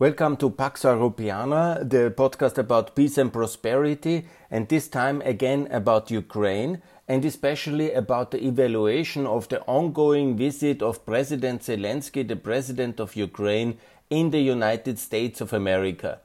Welcome 0.00 0.36
to 0.36 0.50
Pax 0.50 0.84
Europeana, 0.84 1.80
the 1.80 2.14
podcast 2.16 2.56
about 2.56 2.94
peace 2.94 3.18
and 3.18 3.32
prosperity, 3.32 4.26
and 4.48 4.68
this 4.68 4.86
time 4.86 5.20
again 5.22 5.66
about 5.72 6.08
Ukraine, 6.08 6.82
and 7.08 7.24
especially 7.24 7.90
about 7.90 8.30
the 8.30 8.46
evaluation 8.46 9.26
of 9.26 9.48
the 9.48 9.60
ongoing 9.62 10.36
visit 10.36 10.82
of 10.82 11.04
President 11.04 11.62
Zelensky, 11.62 12.22
the 12.22 12.36
president 12.36 13.00
of 13.00 13.16
Ukraine, 13.16 13.76
in 14.08 14.30
the 14.30 14.38
United 14.38 15.00
States 15.00 15.40
of 15.40 15.52
America. 15.52 16.20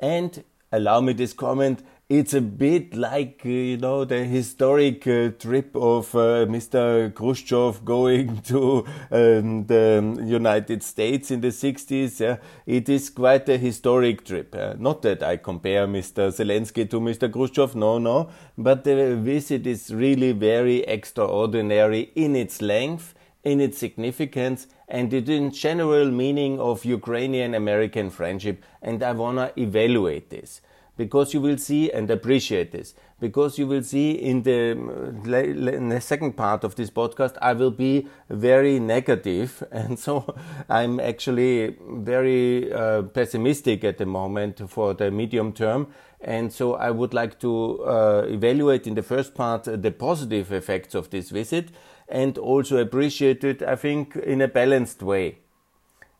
And 0.00 0.42
allow 0.72 1.00
me 1.00 1.12
this 1.12 1.32
comment 1.32 1.84
it's 2.10 2.34
a 2.34 2.40
bit 2.40 2.94
like 2.94 3.40
uh, 3.46 3.48
you 3.48 3.78
know 3.78 4.04
the 4.04 4.24
historic 4.24 5.06
uh, 5.06 5.30
trip 5.38 5.74
of 5.74 6.14
uh, 6.14 6.44
Mr. 6.44 7.14
Khrushchev 7.14 7.82
going 7.82 8.42
to 8.42 8.84
um, 9.10 9.64
the 9.64 10.22
United 10.22 10.82
States 10.82 11.30
in 11.30 11.40
the 11.40 11.48
60s. 11.48 12.20
Yeah? 12.20 12.36
It 12.66 12.90
is 12.90 13.08
quite 13.08 13.48
a 13.48 13.56
historic 13.56 14.26
trip. 14.26 14.54
Uh, 14.54 14.74
not 14.78 15.00
that 15.02 15.22
I 15.22 15.38
compare 15.38 15.86
Mr. 15.86 16.28
Zelensky 16.28 16.88
to 16.90 17.00
Mr. 17.00 17.32
Khrushchev, 17.32 17.74
no, 17.74 17.98
no, 17.98 18.28
but 18.58 18.84
the 18.84 19.16
visit 19.16 19.66
is 19.66 19.92
really 19.92 20.32
very 20.32 20.80
extraordinary 20.80 22.12
in 22.14 22.36
its 22.36 22.60
length, 22.60 23.14
in 23.44 23.62
its 23.62 23.78
significance, 23.78 24.66
and 24.88 25.14
in 25.14 25.50
general 25.50 26.10
meaning 26.10 26.60
of 26.60 26.84
Ukrainian 26.84 27.54
American 27.54 28.10
friendship. 28.10 28.62
And 28.82 29.02
I 29.02 29.12
wanna 29.12 29.52
evaluate 29.56 30.28
this 30.28 30.60
because 30.96 31.34
you 31.34 31.40
will 31.40 31.58
see 31.58 31.90
and 31.90 32.10
appreciate 32.10 32.72
this. 32.72 32.94
Because 33.20 33.58
you 33.58 33.66
will 33.66 33.82
see 33.82 34.12
in 34.12 34.42
the, 34.42 34.72
in 34.72 35.88
the 35.88 36.00
second 36.00 36.36
part 36.36 36.64
of 36.64 36.76
this 36.76 36.90
podcast 36.90 37.36
I 37.40 37.52
will 37.52 37.70
be 37.70 38.08
very 38.28 38.78
negative. 38.78 39.62
And 39.72 39.98
so 39.98 40.34
I'm 40.68 41.00
actually 41.00 41.76
very 41.80 42.72
uh, 42.72 43.02
pessimistic 43.02 43.84
at 43.84 43.98
the 43.98 44.06
moment 44.06 44.68
for 44.70 44.94
the 44.94 45.10
medium 45.10 45.52
term. 45.52 45.88
And 46.20 46.52
so 46.52 46.74
I 46.74 46.90
would 46.90 47.12
like 47.12 47.38
to 47.40 47.84
uh, 47.84 48.26
evaluate 48.28 48.86
in 48.86 48.94
the 48.94 49.02
first 49.02 49.34
part 49.34 49.64
the 49.64 49.90
positive 49.90 50.52
effects 50.52 50.94
of 50.94 51.10
this 51.10 51.30
visit 51.30 51.70
and 52.08 52.36
also 52.38 52.76
appreciate 52.78 53.44
it 53.44 53.62
I 53.62 53.76
think 53.76 54.16
in 54.16 54.40
a 54.42 54.48
balanced 54.48 55.02
way 55.02 55.38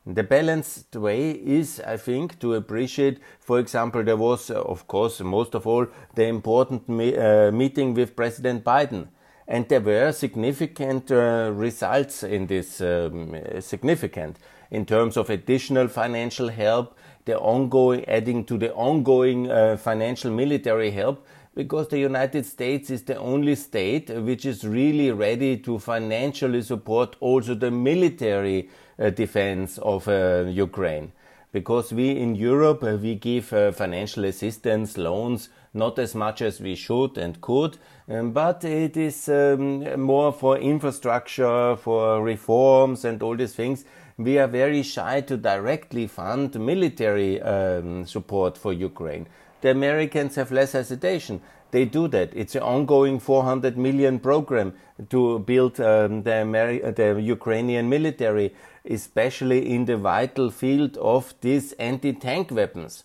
the 0.06 0.22
balanced 0.22 0.94
way 0.97 1.30
is, 1.30 1.80
I 1.80 1.97
think, 1.97 2.38
to 2.41 2.55
appreciate, 2.55 3.20
for 3.41 3.58
example, 3.58 4.02
there 4.02 4.16
was, 4.16 4.50
uh, 4.50 4.60
of 4.60 4.86
course, 4.86 5.20
most 5.20 5.55
of 5.55 5.66
all, 5.66 5.86
the 6.14 6.27
important 6.27 6.88
me 6.88 7.16
uh, 7.16 7.50
meeting 7.50 7.94
with 7.94 8.14
President 8.14 8.64
Biden. 8.64 9.08
And 9.48 9.69
there 9.69 9.80
were 9.80 10.12
significant 10.12 11.10
uh, 11.10 11.50
results 11.55 12.22
in 12.22 12.47
this, 12.47 12.80
um, 12.80 13.36
significant 13.60 14.38
in 14.70 14.84
terms 14.84 15.16
of 15.16 15.30
additional 15.30 15.88
financial 15.88 16.48
help, 16.48 16.97
the 17.25 17.38
ongoing, 17.38 18.05
adding 18.06 18.44
to 18.44 18.58
the 18.58 18.75
ongoing 18.75 19.50
uh, 19.50 19.77
financial 19.77 20.30
military 20.30 20.91
help, 20.91 21.27
because 21.55 21.88
the 21.88 21.98
United 21.98 22.44
States 22.44 22.91
is 22.91 23.02
the 23.02 23.16
only 23.16 23.55
state 23.55 24.10
which 24.10 24.44
is 24.44 24.64
really 24.64 25.10
ready 25.10 25.56
to 25.58 25.78
financially 25.78 26.62
support 26.62 27.16
also 27.20 27.55
the 27.55 27.70
military 27.70 28.69
uh, 28.98 29.10
defense 29.10 29.78
of 29.78 30.08
uh, 30.08 30.44
Ukraine. 30.48 31.12
Because 31.52 31.92
we 31.92 32.10
in 32.10 32.34
Europe, 32.34 32.82
uh, 32.82 32.97
we 33.00 33.14
give 33.14 33.47
financial 33.47 34.25
assistance, 34.25 34.98
loans, 34.98 35.48
not 35.72 35.98
as 35.98 36.14
much 36.14 36.42
as 36.42 36.60
we 36.60 36.75
should 36.75 37.19
and 37.19 37.41
could, 37.41 37.78
um, 38.08 38.32
but 38.32 38.64
it 38.64 38.97
is 38.97 39.28
um, 39.28 40.00
more 40.00 40.32
for 40.32 40.58
infrastructure, 40.58 41.77
for 41.77 42.22
reforms 42.22 43.05
and 43.05 43.22
all 43.22 43.36
these 43.36 43.55
things. 43.55 43.84
We 44.16 44.38
are 44.38 44.47
very 44.47 44.82
shy 44.82 45.22
to 45.22 45.36
directly 45.36 46.06
fund 46.06 46.58
military 46.58 47.42
um, 47.42 48.06
support 48.06 48.56
for 48.56 48.72
Ukraine. 48.72 49.27
The 49.65 49.70
Americans 49.70 50.34
have 50.34 50.53
less 50.53 50.73
hesitation. 50.73 51.41
They 51.70 51.87
do 51.87 52.07
that. 52.09 52.34
It's 52.34 52.55
an 52.55 52.61
ongoing 52.61 53.19
400 53.19 53.78
million 53.78 54.19
program 54.19 54.75
to 55.09 55.38
build 55.38 55.81
um, 55.81 56.22
the, 56.22 56.33
Ameri- 56.33 56.94
the 56.94 57.19
Ukrainian 57.22 57.88
military, 57.88 58.55
especially 58.84 59.75
in 59.75 59.87
the 59.87 59.97
vital 59.97 60.50
field 60.50 60.99
of 60.99 61.33
these 61.41 61.72
anti-tank 61.78 62.50
weapons. 62.50 63.05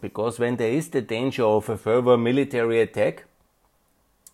Because 0.00 0.38
when 0.38 0.54
there 0.54 0.70
is 0.70 0.90
the 0.90 1.00
danger 1.00 1.42
of 1.42 1.68
a 1.68 1.76
further 1.76 2.16
military 2.16 2.80
attack, 2.80 3.24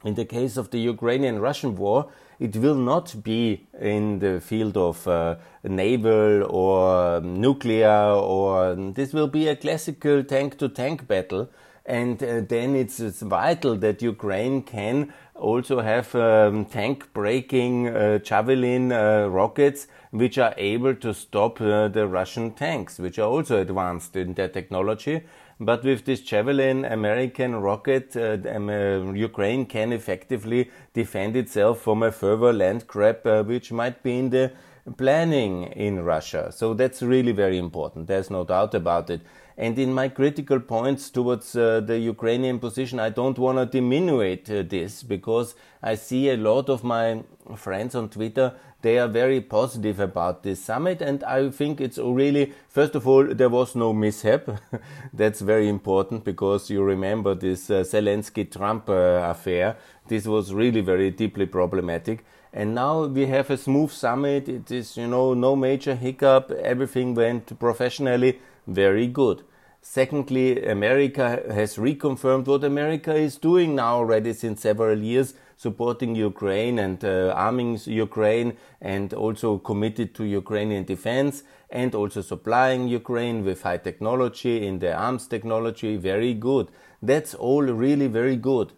in 0.04 0.16
the 0.16 0.26
case 0.26 0.58
of 0.58 0.70
the 0.70 0.80
Ukrainian 0.80 1.38
Russian 1.38 1.76
war, 1.76 2.10
it 2.40 2.56
will 2.56 2.76
not 2.76 3.22
be 3.22 3.66
in 3.80 4.20
the 4.20 4.40
field 4.40 4.76
of 4.76 5.06
uh, 5.08 5.36
naval 5.64 6.44
or 6.44 7.20
nuclear, 7.20 8.12
or 8.12 8.74
this 8.74 9.12
will 9.12 9.28
be 9.28 9.48
a 9.48 9.56
classical 9.56 10.22
tank 10.22 10.58
to 10.58 10.68
tank 10.68 11.08
battle. 11.08 11.50
And 11.84 12.22
uh, 12.22 12.42
then 12.42 12.76
it's, 12.76 13.00
it's, 13.00 13.22
vital 13.22 13.74
that 13.76 14.02
Ukraine 14.02 14.62
can 14.62 15.14
also 15.34 15.80
have 15.80 16.14
um, 16.14 16.66
tank 16.66 17.14
breaking 17.14 17.88
uh, 17.88 18.18
Javelin 18.18 18.92
uh, 18.92 19.28
rockets 19.28 19.86
which 20.10 20.36
are 20.36 20.54
able 20.58 20.94
to 20.96 21.14
stop 21.14 21.60
uh, 21.62 21.88
the 21.88 22.06
Russian 22.06 22.52
tanks, 22.52 22.98
which 22.98 23.18
are 23.18 23.28
also 23.28 23.60
advanced 23.60 24.16
in 24.16 24.34
their 24.34 24.48
technology 24.48 25.22
but 25.60 25.84
with 25.84 26.04
this 26.04 26.20
Javelin 26.20 26.84
American 26.84 27.56
rocket, 27.56 28.16
uh, 28.16 28.38
um, 28.48 29.16
Ukraine 29.16 29.66
can 29.66 29.92
effectively 29.92 30.70
defend 30.94 31.36
itself 31.36 31.80
from 31.80 32.02
a 32.02 32.12
further 32.12 32.52
land 32.52 32.86
grab, 32.86 33.26
uh, 33.26 33.42
which 33.42 33.72
might 33.72 34.02
be 34.02 34.18
in 34.18 34.30
the 34.30 34.52
planning 34.96 35.64
in 35.64 36.04
Russia. 36.04 36.50
So 36.52 36.74
that's 36.74 37.02
really 37.02 37.32
very 37.32 37.58
important. 37.58 38.06
There's 38.06 38.30
no 38.30 38.44
doubt 38.44 38.74
about 38.74 39.10
it. 39.10 39.20
And 39.58 39.78
in 39.78 39.92
my 39.92 40.08
critical 40.08 40.60
points 40.60 41.10
towards 41.10 41.54
uh, 41.56 41.80
the 41.80 41.98
Ukrainian 41.98 42.60
position, 42.60 43.00
I 43.00 43.10
don't 43.10 43.38
want 43.38 43.58
to 43.58 43.66
diminuate 43.66 44.48
uh, 44.48 44.62
this 44.62 45.02
because 45.02 45.56
I 45.82 45.96
see 45.96 46.30
a 46.30 46.36
lot 46.36 46.70
of 46.70 46.84
my 46.84 47.24
friends 47.56 47.94
on 47.94 48.08
Twitter 48.08 48.54
they 48.80 48.98
are 48.98 49.08
very 49.08 49.40
positive 49.40 49.98
about 49.98 50.44
this 50.44 50.62
summit, 50.62 51.02
and 51.02 51.24
I 51.24 51.50
think 51.50 51.80
it's 51.80 51.98
really, 51.98 52.52
first 52.68 52.94
of 52.94 53.08
all, 53.08 53.24
there 53.24 53.48
was 53.48 53.74
no 53.74 53.92
mishap. 53.92 54.48
That's 55.12 55.40
very 55.40 55.68
important 55.68 56.24
because 56.24 56.70
you 56.70 56.84
remember 56.84 57.34
this 57.34 57.70
uh, 57.70 57.82
Zelensky 57.82 58.48
Trump 58.48 58.88
uh, 58.88 59.26
affair. 59.30 59.76
This 60.06 60.26
was 60.26 60.54
really 60.54 60.80
very 60.80 61.10
deeply 61.10 61.46
problematic. 61.46 62.24
And 62.52 62.74
now 62.74 63.04
we 63.06 63.26
have 63.26 63.50
a 63.50 63.56
smooth 63.56 63.90
summit. 63.90 64.48
It 64.48 64.70
is, 64.70 64.96
you 64.96 65.08
know, 65.08 65.34
no 65.34 65.56
major 65.56 65.96
hiccup. 65.96 66.52
Everything 66.52 67.14
went 67.14 67.58
professionally 67.58 68.38
very 68.68 69.06
good. 69.06 69.42
Secondly, 69.80 70.66
America 70.66 71.42
has 71.50 71.76
reconfirmed 71.76 72.46
what 72.46 72.62
America 72.62 73.14
is 73.14 73.36
doing 73.36 73.74
now 73.74 73.96
already 73.96 74.32
since 74.32 74.60
several 74.60 74.98
years 74.98 75.34
supporting 75.56 76.14
Ukraine 76.14 76.78
and 76.78 77.04
uh, 77.04 77.32
arming 77.34 77.78
Ukraine 77.84 78.56
and 78.80 79.12
also 79.14 79.58
committed 79.58 80.14
to 80.16 80.24
Ukrainian 80.24 80.84
defense 80.84 81.42
and 81.70 81.94
also 81.94 82.20
supplying 82.20 82.86
Ukraine 82.88 83.44
with 83.44 83.62
high 83.62 83.78
technology 83.78 84.66
in 84.66 84.78
the 84.78 84.92
arms 84.94 85.26
technology. 85.26 85.96
Very 85.96 86.34
good. 86.34 86.68
That's 87.02 87.34
all 87.34 87.62
really 87.62 88.08
very 88.08 88.36
good. 88.36 88.72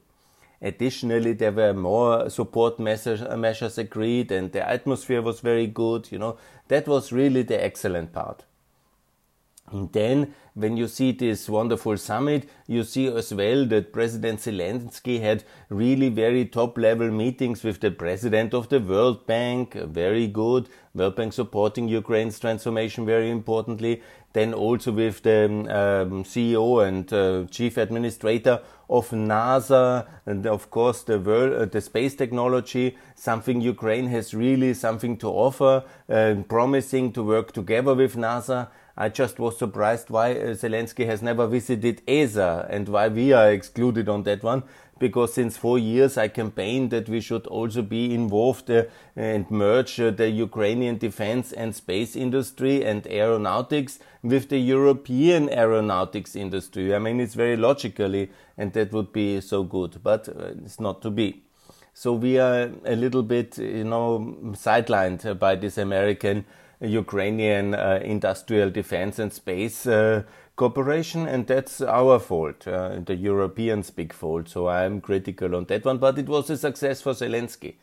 Additionally, 0.63 1.33
there 1.33 1.53
were 1.53 1.73
more 1.73 2.31
support 2.31 2.79
measures, 2.79 3.23
measures 3.37 3.79
agreed 3.79 4.31
and 4.31 4.53
the 4.53 4.67
atmosphere 4.67 5.23
was 5.23 5.41
very 5.41 5.67
good. 5.67 6.13
You 6.13 6.19
know, 6.19 6.37
that 6.69 6.87
was 6.87 7.13
really 7.13 7.43
the 7.43 7.63
excellent 7.63 8.13
part. 8.13 8.45
And 9.73 9.93
then, 9.93 10.35
when 10.55 10.77
you 10.77 10.89
see 10.89 11.13
this 11.13 11.49
wonderful 11.49 11.97
summit, 11.97 12.49
you 12.67 12.83
see 12.83 13.07
as 13.07 13.33
well 13.33 13.65
that 13.67 13.93
President 13.93 14.41
Zelensky 14.41 15.21
had 15.21 15.45
really 15.69 16.09
very 16.09 16.45
top 16.45 16.77
level 16.77 17.11
meetings 17.11 17.63
with 17.63 17.81
the 17.81 17.91
president 17.93 18.53
of 18.53 18.69
the 18.69 18.81
World 18.81 19.27
Bank, 19.27 19.75
very 19.75 20.27
good. 20.27 20.69
World 20.93 21.15
Bank 21.15 21.33
supporting 21.33 21.87
Ukraine's 21.87 22.41
transformation 22.41 23.07
very 23.07 23.31
importantly. 23.31 24.03
Then 24.33 24.55
also 24.55 24.93
with 24.93 25.23
the 25.23 25.45
um, 25.45 26.25
CEO 26.25 26.87
and 26.87 27.13
uh, 27.13 27.47
chief 27.51 27.77
administrator 27.77 28.61
of 28.89 29.11
NASA, 29.11 30.07
and 30.27 30.47
of 30.47 30.71
course 30.71 31.03
the 31.03 31.19
world, 31.19 31.53
uh, 31.53 31.65
the 31.65 31.81
space 31.81 32.15
technology, 32.17 32.97
something 33.15 33.61
Ukraine 33.61 34.09
has 34.09 34.35
really 34.35 34.75
something 34.75 35.17
to 35.19 35.29
offer, 35.29 35.85
uh, 36.09 36.35
promising 36.49 37.13
to 37.13 37.23
work 37.23 37.53
together 37.53 37.95
with 37.95 38.17
NASA 38.17 38.69
I 39.01 39.09
just 39.09 39.39
was 39.39 39.57
surprised 39.57 40.11
why 40.11 40.33
uh, 40.33 40.53
Zelensky 40.53 41.07
has 41.07 41.23
never 41.23 41.47
visited 41.47 42.03
ESA 42.07 42.67
and 42.69 42.87
why 42.87 43.09
we 43.09 43.33
are 43.33 43.51
excluded 43.51 44.11
on 44.11 44.25
that 44.25 44.43
one. 44.43 44.63
Because 44.99 45.33
since 45.33 45.57
four 45.57 45.79
years 45.79 46.19
I 46.19 46.29
campaigned 46.29 46.91
that 46.91 47.09
we 47.09 47.23
should 47.23 47.47
also 47.47 47.81
be 47.81 48.15
involved 48.15 48.71
uh, 48.71 48.85
and 49.17 49.51
merge 49.51 49.99
uh, 49.99 50.11
the 50.11 50.29
Ukrainian 50.29 50.99
defense 50.99 51.51
and 51.51 51.75
space 51.75 52.15
industry 52.15 52.85
and 52.85 53.07
aeronautics 53.07 54.01
with 54.23 54.51
the 54.51 54.59
European 54.59 55.49
aeronautics 55.49 56.37
industry. 56.37 56.95
I 56.95 56.99
mean, 56.99 57.21
it's 57.21 57.35
very 57.35 57.57
logically, 57.57 58.31
and 58.59 58.75
that 58.75 58.93
would 58.93 59.15
be 59.15 59.41
so 59.41 59.63
good, 59.63 60.03
but 60.03 60.29
uh, 60.29 60.53
it's 60.63 60.79
not 60.79 61.01
to 61.01 61.11
be. 61.11 61.43
So 61.95 62.13
we 62.13 62.39
are 62.39 62.71
a 62.85 62.97
little 62.97 63.23
bit, 63.23 63.57
you 63.57 63.85
know, 63.85 64.37
sidelined 64.53 65.39
by 65.39 65.55
this 65.55 65.79
American 65.79 66.45
Ukrainian 66.81 67.75
uh, 67.75 68.01
industrial 68.03 68.71
defense 68.71 69.19
and 69.19 69.33
space 69.33 69.87
uh, 69.87 70.23
cooperation, 70.57 71.27
and 71.27 71.47
that's 71.47 71.81
our 71.81 72.19
fault, 72.19 72.67
uh, 72.67 73.01
the 73.05 73.15
Europeans' 73.15 73.91
big 73.91 74.13
fault. 74.13 74.49
So 74.49 74.69
I'm 74.69 75.01
critical 75.01 75.55
on 75.55 75.65
that 75.67 75.85
one, 75.85 75.99
but 75.99 76.19
it 76.19 76.29
was 76.29 76.51
a 76.51 76.57
success 76.57 77.03
for 77.03 77.13
Zelensky. 77.13 77.75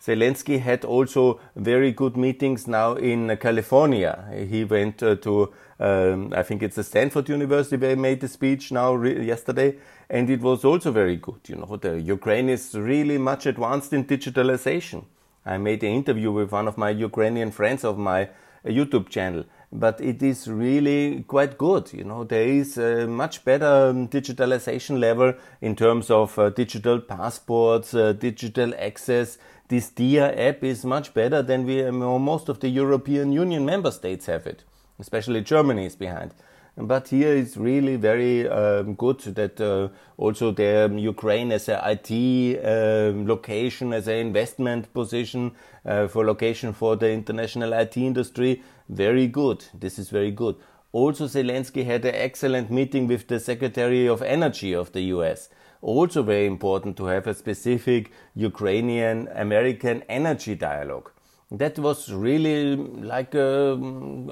Zelensky 0.00 0.58
had 0.58 0.84
also 0.84 1.38
very 1.54 1.92
good 1.92 2.16
meetings 2.16 2.66
now 2.66 2.94
in 2.94 3.36
California. 3.36 4.24
He 4.48 4.64
went 4.64 5.00
uh, 5.00 5.14
to, 5.16 5.52
um, 5.78 6.32
I 6.34 6.42
think 6.42 6.62
it's 6.62 6.74
the 6.74 6.82
Stanford 6.82 7.28
University 7.28 7.76
where 7.76 7.90
he 7.90 7.96
made 7.96 8.20
the 8.20 8.28
speech 8.28 8.72
now 8.72 8.94
re- 8.94 9.24
yesterday, 9.24 9.76
and 10.10 10.28
it 10.28 10.40
was 10.40 10.64
also 10.64 10.90
very 10.90 11.16
good. 11.16 11.40
You 11.46 11.56
know, 11.56 11.76
the 11.76 12.00
Ukraine 12.00 12.48
is 12.48 12.74
really 12.74 13.16
much 13.16 13.46
advanced 13.46 13.92
in 13.92 14.04
digitalization. 14.04 15.04
I 15.44 15.58
made 15.58 15.82
an 15.82 15.92
interview 15.92 16.30
with 16.32 16.52
one 16.52 16.68
of 16.68 16.78
my 16.78 16.90
Ukrainian 16.90 17.50
friends 17.50 17.84
of 17.84 17.98
my 17.98 18.22
uh, 18.22 18.28
YouTube 18.64 19.08
channel, 19.08 19.44
but 19.72 20.00
it 20.00 20.22
is 20.22 20.46
really 20.48 21.24
quite 21.26 21.58
good. 21.58 21.92
You 21.92 22.04
know, 22.04 22.24
there 22.24 22.46
is 22.46 22.78
a 22.78 23.06
much 23.06 23.44
better 23.44 23.90
um, 23.90 24.08
digitalization 24.08 24.98
level 25.00 25.34
in 25.60 25.74
terms 25.74 26.10
of 26.10 26.38
uh, 26.38 26.50
digital 26.50 27.00
passports, 27.00 27.94
uh, 27.94 28.12
digital 28.12 28.72
access, 28.78 29.38
this 29.72 29.88
Diia 29.90 30.38
app 30.38 30.62
is 30.62 30.84
much 30.84 31.14
better 31.14 31.40
than 31.40 31.64
we 31.64 31.90
most 31.90 32.50
of 32.50 32.60
the 32.60 32.68
European 32.68 33.32
Union 33.32 33.64
member 33.64 33.90
states 33.90 34.26
have 34.26 34.46
it. 34.46 34.64
Especially 34.98 35.40
Germany 35.40 35.86
is 35.86 35.96
behind. 35.96 36.34
But 36.76 37.08
here 37.08 37.34
it's 37.34 37.56
really 37.56 37.96
very 37.96 38.48
um, 38.48 38.94
good 38.94 39.20
that 39.20 39.60
uh, 39.60 39.88
also 40.16 40.52
the 40.52 40.86
um, 40.86 40.98
Ukraine 40.98 41.52
as 41.52 41.68
a 41.68 41.80
IT 41.84 42.64
uh, 42.64 43.12
location, 43.28 43.92
as 43.92 44.08
an 44.08 44.16
investment 44.16 44.92
position 44.94 45.52
uh, 45.84 46.08
for 46.08 46.24
location 46.24 46.72
for 46.72 46.96
the 46.96 47.10
international 47.10 47.74
IT 47.74 47.96
industry, 47.98 48.62
very 48.88 49.26
good. 49.26 49.64
This 49.74 49.98
is 49.98 50.08
very 50.08 50.30
good. 50.30 50.56
Also, 50.92 51.26
Zelensky 51.26 51.84
had 51.84 52.04
an 52.04 52.14
excellent 52.14 52.70
meeting 52.70 53.06
with 53.06 53.28
the 53.28 53.38
Secretary 53.38 54.06
of 54.06 54.22
Energy 54.22 54.72
of 54.72 54.92
the 54.92 55.02
US 55.16 55.48
also 55.82 56.22
very 56.22 56.46
important 56.46 56.96
to 56.96 57.06
have 57.06 57.26
a 57.26 57.34
specific 57.34 58.12
Ukrainian 58.34 59.28
American 59.34 60.02
energy 60.08 60.54
dialogue. 60.54 61.11
That 61.52 61.78
was 61.78 62.10
really 62.10 62.76
like 62.76 63.34
an 63.34 64.30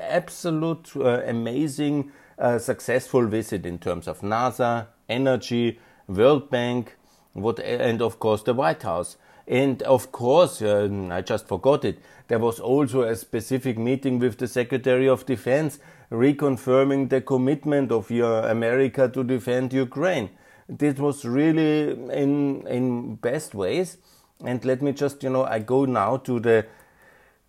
absolute 0.00 0.96
uh, 0.96 1.20
amazing 1.26 2.10
uh, 2.38 2.58
successful 2.58 3.26
visit 3.26 3.66
in 3.66 3.78
terms 3.78 4.08
of 4.08 4.20
NASA, 4.22 4.86
energy, 5.08 5.78
World 6.08 6.50
Bank, 6.50 6.96
what, 7.34 7.58
and 7.60 8.00
of 8.00 8.18
course 8.18 8.42
the 8.42 8.54
White 8.54 8.82
House. 8.82 9.16
And 9.46 9.82
of 9.82 10.10
course, 10.10 10.62
uh, 10.62 10.88
I 11.10 11.20
just 11.20 11.46
forgot 11.46 11.84
it, 11.84 11.98
there 12.28 12.38
was 12.38 12.58
also 12.58 13.02
a 13.02 13.14
specific 13.14 13.76
meeting 13.76 14.18
with 14.18 14.38
the 14.38 14.48
Secretary 14.48 15.06
of 15.06 15.26
Defense 15.26 15.78
reconfirming 16.10 17.10
the 17.10 17.20
commitment 17.20 17.92
of 17.92 18.10
America 18.10 19.08
to 19.08 19.22
defend 19.22 19.74
Ukraine 19.74 20.30
this 20.68 20.98
was 20.98 21.24
really 21.24 21.90
in 21.90 22.66
in 22.66 23.16
best 23.16 23.54
ways. 23.54 23.98
And 24.42 24.64
let 24.64 24.82
me 24.82 24.92
just, 24.92 25.22
you 25.22 25.30
know, 25.30 25.44
I 25.44 25.60
go 25.60 25.84
now 25.84 26.16
to 26.18 26.40
the 26.40 26.66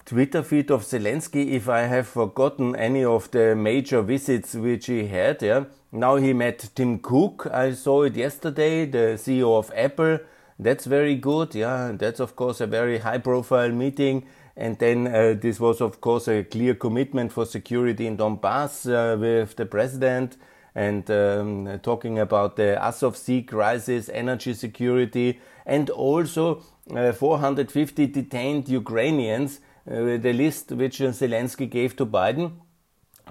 Twitter 0.06 0.44
feed 0.44 0.70
of 0.70 0.84
Zelensky 0.84 1.52
if 1.52 1.68
I 1.68 1.82
have 1.82 2.08
forgotten 2.08 2.76
any 2.76 3.04
of 3.04 3.32
the 3.32 3.56
major 3.56 4.04
visits 4.04 4.54
which 4.54 4.86
he 4.86 5.08
had. 5.08 5.42
Yeah. 5.42 5.66
Now 5.92 6.18
he 6.18 6.32
met 6.34 6.70
Tim 6.76 7.00
Cook. 7.00 7.48
I 7.52 7.72
saw 7.74 8.04
it 8.04 8.16
yesterday, 8.16 8.86
the 8.86 9.18
CEO 9.18 9.58
of 9.58 9.72
Apple. 9.76 10.20
That's 10.60 10.86
very 10.86 11.16
good. 11.16 11.56
Yeah, 11.56 11.94
that's 11.94 12.20
of 12.20 12.36
course 12.36 12.62
a 12.62 12.68
very 12.68 13.00
high 13.00 13.18
profile 13.18 13.72
meeting. 13.72 14.26
And 14.56 14.78
then 14.78 15.08
uh, 15.08 15.36
this 15.42 15.60
was 15.60 15.82
of 15.82 16.00
course 16.02 16.28
a 16.28 16.44
clear 16.44 16.76
commitment 16.76 17.32
for 17.32 17.46
security 17.46 18.06
in 18.06 18.16
Donbass 18.16 18.86
uh, 18.88 19.18
with 19.18 19.56
the 19.56 19.66
president 19.66 20.38
and 20.76 21.10
um, 21.10 21.80
talking 21.82 22.20
about 22.20 22.58
the 22.58 22.82
Azov 22.82 23.18
Sea 23.18 23.42
crisis, 23.42 24.10
energy 24.10 24.54
security, 24.54 25.40
and 25.66 25.90
also 25.90 26.62
450 26.90 28.08
detained 28.08 28.70
Ukrainians, 28.70 29.60
uh, 29.90 30.18
the 30.18 30.34
list 30.34 30.72
which 30.72 31.00
Zelensky 31.00 31.70
gave 31.70 31.96
to 31.96 32.06
Biden 32.06 32.52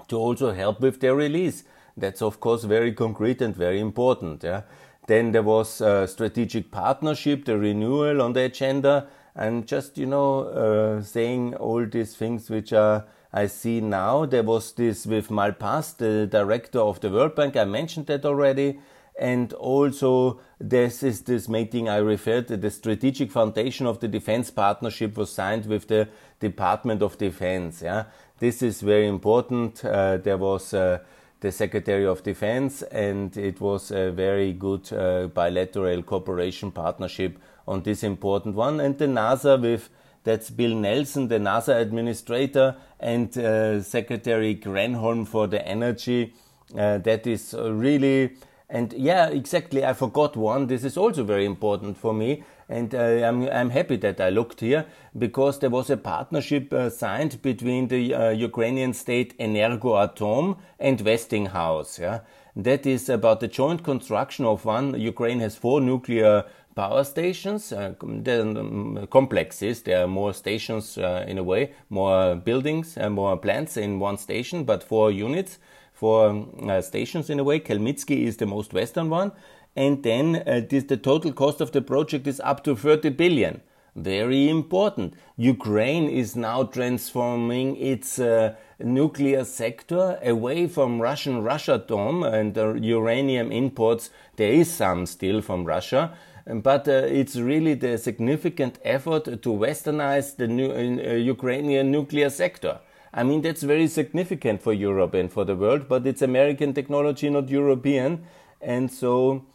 to 0.07 0.17
also 0.17 0.51
help 0.51 0.81
with 0.81 0.99
their 0.99 1.15
release. 1.15 1.63
That's 1.95 2.21
of 2.21 2.39
course 2.39 2.65
very 2.65 2.93
concrete 2.93 3.41
and 3.41 3.55
very 3.55 3.79
important. 3.79 4.43
Yeah? 4.43 4.63
Then 5.07 5.31
there 5.31 5.43
was 5.43 5.81
strategic 6.09 6.71
partnership, 6.71 7.45
the 7.45 7.57
renewal 7.57 8.21
on 8.21 8.33
the 8.33 8.41
agenda, 8.41 9.07
and 9.35 9.67
just 9.67 9.97
you 9.97 10.05
know 10.05 10.45
uh, 10.45 11.01
saying 11.01 11.55
all 11.55 11.85
these 11.85 12.15
things 12.15 12.49
which 12.49 12.73
are 12.73 13.05
I 13.33 13.47
see 13.47 13.81
now 13.81 14.25
there 14.25 14.43
was 14.43 14.71
this 14.71 15.05
with 15.05 15.27
Malpass, 15.27 15.97
the 15.97 16.25
director 16.25 16.79
of 16.79 17.01
the 17.01 17.09
World 17.09 17.35
Bank. 17.35 17.57
I 17.57 17.65
mentioned 17.65 18.07
that 18.07 18.25
already. 18.25 18.79
And 19.17 19.53
also, 19.53 20.41
this 20.59 21.01
is 21.01 21.21
this 21.21 21.47
meeting 21.47 21.87
I 21.87 21.97
referred 21.97 22.47
to. 22.49 22.57
The 22.57 22.69
strategic 22.69 23.31
foundation 23.31 23.87
of 23.87 23.99
the 23.99 24.07
defense 24.07 24.51
partnership 24.51 25.17
was 25.17 25.31
signed 25.31 25.65
with 25.67 25.87
the 25.87 26.09
Department 26.39 27.01
of 27.01 27.17
Defense. 27.17 27.81
Yeah, 27.81 28.05
this 28.39 28.61
is 28.61 28.81
very 28.81 29.07
important. 29.07 29.85
Uh, 29.85 30.17
there 30.17 30.37
was 30.37 30.73
uh, 30.73 30.99
the 31.39 31.51
Secretary 31.51 32.05
of 32.05 32.23
Defense, 32.23 32.81
and 32.81 33.37
it 33.37 33.61
was 33.61 33.91
a 33.91 34.11
very 34.11 34.51
good 34.51 34.91
uh, 34.91 35.27
bilateral 35.27 36.03
cooperation 36.03 36.71
partnership 36.71 37.39
on 37.67 37.83
this 37.83 38.03
important 38.03 38.55
one. 38.55 38.81
And 38.81 38.97
the 38.97 39.05
NASA 39.05 39.61
with 39.61 39.89
that's 40.25 40.49
Bill 40.49 40.75
Nelson, 40.75 41.27
the 41.27 41.37
NASA 41.37 41.79
administrator, 41.79 42.75
and 42.99 43.37
uh, 43.37 43.81
Secretary 43.81 44.55
Granholm 44.55 45.25
for 45.27 45.47
the 45.47 45.65
energy. 45.65 46.33
Uh, 46.75 46.97
that 46.97 47.27
is 47.27 47.53
really, 47.57 48.31
and 48.69 48.93
yeah, 48.93 49.27
exactly. 49.27 49.85
I 49.85 49.93
forgot 49.93 50.35
one. 50.35 50.67
This 50.67 50.83
is 50.83 50.97
also 50.97 51.23
very 51.23 51.45
important 51.45 51.97
for 51.97 52.13
me. 52.13 52.43
And 52.67 52.95
uh, 52.95 52.99
I'm, 52.99 53.47
I'm 53.49 53.69
happy 53.69 53.95
that 53.97 54.19
I 54.19 54.29
looked 54.29 54.61
here 54.61 54.85
because 55.17 55.59
there 55.59 55.69
was 55.69 55.89
a 55.91 55.97
partnership 55.97 56.73
uh, 56.73 56.89
signed 56.89 57.41
between 57.43 57.87
the 57.89 58.13
uh, 58.13 58.29
Ukrainian 58.31 58.93
state 58.93 59.37
Energoatom 59.37 60.57
and 60.79 60.99
Westinghouse. 61.01 61.99
Yeah? 61.99 62.21
That 62.55 62.87
is 62.87 63.07
about 63.07 63.39
the 63.39 63.47
joint 63.47 63.83
construction 63.83 64.45
of 64.45 64.65
one. 64.65 64.99
Ukraine 64.99 65.41
has 65.41 65.55
four 65.55 65.79
nuclear 65.79 66.45
power 66.73 67.03
stations, 67.03 67.71
uh, 67.71 67.93
um, 68.01 69.07
complexes. 69.11 69.83
There 69.83 70.03
are 70.03 70.07
more 70.07 70.33
stations 70.33 70.97
uh, 70.97 71.23
in 71.27 71.37
a 71.37 71.43
way, 71.43 71.73
more 71.89 72.35
buildings, 72.35 72.97
more 72.97 73.37
plants 73.37 73.77
in 73.77 73.99
one 73.99 74.17
station, 74.17 74.63
but 74.63 74.83
four 74.83 75.11
units, 75.11 75.59
four 75.95 76.29
um, 76.29 76.69
uh, 76.69 76.81
stations 76.81 77.29
in 77.29 77.39
a 77.39 77.43
way. 77.43 77.59
Khmelnytskyi 77.59 78.25
is 78.25 78.37
the 78.37 78.45
most 78.45 78.73
western 78.73 79.09
one, 79.09 79.31
and 79.75 80.03
then 80.03 80.43
uh, 80.45 80.61
this, 80.69 80.83
the 80.83 80.97
total 80.97 81.33
cost 81.33 81.61
of 81.61 81.71
the 81.71 81.81
project 81.81 82.27
is 82.27 82.39
up 82.41 82.63
to 82.65 82.75
30 82.75 83.09
billion. 83.09 83.61
Very 83.95 84.49
important. 84.49 85.13
Ukraine 85.37 86.09
is 86.09 86.35
now 86.35 86.63
transforming 86.63 87.77
its 87.77 88.19
uh, 88.19 88.53
nuclear 88.77 89.45
sector 89.45 90.19
away 90.21 90.67
from 90.67 91.01
Russian 91.01 91.41
Rosatom 91.41 92.23
and 92.31 92.83
uranium 92.83 93.51
imports. 93.53 94.09
There 94.35 94.51
is 94.51 94.69
some 94.69 95.05
still 95.05 95.41
from 95.41 95.63
Russia 95.63 96.13
but 96.47 96.87
uh, 96.87 96.91
it's 96.91 97.35
really 97.35 97.73
the 97.73 97.97
significant 97.97 98.77
effort 98.83 99.25
to 99.25 99.49
westernize 99.49 100.35
the 100.35 100.47
new, 100.47 100.71
uh, 100.71 101.13
Ukrainian 101.13 101.91
nuclear 101.91 102.29
sector. 102.29 102.79
I 103.17 103.23
mean, 103.23 103.41
that's 103.41 103.63
very 103.63 103.87
significant 103.87 104.61
for 104.61 104.73
Europe 104.73 105.13
and 105.13 105.31
for 105.31 105.45
the 105.45 105.55
world, 105.55 105.87
but 105.87 106.05
it's 106.05 106.21
American 106.21 106.73
technology, 106.73 107.29
not 107.29 107.47
European. 107.47 108.25
And 108.59 108.91
so 108.91 109.45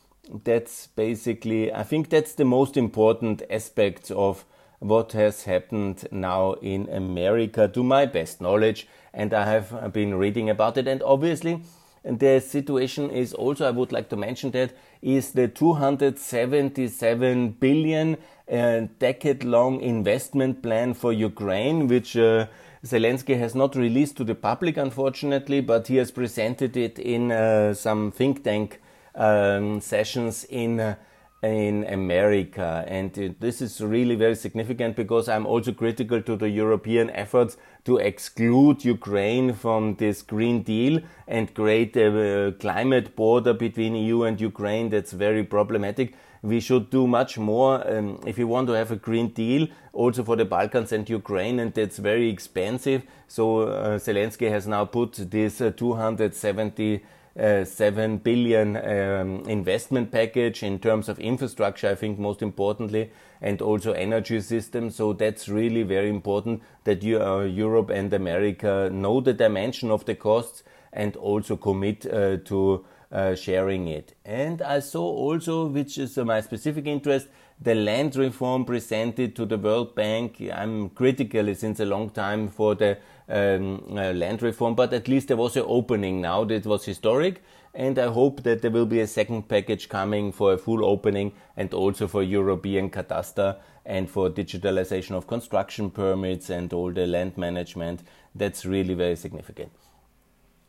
that's 0.45 0.87
basically, 0.87 1.71
I 1.71 1.83
think 1.83 2.09
that's 2.09 2.33
the 2.33 2.47
most 2.47 2.79
important 2.79 3.43
aspect 3.50 4.11
of 4.11 4.47
what 4.79 5.12
has 5.12 5.45
happened 5.45 6.09
now 6.11 6.55
in 6.62 6.88
America 6.88 7.69
to 7.69 7.83
my 7.83 8.07
best 8.07 8.40
knowledge. 8.40 8.88
And 9.12 9.35
I 9.35 9.45
have 9.45 9.93
been 9.93 10.14
reading 10.14 10.49
about 10.49 10.79
it. 10.79 10.88
And 10.88 11.02
obviously, 11.02 11.62
the 12.02 12.40
situation 12.40 13.11
is 13.11 13.35
also, 13.35 13.69
I 13.69 13.73
would 13.73 13.93
like 13.93 14.09
to 14.09 14.17
mention 14.17 14.52
that, 14.52 14.73
is 15.02 15.33
the 15.33 15.49
277 15.49 17.50
billion 17.50 18.17
uh, 18.50 18.87
decade 18.99 19.45
long 19.45 19.83
investment 19.83 20.62
plan 20.62 20.95
for 20.95 21.12
Ukraine, 21.12 21.88
which 21.88 22.17
uh, 22.17 22.47
Zelensky 22.84 23.38
has 23.38 23.54
not 23.54 23.76
released 23.76 24.16
to 24.16 24.25
the 24.25 24.34
public, 24.34 24.76
unfortunately, 24.76 25.60
but 25.60 25.88
he 25.88 25.96
has 25.96 26.10
presented 26.10 26.76
it 26.76 26.99
in 26.99 27.30
uh, 27.30 27.75
some 27.75 28.10
think 28.10 28.42
tank 28.42 28.80
um, 29.14 29.80
sessions 29.80 30.44
in 30.44 30.80
uh, 30.80 30.94
in 31.42 31.84
America. 31.84 32.84
And 32.87 33.37
this 33.40 33.62
is 33.62 33.80
really 33.80 34.14
very 34.14 34.34
significant 34.34 34.94
because 34.94 35.28
I'm 35.28 35.46
also 35.46 35.72
critical 35.72 36.20
to 36.20 36.37
the 36.37 36.50
European 36.50 37.08
efforts 37.10 37.56
to 37.84 37.96
exclude 37.96 38.84
Ukraine 38.84 39.54
from 39.54 39.94
this 39.96 40.20
Green 40.20 40.62
Deal 40.62 41.00
and 41.26 41.54
create 41.54 41.96
a 41.96 42.54
climate 42.60 43.16
border 43.16 43.54
between 43.54 43.94
EU 43.94 44.25
and 44.25 44.38
Ukraine. 44.38 44.90
That's 44.90 45.12
very 45.12 45.44
problematic. 45.44 46.14
we 46.42 46.60
should 46.60 46.90
do 46.90 47.06
much 47.06 47.38
more 47.38 47.87
um, 47.90 48.18
if 48.26 48.38
we 48.38 48.44
want 48.44 48.66
to 48.66 48.72
have 48.72 48.90
a 48.90 48.96
green 48.96 49.28
deal 49.28 49.68
also 49.92 50.25
for 50.25 50.37
the 50.37 50.44
Balkans 50.44 50.92
and 50.92 51.09
Ukraine, 51.09 51.61
and 51.61 51.75
that's 51.75 51.99
very 51.99 52.28
expensive. 52.28 53.02
So 53.28 53.62
uh, 53.62 53.99
Zelensky 53.99 54.50
has 54.50 54.66
now 54.66 54.85
put 54.85 55.12
this 55.30 55.61
uh, 55.61 55.70
270 55.76 57.02
7 57.37 58.18
billion 58.18 58.76
um, 58.76 59.49
investment 59.49 60.11
package 60.11 60.62
in 60.62 60.78
terms 60.78 61.09
of 61.09 61.18
infrastructure, 61.20 61.88
I 61.88 61.94
think 61.94 62.18
most 62.18 62.42
importantly, 62.42 63.11
and 63.40 63.62
also 63.62 63.92
energy 63.92 64.40
systems. 64.40 64.97
So 64.97 65.12
that's 65.12 65.49
really 65.49 65.82
very 65.82 66.11
important 66.11 66.62
that 66.85 67.02
you, 67.02 67.23
uh, 67.23 67.44
Europe 67.44 67.90
and 67.90 68.12
America 68.12 68.90
know 68.92 69.20
the 69.20 69.32
dimension 69.32 69.90
of 69.90 70.04
the 70.04 70.14
costs 70.14 70.64
and 70.92 71.16
also 71.16 71.56
commit 71.56 72.04
uh, 72.06 72.38
to 72.44 72.85
uh, 73.12 73.35
sharing 73.35 73.88
it. 73.88 74.14
And 74.25 74.62
I 74.62 74.81
saw 74.81 75.02
also, 75.02 75.67
which 75.67 75.99
is 75.99 76.17
my 76.17 76.40
specific 76.40 76.87
interest, 76.87 77.29
the 77.61 77.75
land 77.75 78.17
reform 78.17 78.64
presented 78.64 79.37
to 79.37 79.45
the 79.45 79.59
World 79.59 79.95
Bank. 79.95 80.40
I'm 80.52 80.90
critical 80.90 81.55
since 81.55 81.81
a 81.81 81.85
long 81.85 82.11
time 82.11 82.49
for 82.49 82.75
the 82.75 82.99
um, 83.29 83.85
uh, 83.90 84.12
land 84.12 84.43
reform, 84.43 84.75
but 84.75 84.93
at 84.93 85.09
least 85.09 85.29
there 85.29 85.37
was 85.37 85.57
an 85.57 85.64
opening 85.67 86.21
now 86.21 86.45
that 86.45 86.64
was 86.64 86.85
historic. 86.85 87.43
And 87.75 87.99
I 87.99 88.09
hope 88.09 88.43
that 88.43 88.62
there 88.62 88.71
will 88.71 88.87
be 88.87 89.00
a 89.00 89.07
second 89.07 89.49
package 89.49 89.88
coming 89.88 90.33
for 90.33 90.55
a 90.55 90.59
full 90.59 90.85
opening 90.85 91.33
and 91.57 91.73
also 91.73 92.09
for 92.09 92.23
European 92.23 92.90
cadastre 92.90 93.57
and 93.87 94.11
for 94.11 94.29
digitalization 94.31 95.14
of 95.14 95.26
construction 95.26 95.90
permits 95.90 96.50
and 96.50 96.73
all 96.73 96.90
the 96.90 97.07
land 97.07 97.37
management. 97.37 98.02
That's 98.35 98.64
really 98.64 98.95
very 98.95 99.17
significant. 99.17 99.71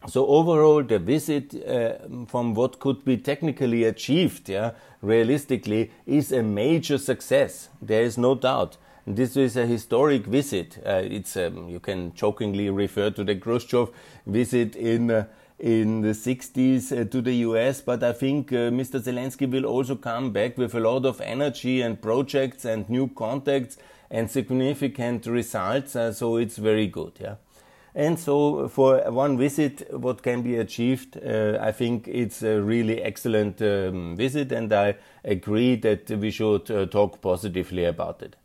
So 0.08 0.25
overall, 0.25 0.84
the 0.84 0.98
visit 0.98 1.53
uh, 1.63 2.25
from 2.27 2.55
what 2.55 2.79
could 2.79 3.05
be 3.05 3.17
technically 3.17 3.84
achieved, 3.84 4.50
yeah, 4.50 4.72
realistically, 5.01 5.91
is 6.08 6.31
a 6.31 6.41
major 6.41 6.98
success. 6.98 7.70
There 7.81 8.01
is 8.01 8.17
no 8.17 8.34
doubt. 8.34 8.77
This 9.05 9.38
is 9.38 9.58
a 9.58 9.65
historic 9.65 10.25
visit. 10.25 10.79
Uh, 10.86 11.01
it's 11.03 11.38
um, 11.38 11.70
you 11.70 11.79
can 11.79 12.13
jokingly 12.15 12.70
refer 12.70 13.12
to 13.12 13.24
the 13.24 13.36
Khrushchev 13.36 13.89
visit 14.25 14.75
in 14.75 15.12
uh, 15.12 15.25
in 15.60 16.01
the 16.01 16.10
60s 16.10 16.91
uh, 16.91 17.05
to 17.05 17.22
the 17.22 17.34
US, 17.48 17.81
but 17.81 18.03
I 18.03 18.13
think 18.13 18.51
uh, 18.51 18.72
Mr. 18.72 19.00
Zelensky 19.00 19.50
will 19.50 19.65
also 19.65 19.96
come 19.96 20.31
back 20.31 20.58
with 20.58 20.74
a 20.74 20.79
lot 20.79 21.05
of 21.05 21.22
energy 21.22 21.81
and 21.81 22.01
projects 22.01 22.65
and 22.65 22.89
new 22.89 23.08
contacts 23.10 23.77
and 24.10 24.29
significant 24.29 25.27
results. 25.27 25.96
Uh, 25.96 26.12
so 26.12 26.38
it's 26.38 26.58
very 26.58 26.88
good. 26.88 27.13
Yeah. 27.20 27.36
And 27.94 28.18
so, 28.18 28.70
for 28.70 29.02
one 29.12 29.38
visit, 29.38 29.94
what 29.94 30.24
can 30.24 30.42
be 30.42 30.56
achieved, 30.56 31.18
uh, 31.18 31.58
I 31.60 31.74
think 31.74 32.08
it's 32.08 32.42
a 32.42 32.62
really 32.62 33.02
excellent 33.02 33.62
um, 33.62 34.16
visit, 34.16 34.54
and 34.54 34.72
I 34.72 34.96
agree 35.26 35.76
that 35.76 36.10
we 36.10 36.32
should 36.32 36.72
uh, 36.72 36.86
talk 36.86 37.22
positively 37.22 37.84
about 37.84 38.22
it. 38.22 38.38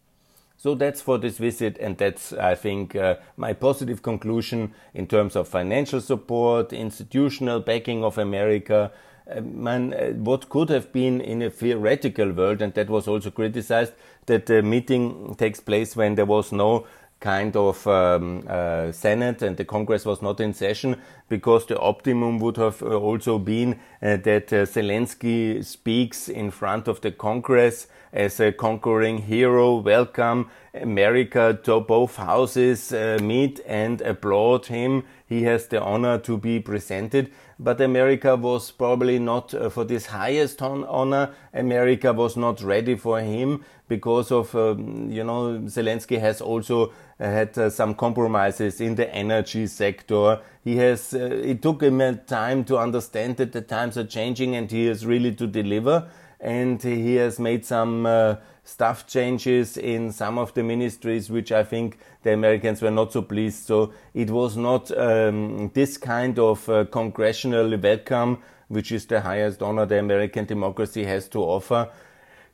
So 0.59 0.75
that's 0.75 1.01
for 1.01 1.19
this 1.19 1.39
visit, 1.39 1.79
and 1.79 1.97
that's, 1.97 2.33
I 2.33 2.57
think, 2.57 2.97
uh, 2.97 3.17
my 3.37 3.53
positive 3.53 4.03
conclusion 4.03 4.75
in 4.95 5.07
terms 5.07 5.37
of 5.37 5.47
financial 5.47 6.01
support, 6.01 6.73
institutional 6.73 7.61
backing 7.61 8.03
of 8.03 8.19
America. 8.19 8.91
Uh, 9.31 9.43
man, 9.43 9.95
uh, 9.95 10.13
what 10.13 10.49
could 10.49 10.71
have 10.71 10.93
been 10.93 11.21
in 11.21 11.43
a 11.43 11.51
theoretical 11.51 12.33
world, 12.33 12.63
and 12.63 12.75
that 12.75 12.89
was 12.89 13.07
also 13.07 13.31
criticized, 13.31 13.93
that 14.27 14.47
the 14.47 14.63
meeting 14.63 15.35
takes 15.37 15.61
place 15.61 15.95
when 15.95 16.17
there 16.17 16.27
was 16.27 16.51
no 16.51 16.87
kind 17.21 17.57
of 17.57 17.87
um, 17.87 18.45
uh, 18.49 18.93
Senate 18.93 19.43
and 19.43 19.57
the 19.57 19.65
Congress 19.65 20.05
was 20.05 20.23
not 20.23 20.41
in 20.41 20.53
session 20.53 21.01
because 21.29 21.67
the 21.67 21.79
optimum 21.79 22.39
would 22.39 22.57
have 22.57 22.83
uh, 22.83 22.87
also 22.87 23.39
been 23.39 23.75
uh, 24.03 24.17
that 24.19 24.53
uh, 24.53 24.67
Zelensky 24.67 25.65
speaks 25.65 26.29
in 26.29 26.51
front 26.51 26.89
of 26.89 27.01
the 27.01 27.11
Congress 27.11 27.89
as 28.13 28.41
a 28.41 28.53
conquering 28.53 29.19
hero, 29.19 29.77
welcome 29.77 30.49
America 30.73 31.59
to 31.65 31.81
both 31.81 32.17
houses, 32.17 32.93
uh, 32.93 33.19
meet 33.21 33.61
and 33.67 34.01
applaud 34.01 34.67
him. 34.67 35.05
He 35.27 35.43
has 35.43 35.67
the 35.67 35.83
honor 35.83 36.19
to 36.19 36.39
be 36.39 36.61
presented. 36.61 37.31
But 37.59 37.81
America 37.81 38.37
was 38.37 38.71
probably 38.71 39.19
not 39.19 39.53
uh, 39.55 39.69
for 39.71 39.85
this 39.85 40.07
highest 40.07 40.63
honor. 40.63 41.31
America 41.53 42.13
was 42.13 42.37
not 42.37 42.63
ready 42.63 42.95
for 42.95 43.21
him 43.21 43.65
because 43.89 44.31
of, 44.31 44.55
um, 44.55 45.11
you 45.11 45.25
know, 45.25 45.61
Zelensky 45.65 46.19
has 46.21 46.41
also 46.41 46.93
had 47.19 47.57
uh, 47.57 47.71
some 47.71 47.95
compromises 47.95 48.81
in 48.81 48.95
the 48.95 49.13
energy 49.15 49.67
sector. 49.67 50.41
He 50.63 50.77
has, 50.77 51.15
uh, 51.15 51.19
it 51.19 51.63
took 51.63 51.83
him 51.83 52.01
a 52.01 52.15
time 52.15 52.65
to 52.65 52.79
understand 52.79 53.39
that 53.39 53.53
the 53.53 53.63
times 53.63 53.97
are 53.97 54.07
changing 54.07 54.57
and 54.57 54.71
he 54.71 54.87
is 54.87 55.07
really 55.07 55.35
to 55.37 55.47
deliver 55.47 56.09
and 56.41 56.83
he 56.83 57.17
has 57.17 57.39
made 57.39 57.65
some 57.65 58.05
uh, 58.05 58.37
staff 58.65 59.07
changes 59.07 59.77
in 59.77 60.13
some 60.13 60.39
of 60.39 60.53
the 60.55 60.63
ministries, 60.63 61.31
which 61.31 61.53
I 61.53 61.65
think 61.65 61.99
the 62.23 62.33
Americans 62.33 62.83
were 62.83 62.91
not 62.91 63.13
so 63.13 63.23
pleased. 63.23 63.65
So 63.65 63.93
it 64.13 64.31
was 64.31 64.57
not 64.57 64.91
um, 64.99 65.71
this 65.73 65.97
kind 65.97 66.39
of 66.39 66.69
uh, 66.69 66.85
congressional 66.87 67.77
welcome, 67.79 68.43
which 68.69 68.93
is 68.93 69.07
the 69.07 69.21
highest 69.21 69.63
honor 69.63 69.87
the 69.87 69.99
American 69.99 70.45
democracy 70.45 71.05
has 71.05 71.29
to 71.29 71.41
offer. 71.41 71.89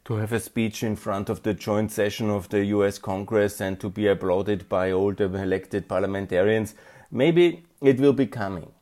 To 0.06 0.14
have 0.16 0.32
a 0.32 0.40
speech 0.40 0.82
in 0.82 0.96
front 0.96 1.28
of 1.28 1.42
the 1.42 1.54
joint 1.54 1.92
session 1.92 2.28
of 2.28 2.48
the 2.48 2.64
US 2.66 2.98
Congress 2.98 3.60
and 3.60 3.78
to 3.80 3.88
be 3.88 4.08
applauded 4.08 4.68
by 4.68 4.92
all 4.92 5.12
the 5.12 5.24
elected 5.24 5.88
parliamentarians. 5.88 6.74
Maybe 7.10 7.64
it 7.80 8.00
will 8.00 8.12
be 8.12 8.26
coming 8.26 8.72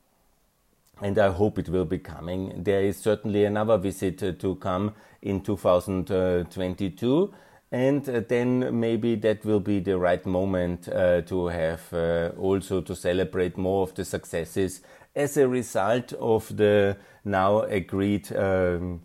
and 1.02 1.18
I 1.18 1.30
hope 1.30 1.58
it 1.58 1.68
will 1.68 1.84
be 1.84 1.98
coming. 1.98 2.62
There 2.62 2.82
is 2.82 2.96
certainly 2.96 3.44
another 3.44 3.78
visit 3.78 4.22
uh, 4.22 4.32
to 4.32 4.56
come 4.56 4.94
in 5.22 5.40
2022, 5.40 7.34
and 7.72 8.08
uh, 8.08 8.20
then 8.28 8.80
maybe 8.80 9.14
that 9.16 9.44
will 9.44 9.60
be 9.60 9.80
the 9.80 9.98
right 9.98 10.24
moment 10.26 10.88
uh, 10.88 11.22
to 11.22 11.46
have 11.46 11.92
uh, 11.92 12.30
also 12.38 12.80
to 12.82 12.94
celebrate 12.94 13.56
more 13.56 13.82
of 13.82 13.94
the 13.94 14.04
successes 14.04 14.82
as 15.14 15.36
a 15.36 15.48
result 15.48 16.12
of 16.14 16.54
the 16.56 16.96
now 17.24 17.60
agreed. 17.60 18.34
Um, 18.34 19.02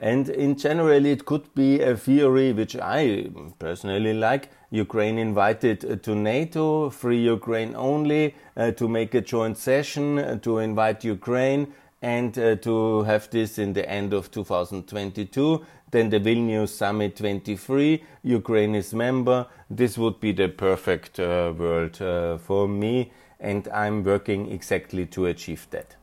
and 0.00 0.28
in 0.28 0.56
general, 0.56 1.04
it 1.04 1.24
could 1.24 1.52
be 1.54 1.80
a 1.80 1.96
theory 1.96 2.52
which 2.52 2.76
I 2.76 3.30
personally 3.58 4.14
like. 4.14 4.50
Ukraine 4.70 5.18
invited 5.18 5.84
uh, 5.84 5.96
to 5.96 6.14
NATO, 6.14 6.90
free 6.90 7.20
Ukraine 7.24 7.74
only, 7.74 8.36
uh, 8.56 8.70
to 8.72 8.88
make 8.88 9.14
a 9.14 9.20
joint 9.20 9.58
session, 9.58 10.18
uh, 10.18 10.38
to 10.40 10.58
invite 10.58 11.02
Ukraine, 11.02 11.72
and 12.00 12.38
uh, 12.38 12.54
to 12.56 13.02
have 13.02 13.28
this 13.30 13.58
in 13.58 13.72
the 13.72 13.88
end 13.90 14.12
of 14.12 14.30
2022. 14.30 15.64
Then 15.90 16.10
the 16.10 16.20
Vilnius 16.20 16.68
Summit 16.68 17.16
23, 17.16 18.04
Ukraine 18.22 18.76
is 18.76 18.94
member. 18.94 19.46
This 19.68 19.98
would 19.98 20.20
be 20.20 20.30
the 20.30 20.48
perfect 20.48 21.18
uh, 21.18 21.52
world 21.58 22.00
uh, 22.00 22.38
for 22.38 22.68
me, 22.68 23.10
and 23.40 23.66
I'm 23.68 24.04
working 24.04 24.52
exactly 24.52 25.06
to 25.06 25.26
achieve 25.26 25.66
that. 25.70 25.96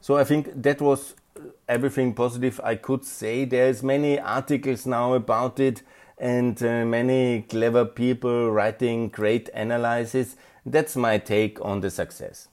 So 0.00 0.16
I 0.16 0.22
think 0.22 0.50
that 0.62 0.80
was 0.80 1.15
everything 1.68 2.14
positive 2.14 2.60
I 2.62 2.76
could 2.76 3.04
say. 3.04 3.44
There's 3.44 3.82
many 3.82 4.18
articles 4.18 4.86
now 4.86 5.14
about 5.14 5.60
it 5.60 5.82
and 6.18 6.62
uh, 6.62 6.84
many 6.84 7.42
clever 7.42 7.84
people 7.84 8.50
writing 8.50 9.08
great 9.08 9.48
analyses. 9.50 10.36
That's 10.64 10.96
my 10.96 11.18
take 11.18 11.62
on 11.64 11.80
the 11.80 11.90
success. 11.90 12.48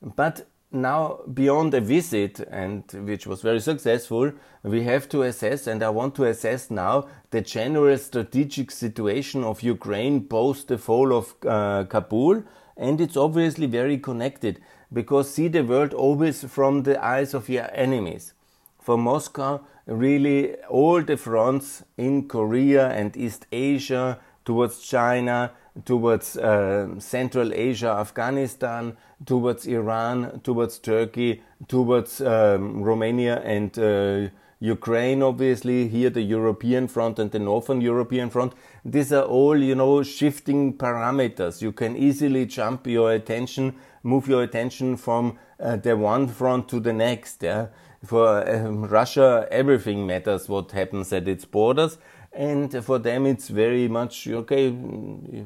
But 0.00 0.46
now 0.72 1.20
beyond 1.32 1.74
a 1.74 1.80
visit 1.80 2.40
and 2.40 2.84
which 2.92 3.26
was 3.26 3.42
very 3.42 3.60
successful, 3.60 4.32
we 4.62 4.82
have 4.84 5.08
to 5.10 5.22
assess 5.22 5.66
and 5.66 5.82
I 5.82 5.90
want 5.90 6.14
to 6.16 6.24
assess 6.24 6.70
now 6.70 7.08
the 7.30 7.40
general 7.40 7.96
strategic 7.98 8.70
situation 8.70 9.44
of 9.44 9.62
Ukraine 9.62 10.24
post 10.24 10.68
the 10.68 10.78
fall 10.78 11.12
of 11.12 11.34
uh, 11.46 11.84
Kabul 11.84 12.44
and 12.76 13.00
it's 13.00 13.16
obviously 13.16 13.66
very 13.66 13.98
connected 13.98 14.60
because 14.92 15.32
see 15.32 15.48
the 15.48 15.64
world 15.64 15.94
always 15.94 16.44
from 16.44 16.82
the 16.82 17.02
eyes 17.02 17.34
of 17.34 17.48
your 17.48 17.68
enemies. 17.72 18.34
For 18.80 18.98
Moscow, 18.98 19.60
really 19.86 20.56
all 20.68 21.02
the 21.02 21.16
fronts 21.16 21.84
in 21.96 22.28
Korea 22.28 22.88
and 22.88 23.16
East 23.16 23.46
Asia, 23.52 24.18
towards 24.44 24.80
China, 24.80 25.52
towards 25.84 26.36
uh, 26.36 26.88
Central 26.98 27.52
Asia, 27.52 27.90
Afghanistan, 27.90 28.96
towards 29.24 29.66
Iran, 29.66 30.40
towards 30.42 30.78
Turkey, 30.78 31.42
towards 31.68 32.20
um, 32.20 32.82
Romania 32.82 33.40
and 33.40 33.78
uh, 33.78 34.28
Ukraine, 34.60 35.22
obviously, 35.22 35.88
here 35.88 36.08
the 36.08 36.22
European 36.22 36.86
front 36.86 37.18
and 37.18 37.32
the 37.32 37.40
Northern 37.40 37.80
European 37.80 38.30
front. 38.30 38.52
These 38.84 39.12
are 39.12 39.24
all, 39.24 39.56
you 39.56 39.74
know, 39.74 40.04
shifting 40.04 40.74
parameters. 40.74 41.60
You 41.60 41.72
can 41.72 41.96
easily 41.96 42.46
jump 42.46 42.86
your 42.86 43.12
attention, 43.12 43.74
move 44.02 44.28
your 44.28 44.42
attention 44.42 44.96
from 44.96 45.38
uh, 45.60 45.76
the 45.76 45.96
one 45.96 46.28
front 46.28 46.68
to 46.68 46.80
the 46.80 46.92
next. 46.92 47.42
Yeah? 47.42 47.68
For 48.04 48.48
um, 48.48 48.84
Russia, 48.84 49.46
everything 49.50 50.06
matters 50.06 50.48
what 50.48 50.72
happens 50.72 51.12
at 51.12 51.28
its 51.28 51.44
borders. 51.44 51.98
And 52.32 52.72
for 52.84 52.98
them, 52.98 53.26
it's 53.26 53.48
very 53.48 53.88
much 53.88 54.26
okay. 54.26 54.74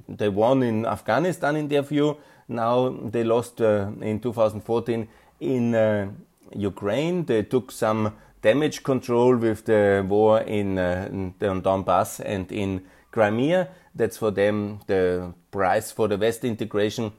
They 0.08 0.28
won 0.28 0.62
in 0.62 0.86
Afghanistan, 0.86 1.56
in 1.56 1.68
their 1.68 1.82
view. 1.82 2.16
Now 2.48 2.88
they 2.88 3.24
lost 3.24 3.60
uh, 3.60 3.90
in 4.00 4.20
2014 4.20 5.08
in 5.40 5.74
uh, 5.74 6.08
Ukraine. 6.54 7.24
They 7.24 7.42
took 7.42 7.72
some 7.72 8.14
damage 8.40 8.84
control 8.84 9.36
with 9.36 9.64
the 9.64 10.06
war 10.08 10.40
in, 10.40 10.78
uh, 10.78 11.08
in 11.10 11.34
Donbass 11.40 12.20
and 12.24 12.50
in 12.52 12.84
Crimea. 13.10 13.68
That's 13.94 14.16
for 14.16 14.30
them 14.30 14.80
the 14.86 15.34
price 15.50 15.90
for 15.90 16.06
the 16.06 16.16
West 16.16 16.44
integration 16.44 17.12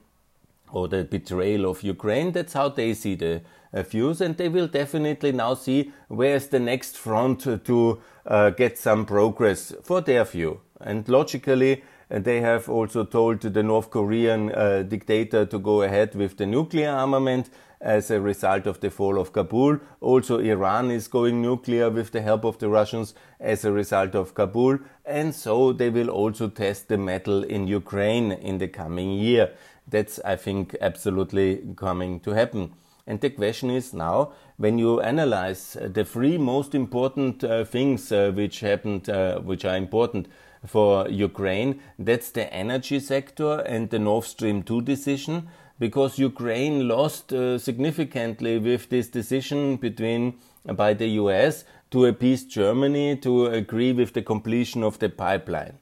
or 0.72 0.88
the 0.88 1.04
betrayal 1.04 1.70
of 1.70 1.84
Ukraine. 1.84 2.32
That's 2.32 2.54
how 2.54 2.70
they 2.70 2.94
see 2.94 3.16
the 3.16 3.42
uh, 3.74 3.84
views, 3.84 4.22
and 4.22 4.38
they 4.38 4.50
will 4.50 4.68
definitely 4.68 5.32
now 5.32 5.54
see 5.54 5.92
where's 6.08 6.48
the 6.48 6.60
next 6.60 6.98
front 6.98 7.42
to 7.66 8.02
uh, 8.26 8.50
get 8.52 8.78
some 8.78 9.06
progress 9.06 9.74
for 9.84 10.02
their 10.02 10.26
view. 10.26 10.62
And 10.80 11.08
logically, 11.08 11.84
uh, 12.10 12.20
they 12.20 12.42
have 12.42 12.70
also 12.70 13.04
told 13.04 13.42
the 13.42 13.64
North 13.64 13.90
Korean 13.90 14.52
uh, 14.52 14.84
dictator 14.84 15.46
to 15.46 15.60
go 15.60 15.82
ahead 15.82 16.16
with 16.16 16.38
the 16.38 16.46
nuclear 16.46 16.92
armament 16.92 17.50
as 17.80 18.10
a 18.10 18.20
result 18.20 18.66
of 18.66 18.80
the 18.80 18.90
fall 18.90 19.20
of 19.20 19.34
Kabul. 19.34 19.80
Also, 20.02 20.40
Iran 20.40 20.90
is 20.90 21.08
going 21.08 21.42
nuclear 21.42 21.90
with 21.90 22.12
the 22.12 22.22
help 22.22 22.44
of 22.44 22.58
the 22.58 22.70
Russians 22.70 23.14
as 23.40 23.66
a 23.66 23.72
result 23.72 24.16
of 24.16 24.34
Kabul. 24.34 24.80
And 25.06 25.34
so 25.34 25.74
they 25.74 25.90
will 25.90 26.10
also 26.10 26.50
test 26.50 26.88
the 26.88 26.98
metal 26.98 27.44
in 27.44 27.68
Ukraine 27.68 28.32
in 28.32 28.58
the 28.58 28.68
coming 28.68 29.12
year. 29.12 29.52
That's, 29.88 30.20
I 30.26 30.36
think, 30.36 30.76
absolutely 30.82 31.62
coming 31.76 32.20
to 32.22 32.32
happen. 32.32 32.74
And 33.08 33.22
the 33.22 33.30
question 33.30 33.70
is 33.70 33.94
now, 33.94 34.34
when 34.58 34.78
you 34.78 35.00
analyze 35.00 35.78
the 35.80 36.04
three 36.04 36.38
most 36.38 36.76
important 36.76 37.42
uh, 37.44 37.64
things 37.64 38.12
uh, 38.12 38.32
which 38.36 38.60
happened, 38.60 39.10
uh, 39.10 39.40
which 39.40 39.64
are 39.64 39.78
important 39.78 40.28
for 40.66 41.08
Ukraine, 41.08 41.80
that's 41.98 42.32
the 42.32 42.54
energy 42.54 43.00
sector 43.00 43.60
and 43.62 43.90
the 43.90 44.00
Nord 44.00 44.26
Stream 44.26 44.62
2 44.62 44.82
decision, 44.82 45.48
because 45.80 46.20
Ukraine 46.20 46.88
lost 46.90 47.32
uh, 47.32 47.58
significantly 47.58 48.60
with 48.60 48.90
this 48.90 49.08
decision 49.08 49.78
between 49.78 50.34
uh, 50.68 50.74
by 50.74 50.94
the 50.94 51.08
US 51.22 51.64
to 51.92 52.06
appease 52.06 52.44
Germany 52.44 53.16
to 53.18 53.46
agree 53.46 53.94
with 53.94 54.14
the 54.14 54.22
completion 54.22 54.84
of 54.84 55.00
the 55.00 55.08
pipeline 55.08 55.78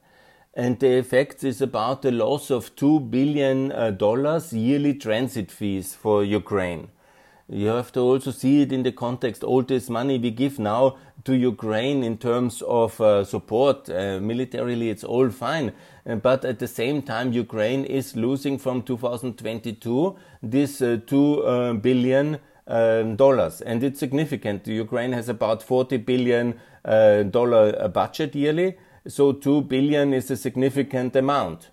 and 0.56 0.80
the 0.80 0.98
effect 0.98 1.44
is 1.44 1.62
about 1.62 2.02
the 2.02 2.12
loss 2.12 2.50
of 2.50 2.76
two 2.76 3.00
billion 3.02 3.72
uh, 3.74 3.92
dollars 3.92 4.54
yearly 4.54 4.94
transit 4.94 5.52
fees 5.52 5.94
for 5.94 6.24
Ukraine. 6.24 6.88
You 7.48 7.68
have 7.68 7.92
to 7.92 8.00
also 8.00 8.32
see 8.32 8.62
it 8.62 8.72
in 8.72 8.82
the 8.84 8.92
context. 8.92 9.44
All 9.44 9.62
this 9.62 9.90
money 9.90 10.18
we 10.18 10.32
give 10.32 10.58
now 10.58 10.98
to 11.26 11.36
Ukraine 11.36 12.04
in 12.04 12.18
terms 12.18 12.64
of 12.64 13.00
uh, 13.00 13.24
support 13.24 13.88
uh, 13.90 14.20
militarily, 14.20 14.90
it's 14.90 15.04
all 15.04 15.30
fine. 15.30 15.74
Uh, 16.08 16.16
but 16.16 16.44
at 16.44 16.58
the 16.58 16.68
same 16.68 17.04
time, 17.04 17.34
Ukraine 17.34 17.84
is 17.86 18.16
losing 18.16 18.58
from 18.58 18.82
2022 18.82 20.16
this 20.42 20.82
uh, 20.82 20.98
two 21.06 21.44
uh, 21.44 21.74
billion 21.74 22.40
um, 22.68 23.16
dollars, 23.16 23.62
and 23.62 23.84
it's 23.84 24.00
significant. 24.00 24.66
Ukraine 24.66 25.12
has 25.12 25.30
about 25.30 25.62
40 25.62 25.98
billion 25.98 26.60
dollar 27.32 27.90
budget 27.90 28.36
yearly 28.36 28.78
so 29.08 29.32
2 29.32 29.62
billion 29.64 30.14
is 30.14 30.32
a 30.32 30.38
significant 30.38 31.16
amount. 31.16 31.70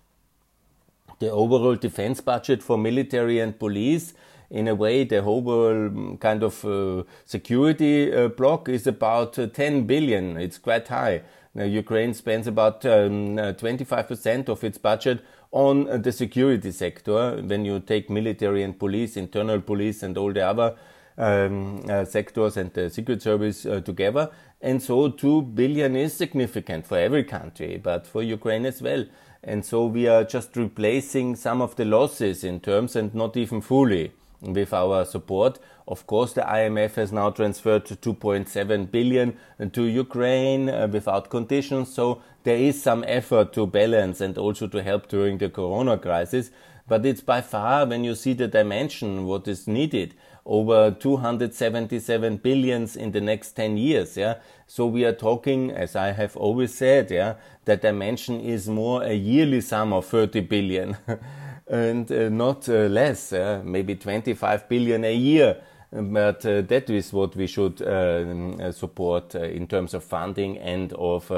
The 1.19 1.31
overall 1.31 1.75
defense 1.75 2.21
budget 2.21 2.61
for 2.61 2.77
military 2.77 3.39
and 3.39 3.57
police, 3.57 4.13
in 4.49 4.67
a 4.67 4.75
way, 4.75 5.03
the 5.03 5.17
overall 5.17 5.89
mm, 5.89 6.19
kind 6.19 6.43
of 6.43 6.63
uh, 6.63 7.03
security 7.25 8.13
uh, 8.13 8.27
block 8.27 8.69
is 8.69 8.85
about 8.85 9.39
uh, 9.39 9.47
10 9.47 9.85
billion. 9.87 10.37
It's 10.37 10.59
quite 10.59 10.87
high. 10.87 11.23
Now, 11.55 11.63
Ukraine 11.63 12.13
spends 12.13 12.47
about 12.47 12.85
um, 12.85 13.37
25% 13.37 14.49
uh, 14.49 14.51
of 14.51 14.63
its 14.63 14.77
budget 14.77 15.23
on 15.51 15.89
uh, 15.89 15.97
the 15.97 16.11
security 16.11 16.71
sector. 16.71 17.41
When 17.41 17.65
you 17.65 17.79
take 17.79 18.09
military 18.09 18.63
and 18.63 18.77
police, 18.77 19.17
internal 19.17 19.61
police, 19.61 20.03
and 20.03 20.17
all 20.17 20.33
the 20.33 20.45
other 20.45 20.75
um, 21.17 21.83
uh, 21.89 22.05
sectors 22.05 22.57
and 22.57 22.73
the 22.73 22.89
Secret 22.89 23.21
Service 23.21 23.65
uh, 23.65 23.81
together. 23.81 24.31
And 24.61 24.81
so 24.81 25.09
2 25.09 25.41
billion 25.41 25.95
is 25.95 26.13
significant 26.13 26.87
for 26.87 26.97
every 26.97 27.23
country, 27.23 27.79
but 27.81 28.07
for 28.07 28.23
Ukraine 28.23 28.65
as 28.65 28.81
well. 28.81 29.05
And 29.43 29.65
so 29.65 29.85
we 29.85 30.07
are 30.07 30.23
just 30.23 30.55
replacing 30.55 31.35
some 31.35 31.61
of 31.61 31.75
the 31.75 31.85
losses 31.85 32.43
in 32.43 32.61
terms 32.61 32.95
and 32.95 33.13
not 33.13 33.35
even 33.35 33.59
fully 33.59 34.13
with 34.41 34.73
our 34.73 35.05
support. 35.05 35.59
Of 35.87 36.07
course, 36.07 36.33
the 36.33 36.41
IMF 36.41 36.95
has 36.95 37.11
now 37.11 37.29
transferred 37.29 37.85
2.7 37.85 38.89
billion 38.89 39.37
to 39.73 39.83
Ukraine 39.83 40.69
uh, 40.69 40.87
without 40.87 41.29
conditions. 41.29 41.93
So 41.93 42.21
there 42.43 42.57
is 42.57 42.81
some 42.81 43.03
effort 43.05 43.51
to 43.53 43.67
balance 43.67 44.21
and 44.21 44.37
also 44.37 44.67
to 44.67 44.81
help 44.81 45.09
during 45.09 45.37
the 45.37 45.49
corona 45.49 45.97
crisis. 45.97 46.51
But 46.87 47.05
it's 47.05 47.21
by 47.21 47.41
far, 47.41 47.85
when 47.85 48.03
you 48.03 48.15
see 48.15 48.33
the 48.33 48.47
dimension, 48.47 49.25
what 49.25 49.47
is 49.47 49.67
needed, 49.67 50.15
over 50.45 50.91
277 50.91 52.37
billions 52.37 52.95
in 52.95 53.11
the 53.11 53.21
next 53.21 53.51
10 53.51 53.77
years. 53.77 54.17
Yeah. 54.17 54.35
So 54.67 54.85
we 54.87 55.05
are 55.05 55.13
talking, 55.13 55.71
as 55.71 55.95
I 55.95 56.11
have 56.11 56.35
always 56.35 56.73
said, 56.73 57.11
yeah, 57.11 57.35
that 57.65 57.81
dimension 57.81 58.41
is 58.41 58.67
more 58.67 59.03
a 59.03 59.13
yearly 59.13 59.61
sum 59.61 59.93
of 59.93 60.05
30 60.05 60.41
billion 60.41 60.97
and 61.67 62.11
uh, 62.11 62.29
not 62.29 62.67
uh, 62.67 62.87
less, 62.87 63.31
uh, 63.33 63.61
maybe 63.63 63.95
25 63.95 64.67
billion 64.67 65.05
a 65.05 65.13
year. 65.13 65.61
But 65.91 66.43
uh, 66.45 66.61
that 66.61 66.89
is 66.89 67.13
what 67.13 67.35
we 67.35 67.45
should 67.45 67.79
uh, 67.81 68.71
support 68.71 69.35
uh, 69.35 69.41
in 69.41 69.67
terms 69.67 69.93
of 69.93 70.03
funding 70.03 70.57
and 70.57 70.91
of 70.93 71.31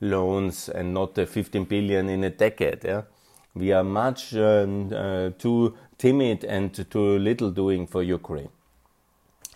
loans 0.00 0.68
and 0.68 0.92
not 0.92 1.14
15 1.14 1.64
billion 1.64 2.08
in 2.08 2.24
a 2.24 2.30
decade. 2.30 2.82
Yeah? 2.84 3.02
We 3.54 3.72
are 3.72 3.84
much 3.84 4.30
too 4.30 5.74
timid 5.98 6.44
and 6.44 6.90
too 6.90 7.18
little 7.18 7.50
doing 7.50 7.86
for 7.86 8.02
Ukraine. 8.02 8.50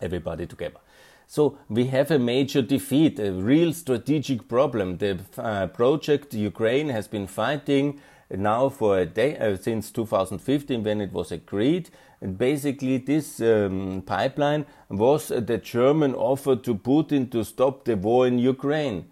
Everybody 0.00 0.46
together. 0.46 0.80
So 1.26 1.58
we 1.68 1.86
have 1.86 2.10
a 2.10 2.18
major 2.18 2.62
defeat, 2.62 3.18
a 3.18 3.32
real 3.32 3.72
strategic 3.72 4.46
problem. 4.48 4.98
The 4.98 5.18
uh, 5.38 5.66
project 5.68 6.34
Ukraine 6.34 6.90
has 6.90 7.08
been 7.08 7.26
fighting 7.26 8.00
now 8.30 8.68
for 8.68 8.98
a 8.98 9.06
day 9.06 9.36
uh, 9.38 9.56
since 9.56 9.90
2015 9.90 10.82
when 10.82 11.00
it 11.00 11.12
was 11.12 11.32
agreed. 11.32 11.90
And 12.20 12.38
basically, 12.38 12.98
this 12.98 13.40
um, 13.40 14.02
pipeline 14.06 14.66
was 14.88 15.28
the 15.28 15.58
German 15.58 16.14
offer 16.14 16.56
to 16.56 16.74
Putin 16.74 17.30
to 17.32 17.44
stop 17.44 17.84
the 17.84 17.96
war 17.96 18.26
in 18.26 18.38
Ukraine. 18.38 19.06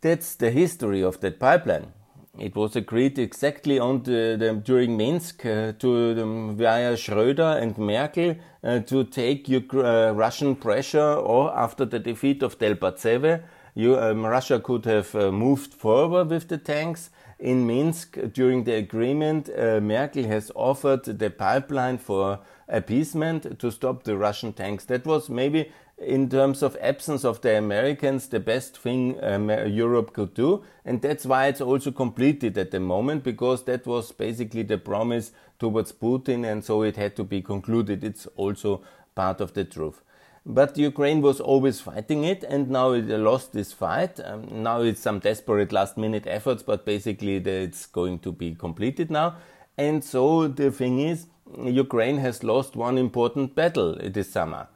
That's 0.00 0.34
the 0.34 0.50
history 0.50 1.02
of 1.02 1.20
that 1.20 1.38
pipeline. 1.38 1.92
It 2.40 2.54
was 2.54 2.76
agreed 2.76 3.18
exactly 3.18 3.78
on 3.78 4.04
the, 4.04 4.36
the 4.38 4.54
during 4.64 4.96
Minsk 4.96 5.44
uh, 5.44 5.72
to 5.80 6.22
um, 6.22 6.56
via 6.56 6.94
Schröder 6.94 7.60
and 7.60 7.76
Merkel 7.76 8.36
uh, 8.62 8.80
to 8.80 9.04
take 9.04 9.50
uh, 9.50 10.12
Russian 10.14 10.54
pressure, 10.54 11.14
or 11.14 11.56
after 11.56 11.84
the 11.84 11.98
defeat 11.98 12.42
of 12.42 12.58
Debaltseve, 12.58 13.42
you, 13.74 13.98
um, 13.98 14.24
Russia 14.24 14.60
could 14.60 14.84
have 14.84 15.14
uh, 15.14 15.32
moved 15.32 15.74
forward 15.74 16.30
with 16.30 16.48
the 16.48 16.58
tanks. 16.58 17.10
In 17.40 17.66
Minsk, 17.66 18.18
during 18.32 18.64
the 18.64 18.74
agreement, 18.74 19.48
uh, 19.48 19.80
Merkel 19.80 20.24
has 20.24 20.50
offered 20.56 21.04
the 21.04 21.30
pipeline 21.30 21.98
for 21.98 22.40
appeasement 22.68 23.58
to 23.60 23.70
stop 23.70 24.02
the 24.02 24.16
Russian 24.16 24.52
tanks. 24.52 24.84
That 24.86 25.06
was 25.06 25.28
maybe 25.28 25.70
in 26.00 26.28
terms 26.28 26.62
of 26.62 26.76
absence 26.80 27.24
of 27.24 27.40
the 27.40 27.56
Americans, 27.56 28.28
the 28.28 28.40
best 28.40 28.78
thing 28.78 29.18
um, 29.22 29.50
Europe 29.50 30.12
could 30.12 30.34
do. 30.34 30.64
And 30.84 31.02
that's 31.02 31.26
why 31.26 31.46
it's 31.46 31.60
also 31.60 31.90
completed 31.90 32.56
at 32.56 32.70
the 32.70 32.80
moment, 32.80 33.24
because 33.24 33.64
that 33.64 33.86
was 33.86 34.12
basically 34.12 34.62
the 34.62 34.78
promise 34.78 35.32
towards 35.58 35.92
Putin, 35.92 36.50
and 36.50 36.64
so 36.64 36.82
it 36.82 36.96
had 36.96 37.16
to 37.16 37.24
be 37.24 37.42
concluded. 37.42 38.04
It's 38.04 38.26
also 38.36 38.82
part 39.14 39.40
of 39.40 39.54
the 39.54 39.64
truth. 39.64 40.02
But 40.46 40.78
Ukraine 40.78 41.20
was 41.20 41.40
always 41.40 41.80
fighting 41.80 42.24
it, 42.24 42.44
and 42.44 42.70
now 42.70 42.92
it 42.92 43.06
lost 43.06 43.52
this 43.52 43.72
fight. 43.72 44.20
Um, 44.24 44.62
now 44.62 44.80
it's 44.82 45.00
some 45.00 45.18
desperate 45.18 45.72
last 45.72 45.98
minute 45.98 46.26
efforts, 46.26 46.62
but 46.62 46.86
basically 46.86 47.36
it's 47.36 47.86
going 47.86 48.20
to 48.20 48.32
be 48.32 48.54
completed 48.54 49.10
now. 49.10 49.36
And 49.76 50.02
so 50.02 50.48
the 50.48 50.70
thing 50.70 51.00
is, 51.00 51.26
Ukraine 51.64 52.18
has 52.18 52.44
lost 52.44 52.76
one 52.76 52.98
important 52.98 53.54
battle 53.54 53.98
this 54.02 54.30
summer 54.30 54.68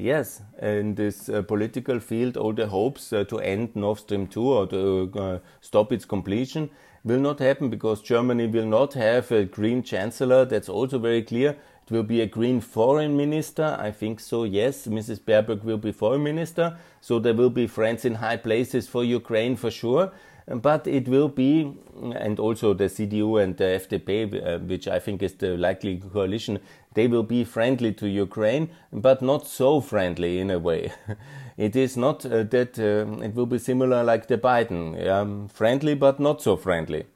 Yes, 0.00 0.40
in 0.62 0.94
this 0.94 1.28
uh, 1.28 1.42
political 1.42 2.00
field, 2.00 2.38
all 2.38 2.54
the 2.54 2.66
hopes 2.66 3.12
uh, 3.12 3.24
to 3.24 3.38
end 3.38 3.76
Nord 3.76 3.98
Stream 3.98 4.26
2 4.26 4.42
or 4.42 4.66
to 4.68 5.12
uh, 5.14 5.38
stop 5.60 5.92
its 5.92 6.06
completion 6.06 6.70
will 7.04 7.20
not 7.20 7.38
happen 7.38 7.68
because 7.68 8.00
Germany 8.00 8.46
will 8.46 8.64
not 8.64 8.94
have 8.94 9.30
a 9.30 9.44
green 9.44 9.82
chancellor. 9.82 10.46
That's 10.46 10.70
also 10.70 10.98
very 10.98 11.22
clear. 11.22 11.50
It 11.50 11.90
will 11.90 12.02
be 12.02 12.22
a 12.22 12.26
green 12.26 12.62
foreign 12.62 13.14
minister. 13.14 13.76
I 13.78 13.90
think 13.90 14.20
so, 14.20 14.44
yes. 14.44 14.86
Mrs. 14.86 15.20
Baerbock 15.20 15.64
will 15.64 15.76
be 15.76 15.92
foreign 15.92 16.22
minister. 16.22 16.78
So 17.02 17.18
there 17.18 17.34
will 17.34 17.50
be 17.50 17.66
friends 17.66 18.06
in 18.06 18.14
high 18.14 18.38
places 18.38 18.88
for 18.88 19.04
Ukraine 19.04 19.54
for 19.54 19.70
sure 19.70 20.12
but 20.50 20.86
it 20.86 21.08
will 21.08 21.28
be, 21.28 21.72
and 22.16 22.38
also 22.40 22.74
the 22.74 22.84
CDU 22.84 23.42
and 23.42 23.56
the 23.56 23.64
FDP, 23.64 24.46
uh, 24.46 24.58
which 24.58 24.88
I 24.88 24.98
think 24.98 25.22
is 25.22 25.34
the 25.34 25.56
likely 25.56 25.98
coalition, 25.98 26.58
they 26.94 27.06
will 27.06 27.22
be 27.22 27.44
friendly 27.44 27.92
to 27.94 28.08
Ukraine, 28.08 28.70
but 28.92 29.22
not 29.22 29.46
so 29.46 29.80
friendly 29.80 30.38
in 30.38 30.50
a 30.50 30.58
way. 30.58 30.92
it 31.56 31.76
is 31.76 31.96
not 31.96 32.24
uh, 32.26 32.42
that 32.44 32.78
uh, 32.78 33.22
it 33.22 33.34
will 33.34 33.46
be 33.46 33.58
similar 33.58 34.02
like 34.02 34.26
the 34.26 34.38
Biden, 34.38 35.06
um, 35.08 35.48
friendly 35.48 35.94
but 35.94 36.18
not 36.18 36.42
so 36.42 36.56
friendly. 36.56 37.06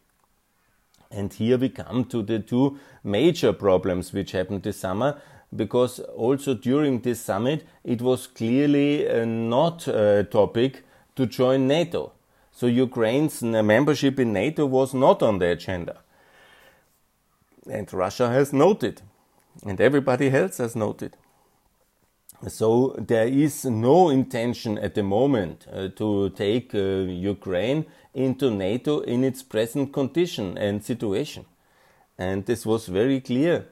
And 1.11 1.33
here 1.33 1.59
we 1.59 1.69
come 1.69 2.05
to 2.07 2.23
the 2.23 2.41
two 2.41 2.79
major 3.03 3.53
problems 3.53 4.13
which 4.13 4.33
happened 4.33 4.63
this 4.63 4.79
summer. 4.79 5.21
because 5.55 6.01
also 6.01 6.55
during 6.55 7.01
this 7.01 7.21
summit 7.21 7.67
it 7.85 8.03
was 8.03 8.27
clearly 8.27 9.09
uh, 9.09 9.25
not 9.25 9.87
a 9.89 10.25
topic 10.25 10.85
to 11.17 11.27
join 11.27 11.69
NATO. 11.69 12.13
So 12.53 12.67
Ukraine's 12.67 13.43
membership 13.43 14.19
in 14.19 14.33
NATO 14.33 14.67
was 14.67 14.95
not 14.95 15.23
on 15.23 15.39
the 15.39 15.51
agenda. 15.51 16.01
And 17.71 17.93
Russia 17.93 18.29
has 18.29 18.53
noted, 18.53 19.03
and 19.65 19.81
everybody 19.81 20.31
else 20.31 20.59
has 20.59 20.75
noted. 20.75 21.17
So 22.49 22.95
there 22.99 23.27
is 23.27 23.65
no 23.65 24.11
intention 24.11 24.77
at 24.79 24.95
the 24.95 25.03
moment 25.03 25.67
uh, 25.73 25.89
to 25.97 26.31
take 26.31 26.75
uh, 26.75 26.79
Ukraine 26.79 27.87
into 28.13 28.51
NATO 28.51 29.01
in 29.01 29.25
its 29.25 29.43
present 29.43 29.93
condition 29.93 30.59
and 30.59 30.85
situation. 30.85 31.47
And 32.19 32.45
this 32.45 32.67
was 32.67 32.87
very 32.87 33.21
clear. 33.21 33.67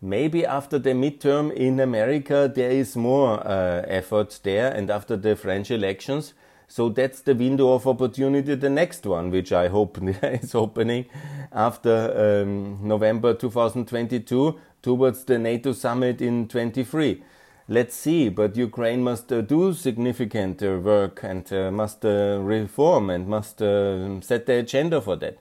Maybe 0.00 0.44
after 0.46 0.78
the 0.78 0.90
midterm 0.90 1.52
in 1.52 1.80
America 1.80 2.50
there 2.54 2.70
is 2.70 2.96
more 2.96 3.46
uh, 3.46 3.82
effort 3.86 4.40
there 4.42 4.72
and 4.72 4.90
after 4.90 5.16
the 5.16 5.36
French 5.36 5.70
elections. 5.70 6.34
So 6.68 6.88
that's 6.88 7.20
the 7.20 7.34
window 7.34 7.74
of 7.74 7.86
opportunity, 7.86 8.54
the 8.54 8.70
next 8.70 9.06
one, 9.06 9.30
which 9.30 9.52
I 9.52 9.68
hope 9.68 9.98
is 10.22 10.54
opening 10.54 11.06
after 11.52 12.42
um, 12.42 12.78
November 12.82 13.34
2022 13.34 14.58
towards 14.84 15.24
the 15.24 15.38
NATO 15.38 15.72
summit 15.72 16.20
in 16.20 16.46
23 16.46 17.22
let's 17.68 17.94
see. 17.94 18.28
But 18.28 18.56
Ukraine 18.56 19.02
must 19.02 19.32
uh, 19.32 19.40
do 19.40 19.72
significant 19.72 20.62
uh, 20.62 20.78
work 20.78 21.20
and 21.22 21.50
uh, 21.52 21.70
must 21.70 22.04
uh, 22.04 22.38
reform 22.40 23.10
and 23.10 23.26
must 23.26 23.62
uh, 23.62 24.20
set 24.20 24.46
the 24.46 24.58
agenda 24.58 25.00
for 25.00 25.16
that. 25.16 25.38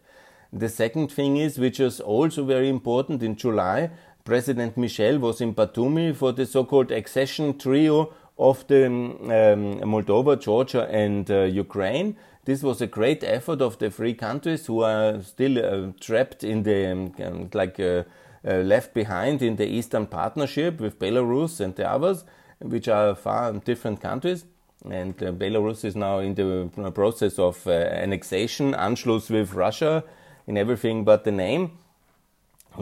The 0.52 0.70
second 0.70 1.12
thing 1.12 1.38
is, 1.38 1.58
which 1.58 1.80
is 1.80 2.00
also 2.00 2.46
very 2.46 2.70
important 2.70 3.24
in 3.24 3.36
July, 3.36 3.90
President 4.24 4.78
Michel 4.78 5.18
was 5.20 5.42
in 5.42 5.54
Batumi 5.54 6.16
for 6.16 6.32
the 6.32 6.46
so-called 6.46 6.92
accession 6.92 7.58
trio 7.58 8.14
of 8.38 8.66
the 8.68 8.86
um, 8.86 9.82
Moldova, 9.82 10.40
Georgia, 10.40 10.88
and 10.90 11.30
uh, 11.30 11.42
Ukraine. 11.42 12.16
This 12.46 12.62
was 12.62 12.82
a 12.82 12.88
great 12.88 13.24
effort 13.24 13.62
of 13.62 13.80
the 13.80 13.90
three 13.90 14.14
countries 14.14 14.66
who 14.66 14.82
are 14.82 15.22
still 15.22 15.94
trapped 16.00 16.44
in 16.44 16.64
the 16.64 16.92
um, 16.92 17.50
like 17.54 17.80
uh, 17.80 18.04
left 18.52 18.94
behind 18.94 19.42
in 19.42 19.56
the 19.56 19.66
Eastern 19.66 20.06
Partnership 20.06 20.80
with 20.80 21.00
Belarus 21.00 21.60
and 21.60 21.76
the 21.76 21.90
others, 21.90 22.26
which 22.60 22.88
are 22.88 23.16
far 23.16 23.54
different 23.54 24.02
countries. 24.02 24.46
And 24.90 25.22
uh, 25.24 25.32
Belarus 25.32 25.86
is 25.86 25.96
now 25.96 26.20
in 26.20 26.36
the 26.36 26.92
process 26.92 27.40
of 27.40 27.66
uh, 27.66 27.72
annexation, 27.72 28.74
Anschluss 28.74 29.30
with 29.30 29.54
Russia 29.54 30.04
in 30.46 30.58
everything 30.58 31.06
but 31.06 31.24
the 31.24 31.32
name. 31.32 31.72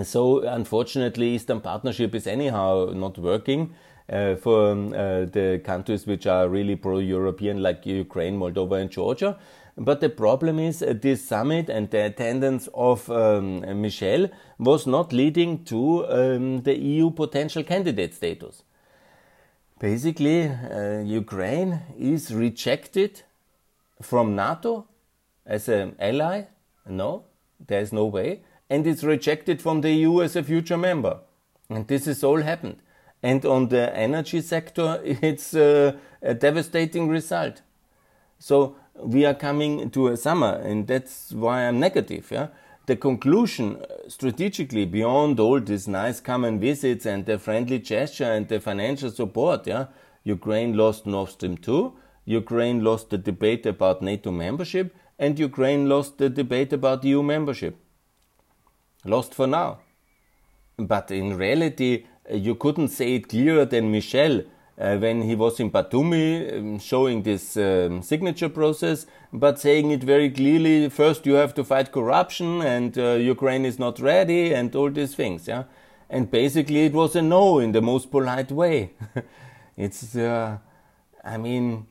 So, 0.03 0.39
unfortunately, 0.39 1.35
Eastern 1.35 1.61
Partnership 1.61 2.15
is 2.15 2.25
anyhow 2.25 2.91
not 2.93 3.17
working. 3.17 3.75
Uh, 4.11 4.35
for 4.35 4.71
um, 4.71 4.91
uh, 4.91 5.23
the 5.23 5.61
countries 5.63 6.05
which 6.05 6.27
are 6.27 6.49
really 6.49 6.75
pro-European, 6.75 7.63
like 7.63 7.85
Ukraine, 7.85 8.37
Moldova, 8.37 8.81
and 8.81 8.89
Georgia. 8.89 9.37
But 9.77 10.01
the 10.01 10.09
problem 10.09 10.59
is 10.59 10.81
uh, 10.81 10.93
this 10.99 11.27
summit 11.27 11.69
and 11.69 11.89
the 11.89 12.05
attendance 12.05 12.67
of 12.73 13.09
um, 13.09 13.81
Michel 13.81 14.29
was 14.59 14.85
not 14.85 15.13
leading 15.13 15.63
to 15.65 16.05
um, 16.07 16.61
the 16.63 16.77
EU 16.77 17.11
potential 17.11 17.63
candidate 17.63 18.13
status. 18.13 18.63
Basically, 19.79 20.47
uh, 20.47 21.01
Ukraine 21.03 21.79
is 21.97 22.33
rejected 22.33 23.23
from 24.01 24.35
NATO 24.35 24.85
as 25.45 25.67
an 25.69 25.95
ally. 25.99 26.43
No, 26.87 27.23
there 27.67 27.81
is 27.81 27.91
no 27.91 28.05
way. 28.05 28.41
And 28.69 28.85
it's 28.85 29.03
rejected 29.03 29.61
from 29.61 29.81
the 29.81 29.91
EU 29.91 30.21
as 30.21 30.35
a 30.35 30.43
future 30.43 30.77
member. 30.77 31.19
And 31.69 31.87
this 31.87 32.05
has 32.05 32.23
all 32.23 32.41
happened. 32.41 32.77
And 33.23 33.45
on 33.45 33.69
the 33.69 33.95
energy 33.95 34.41
sector, 34.41 34.99
it's 35.03 35.53
uh, 35.53 35.97
a 36.21 36.33
devastating 36.33 37.07
result. 37.07 37.61
So 38.39 38.75
we 38.95 39.25
are 39.25 39.33
coming 39.33 39.89
to 39.91 40.07
a 40.07 40.17
summer, 40.17 40.53
and 40.63 40.87
that's 40.87 41.31
why 41.31 41.67
I'm 41.67 41.79
negative. 41.79 42.29
Yeah, 42.31 42.47
the 42.85 42.95
conclusion 42.95 43.77
uh, 43.77 44.09
strategically 44.09 44.85
beyond 44.85 45.39
all 45.39 45.59
these 45.59 45.87
nice 45.87 46.19
common 46.19 46.59
visits 46.59 47.05
and 47.05 47.25
the 47.25 47.39
friendly 47.39 47.79
gesture 47.79 48.31
and 48.31 48.47
the 48.47 48.59
financial 48.59 49.11
support. 49.11 49.67
Yeah, 49.67 49.87
Ukraine 50.23 50.75
lost 50.75 51.05
Nord 51.05 51.29
Stream 51.29 51.57
2, 51.57 51.93
Ukraine 52.25 52.83
lost 52.83 53.09
the 53.09 53.17
debate 53.17 53.65
about 53.65 54.01
NATO 54.01 54.31
membership, 54.31 54.95
and 55.17 55.37
Ukraine 55.39 55.87
lost 55.87 56.17
the 56.17 56.29
debate 56.29 56.73
about 56.73 57.03
EU 57.03 57.23
membership. 57.23 57.77
Lost 59.05 59.33
for 59.33 59.47
now. 59.47 59.79
But 60.77 61.11
in 61.11 61.37
reality, 61.37 62.05
uh, 62.29 62.35
you 62.35 62.55
couldn't 62.55 62.89
say 62.89 63.15
it 63.15 63.29
clearer 63.29 63.65
than 63.65 63.91
Michel 63.91 64.43
uh, 64.81 64.97
when 64.97 65.21
he 65.21 65.35
was 65.35 65.59
in 65.59 65.69
Batumi 65.69 66.57
um, 66.57 66.79
showing 66.79 67.21
this 67.21 67.55
um, 67.55 68.01
signature 68.01 68.49
process, 68.49 69.05
but 69.31 69.59
saying 69.59 69.91
it 69.91 70.03
very 70.03 70.29
clearly 70.29 70.89
first 70.89 71.25
you 71.25 71.35
have 71.35 71.53
to 71.53 71.63
fight 71.63 71.91
corruption 71.91 72.61
and 72.61 72.97
uh, 72.97 73.11
Ukraine 73.13 73.63
is 73.63 73.77
not 73.77 73.99
ready 73.99 74.53
and 74.53 74.75
all 74.75 74.89
these 74.89 75.13
things. 75.13 75.47
Yeah? 75.47 75.65
And 76.09 76.31
basically 76.31 76.85
it 76.85 76.93
was 76.93 77.15
a 77.15 77.21
no 77.21 77.59
in 77.59 77.73
the 77.73 77.81
most 77.81 78.09
polite 78.09 78.51
way. 78.51 78.91
it's, 79.77 80.15
uh, 80.15 80.57
I 81.23 81.37
mean, 81.37 81.85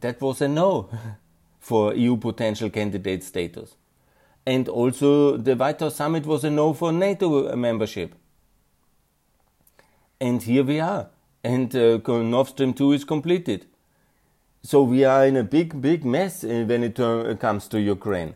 that 0.00 0.20
was 0.20 0.40
a 0.40 0.48
no 0.48 0.88
for 1.58 1.92
EU 1.94 2.16
potential 2.16 2.70
candidate 2.70 3.24
status. 3.24 3.74
And 4.46 4.68
also 4.68 5.36
the 5.36 5.56
White 5.56 5.80
House 5.80 5.96
summit 5.96 6.24
was 6.24 6.44
a 6.44 6.50
no 6.50 6.72
for 6.72 6.92
NATO 6.92 7.54
membership. 7.56 8.14
And 10.20 10.42
here 10.42 10.64
we 10.64 10.80
are 10.80 11.10
and 11.48 11.74
uh, 11.74 11.98
Nord 12.06 12.48
Stream 12.48 12.74
2 12.74 12.92
is 12.92 13.04
completed. 13.04 13.64
So 14.62 14.82
we 14.82 15.04
are 15.04 15.24
in 15.24 15.34
a 15.34 15.42
big, 15.42 15.80
big 15.80 16.04
mess 16.04 16.44
uh, 16.44 16.64
when 16.66 16.84
it 16.84 17.00
uh, 17.00 17.34
comes 17.36 17.68
to 17.68 17.80
Ukraine 17.80 18.34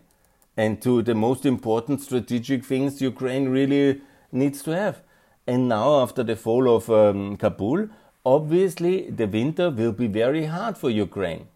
and 0.56 0.80
to 0.80 1.02
the 1.02 1.14
most 1.14 1.44
important 1.44 2.00
strategic 2.00 2.64
things 2.64 3.02
Ukraine 3.02 3.50
really 3.50 4.00
needs 4.30 4.62
to 4.62 4.70
have. 4.70 5.02
And 5.46 5.68
now, 5.68 6.00
after 6.00 6.22
the 6.22 6.36
fall 6.36 6.74
of 6.74 6.88
um, 6.88 7.36
Kabul, 7.36 7.88
obviously 8.24 9.10
the 9.10 9.26
winter 9.26 9.68
will 9.68 9.92
be 9.92 10.06
very 10.06 10.46
hard 10.46 10.78
for 10.78 10.88
Ukraine. 10.88 11.48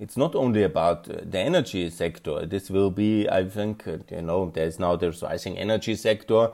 It's 0.00 0.16
not 0.16 0.34
only 0.34 0.64
about 0.64 1.08
uh, 1.08 1.18
the 1.22 1.38
energy 1.38 1.90
sector. 1.90 2.44
This 2.44 2.70
will 2.70 2.90
be, 2.90 3.28
I 3.28 3.48
think, 3.48 3.84
you 3.86 4.22
know, 4.22 4.50
there's 4.52 4.80
now 4.80 4.96
the 4.96 5.12
rising 5.22 5.56
energy 5.58 5.94
sector. 5.94 6.50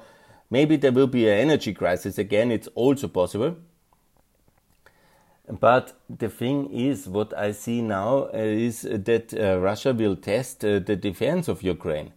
Maybe 0.51 0.77
there 0.77 0.93
will 0.93 1.07
be 1.07 1.27
an 1.31 1.38
energy 1.38 1.73
crisis 1.73 2.19
again. 2.19 2.51
It's 2.51 2.69
also 2.75 3.09
possible. 3.09 3.57
But 5.48 5.94
the 6.11 6.28
thing 6.28 6.70
is, 6.70 7.08
what 7.08 7.37
I 7.37 7.52
see 7.52 7.80
now 7.80 8.24
uh, 8.24 8.37
is 8.37 8.82
that 8.82 9.32
uh, 9.32 9.58
Russia 9.58 9.94
will 9.94 10.16
test 10.16 10.64
uh, 10.64 10.78
the 10.78 10.96
defense 10.96 11.48
of 11.48 11.62
Ukraine. 11.62 12.12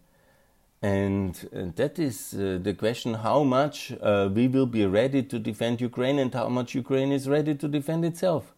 And 0.82 1.38
uh, 1.56 1.72
that 1.76 2.00
is 2.00 2.34
uh, 2.34 2.60
the 2.62 2.74
question 2.74 3.14
how 3.14 3.44
much 3.44 3.94
uh, 4.02 4.30
we 4.34 4.48
will 4.48 4.66
be 4.66 4.86
ready 4.86 5.22
to 5.24 5.40
defend 5.40 5.80
Ukraine 5.80 6.20
and 6.20 6.34
how 6.34 6.50
much 6.50 6.76
Ukraine 6.76 7.12
is 7.12 7.30
ready 7.30 7.56
to 7.56 7.68
defend 7.68 8.04
itself. 8.04 8.54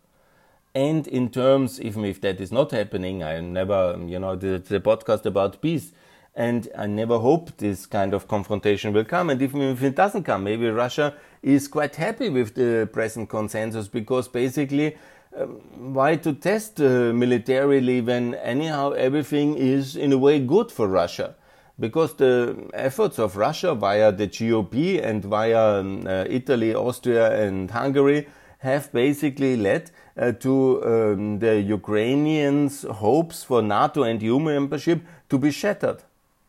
And 0.74 1.06
in 1.08 1.30
terms, 1.30 1.80
even 1.80 2.06
if 2.06 2.22
that 2.22 2.42
is 2.42 2.52
not 2.52 2.72
happening, 2.72 3.22
I 3.22 3.42
never, 3.42 4.00
you 4.08 4.18
know, 4.18 4.36
the, 4.36 4.58
the 4.58 4.80
podcast 4.80 5.26
about 5.26 5.62
peace, 5.62 5.92
and 6.36 6.68
I 6.76 6.88
never 6.88 7.20
hope 7.20 7.58
this 7.58 7.86
kind 7.86 8.14
of 8.14 8.28
confrontation 8.28 8.92
will 8.94 9.06
come. 9.06 9.30
And 9.30 9.42
even 9.42 9.62
if 9.62 9.84
it 9.84 9.96
doesn't 9.96 10.24
come, 10.24 10.44
maybe 10.44 10.68
Russia 10.70 11.16
is 11.44 11.68
quite 11.68 11.96
happy 11.96 12.30
with 12.30 12.56
the 12.56 12.90
present 12.92 13.30
consensus 13.30 13.88
because 13.88 14.28
basically, 14.28 14.98
um, 15.38 15.94
why 15.94 16.16
to 16.18 16.34
test 16.34 16.80
uh, 16.82 17.14
militarily 17.14 18.02
when 18.02 18.36
anyhow 18.36 18.92
everything 18.92 19.56
is 19.56 19.96
in 19.96 20.12
a 20.12 20.18
way 20.18 20.40
good 20.40 20.72
for 20.72 20.88
Russia? 20.88 21.36
Because 21.80 22.16
the 22.16 22.70
efforts 22.74 23.20
of 23.20 23.36
Russia 23.36 23.76
via 23.76 24.12
the 24.12 24.28
GOP 24.28 25.04
and 25.04 25.24
via 25.26 25.80
um, 25.80 26.06
uh, 26.08 26.26
Italy, 26.28 26.74
Austria, 26.74 27.46
and 27.46 27.70
Hungary 27.70 28.28
have 28.60 28.92
basically 28.92 29.58
led 29.58 29.92
uh, 30.16 30.32
to 30.34 30.84
um, 30.84 31.40
the 31.40 31.60
Ukrainians' 31.62 32.84
hopes 32.84 33.44
for 33.44 33.62
NATO 33.62 34.04
and 34.04 34.22
EU 34.22 34.40
membership 34.40 35.02
to 35.30 35.38
be 35.38 35.52
shattered 35.52 36.04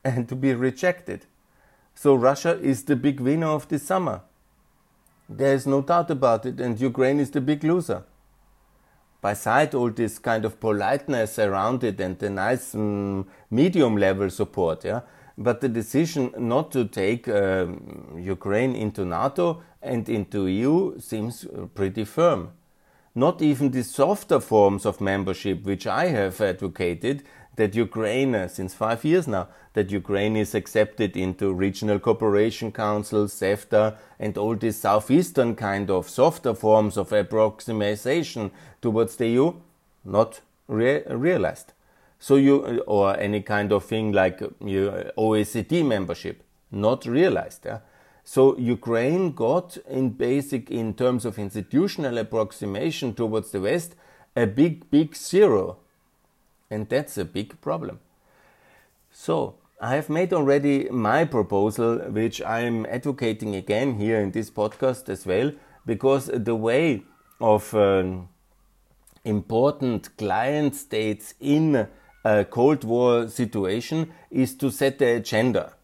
and 0.04 0.28
to 0.28 0.36
be 0.36 0.54
rejected. 0.54 1.26
So 1.94 2.14
Russia 2.14 2.58
is 2.60 2.84
the 2.84 2.96
big 2.96 3.20
winner 3.20 3.46
of 3.46 3.68
this 3.68 3.84
summer. 3.84 4.22
There 5.28 5.54
is 5.54 5.66
no 5.66 5.80
doubt 5.80 6.10
about 6.10 6.44
it, 6.44 6.60
and 6.60 6.78
Ukraine 6.78 7.20
is 7.20 7.30
the 7.30 7.40
big 7.40 7.64
loser. 7.64 8.02
Beside 9.22 9.74
all 9.74 9.90
this 9.90 10.18
kind 10.18 10.44
of 10.44 10.60
politeness 10.60 11.38
around 11.38 11.82
it 11.82 11.98
and 11.98 12.18
the 12.18 12.28
nice 12.28 12.74
um, 12.74 13.26
medium 13.50 13.96
level 13.96 14.28
support, 14.28 14.84
yeah, 14.84 15.00
but 15.38 15.62
the 15.62 15.68
decision 15.68 16.32
not 16.36 16.70
to 16.72 16.84
take 16.84 17.26
uh, 17.26 17.66
Ukraine 18.18 18.76
into 18.76 19.06
NATO 19.06 19.62
and 19.80 20.06
into 20.10 20.46
EU 20.46 20.98
seems 21.00 21.46
pretty 21.74 22.04
firm. 22.04 22.50
Not 23.14 23.40
even 23.40 23.70
the 23.70 23.82
softer 23.82 24.40
forms 24.40 24.84
of 24.84 25.00
membership, 25.00 25.62
which 25.62 25.86
I 25.86 26.06
have 26.06 26.40
advocated, 26.40 27.22
that 27.56 27.74
Ukraine, 27.74 28.34
uh, 28.34 28.48
since 28.48 28.74
five 28.74 29.04
years 29.04 29.26
now, 29.26 29.48
that 29.74 29.90
Ukraine 29.90 30.36
is 30.36 30.54
accepted 30.54 31.16
into 31.16 31.52
regional 31.52 31.98
cooperation 31.98 32.72
council, 32.72 33.26
CEFTA, 33.26 33.96
and 34.18 34.36
all 34.38 34.56
these 34.56 34.76
southeastern 34.76 35.54
kind 35.54 35.90
of 35.90 36.08
softer 36.08 36.54
forms 36.54 36.96
of 36.96 37.12
approximation 37.12 38.50
towards 38.80 39.16
the 39.16 39.28
EU, 39.28 39.52
not 40.04 40.40
re 40.68 41.02
realized. 41.08 41.72
So 42.18 42.36
you, 42.36 42.80
or 42.86 43.18
any 43.18 43.42
kind 43.42 43.72
of 43.72 43.84
thing 43.84 44.12
like 44.12 44.40
your 44.60 45.12
OECD 45.18 45.84
membership, 45.84 46.42
not 46.70 47.04
realized. 47.06 47.66
Yeah? 47.66 47.80
So 48.24 48.56
Ukraine 48.56 49.32
got 49.32 49.76
in 49.88 50.10
basic, 50.10 50.70
in 50.70 50.94
terms 50.94 51.24
of 51.26 51.38
institutional 51.38 52.16
approximation 52.18 53.14
towards 53.14 53.50
the 53.50 53.60
West, 53.60 53.94
a 54.34 54.46
big, 54.46 54.90
big 54.90 55.14
zero. 55.14 55.78
And 56.70 56.88
that's 56.88 57.18
a 57.18 57.24
big 57.24 57.60
problem. 57.60 58.00
So 59.10 59.56
I 59.80 59.94
have 59.96 60.08
made 60.08 60.32
already 60.32 60.88
my 60.90 61.24
proposal, 61.24 61.98
which 62.10 62.40
I 62.42 62.60
am 62.60 62.86
advocating 62.86 63.54
again 63.54 63.98
here 63.98 64.20
in 64.20 64.30
this 64.30 64.50
podcast 64.50 65.08
as 65.08 65.26
well, 65.26 65.52
because 65.84 66.30
the 66.32 66.54
way 66.54 67.02
of 67.40 67.74
um, 67.74 68.28
important 69.24 70.16
client 70.16 70.74
states 70.74 71.34
in 71.40 71.88
a 72.24 72.44
Cold 72.44 72.84
War 72.84 73.28
situation 73.28 74.12
is 74.30 74.54
to 74.56 74.70
set 74.70 74.98
the 74.98 75.16
agenda. 75.16 75.74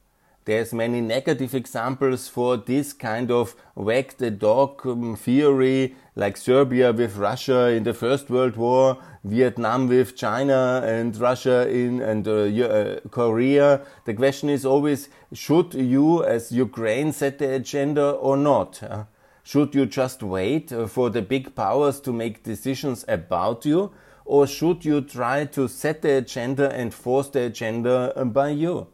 There's 0.51 0.73
many 0.73 1.01
negative 1.01 1.55
examples 1.55 2.27
for 2.27 2.57
this 2.57 2.93
kind 2.93 3.31
of 3.31 3.55
wag 3.77 4.17
the 4.19 4.33
dog 4.33 4.85
um, 4.85 5.15
theory, 5.15 5.95
like 6.17 6.37
Serbia 6.37 6.91
with 6.93 7.17
Russia 7.17 7.69
in 7.69 7.85
the 7.85 7.95
First 7.95 8.31
World 8.31 8.57
War, 8.57 8.99
Vietnam 9.23 9.87
with 9.87 10.17
China 10.17 10.83
and 10.85 11.17
Russia 11.17 11.71
in 11.71 12.03
and 12.03 12.27
uh, 12.27 12.33
uh, 12.67 12.99
Korea. 13.13 13.83
The 14.07 14.15
question 14.15 14.51
is 14.51 14.67
always: 14.67 15.09
Should 15.33 15.75
you, 15.75 16.25
as 16.25 16.51
Ukraine, 16.51 17.13
set 17.13 17.39
the 17.39 17.55
agenda 17.55 18.11
or 18.11 18.37
not? 18.37 18.83
Uh, 18.83 19.05
should 19.45 19.73
you 19.73 19.87
just 19.87 20.21
wait 20.21 20.73
uh, 20.73 20.89
for 20.89 21.11
the 21.11 21.23
big 21.23 21.55
powers 21.55 22.01
to 22.01 22.13
make 22.13 22.43
decisions 22.43 23.05
about 23.07 23.65
you, 23.65 23.93
or 24.25 24.49
should 24.49 24.85
you 24.85 25.01
try 25.01 25.45
to 25.45 25.69
set 25.69 26.03
the 26.03 26.17
agenda 26.17 26.75
and 26.75 26.93
force 26.93 27.29
the 27.29 27.43
agenda 27.43 28.25
by 28.25 28.49
you? 28.49 28.89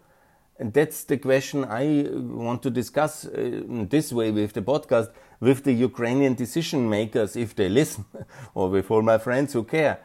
And 0.58 0.72
that's 0.72 1.04
the 1.04 1.18
question 1.18 1.64
I 1.64 2.06
want 2.10 2.62
to 2.62 2.70
discuss 2.70 3.26
uh, 3.26 3.62
this 3.66 4.12
way 4.12 4.30
with 4.30 4.54
the 4.54 4.62
podcast 4.62 5.10
with 5.38 5.64
the 5.64 5.72
Ukrainian 5.72 6.34
decision 6.34 6.88
makers 6.88 7.36
if 7.36 7.54
they 7.54 7.68
listen, 7.68 8.06
or 8.54 8.70
with 8.70 8.90
all 8.90 9.02
my 9.02 9.18
friends 9.18 9.52
who 9.52 9.64
care. 9.64 9.98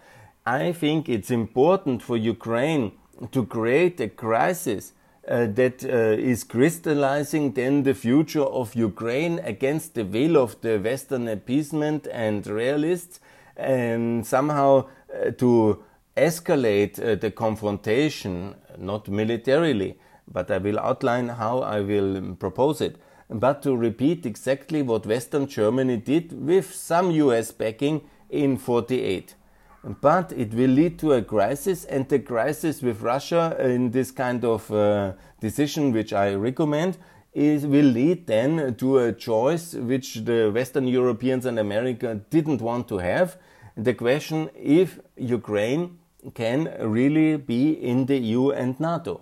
I 0.46 0.74
think 0.74 1.08
it's 1.08 1.32
important 1.32 2.04
for 2.04 2.18
Ukraine 2.18 2.92
to 3.32 3.46
create 3.46 4.02
a 4.02 4.10
crisis 4.10 4.94
uh, 5.28 5.46
that 5.46 5.86
uh, 5.86 5.88
is 6.32 6.44
crystallizing 6.44 7.54
then 7.54 7.84
the 7.84 7.94
future 7.94 8.42
of 8.44 8.76
Ukraine 8.76 9.40
against 9.40 9.94
the 9.94 10.04
will 10.04 10.36
of 10.36 10.60
the 10.62 10.80
Western 10.80 11.28
appeasement 11.28 12.08
and 12.12 12.46
realists, 12.48 13.20
and 13.56 14.26
somehow 14.26 14.88
uh, 15.14 15.32
to 15.38 15.84
escalate 16.18 17.00
uh, 17.00 17.16
the 17.16 17.32
confrontation, 17.32 18.56
not 18.78 19.08
militarily 19.08 19.98
but 20.32 20.50
I 20.50 20.58
will 20.58 20.80
outline 20.80 21.30
how 21.30 21.60
I 21.60 21.82
will 21.82 22.36
propose 22.36 22.82
it. 22.82 22.98
But 23.30 23.62
to 23.64 23.76
repeat 23.76 24.26
exactly 24.26 24.82
what 24.82 25.06
Western 25.06 25.48
Germany 25.48 25.98
did 25.98 26.34
with 26.34 26.74
some 26.74 27.12
US 27.12 27.52
backing 27.52 28.02
in 28.30 28.58
48. 28.58 29.36
But 29.84 30.32
it 30.34 30.54
will 30.54 30.70
lead 30.70 31.00
to 31.00 31.14
a 31.14 31.24
crisis, 31.24 31.86
and 31.86 32.08
the 32.08 32.20
crisis 32.20 32.82
with 32.82 33.02
Russia 33.02 33.56
in 33.60 33.92
this 33.92 34.12
kind 34.12 34.46
of 34.46 34.72
uh, 34.72 35.14
decision, 35.40 35.92
which 35.92 36.14
I 36.14 36.36
recommend, 36.36 36.98
is, 37.34 37.66
will 37.66 37.86
lead 37.86 38.28
then 38.28 38.76
to 38.76 39.00
a 39.00 39.14
choice 39.14 39.74
which 39.74 40.16
the 40.26 40.52
Western 40.54 40.88
Europeans 40.88 41.46
and 41.46 41.58
America 41.58 42.22
didn't 42.30 42.62
want 42.62 42.88
to 42.90 42.98
have. 43.00 43.38
The 43.76 43.94
question 43.94 44.50
if 44.56 45.00
Ukraine 45.18 45.98
can 46.36 46.72
really 46.80 47.38
be 47.38 47.72
in 47.72 48.06
the 48.06 48.18
EU 48.18 48.52
and 48.52 48.80
NATO. 48.80 49.22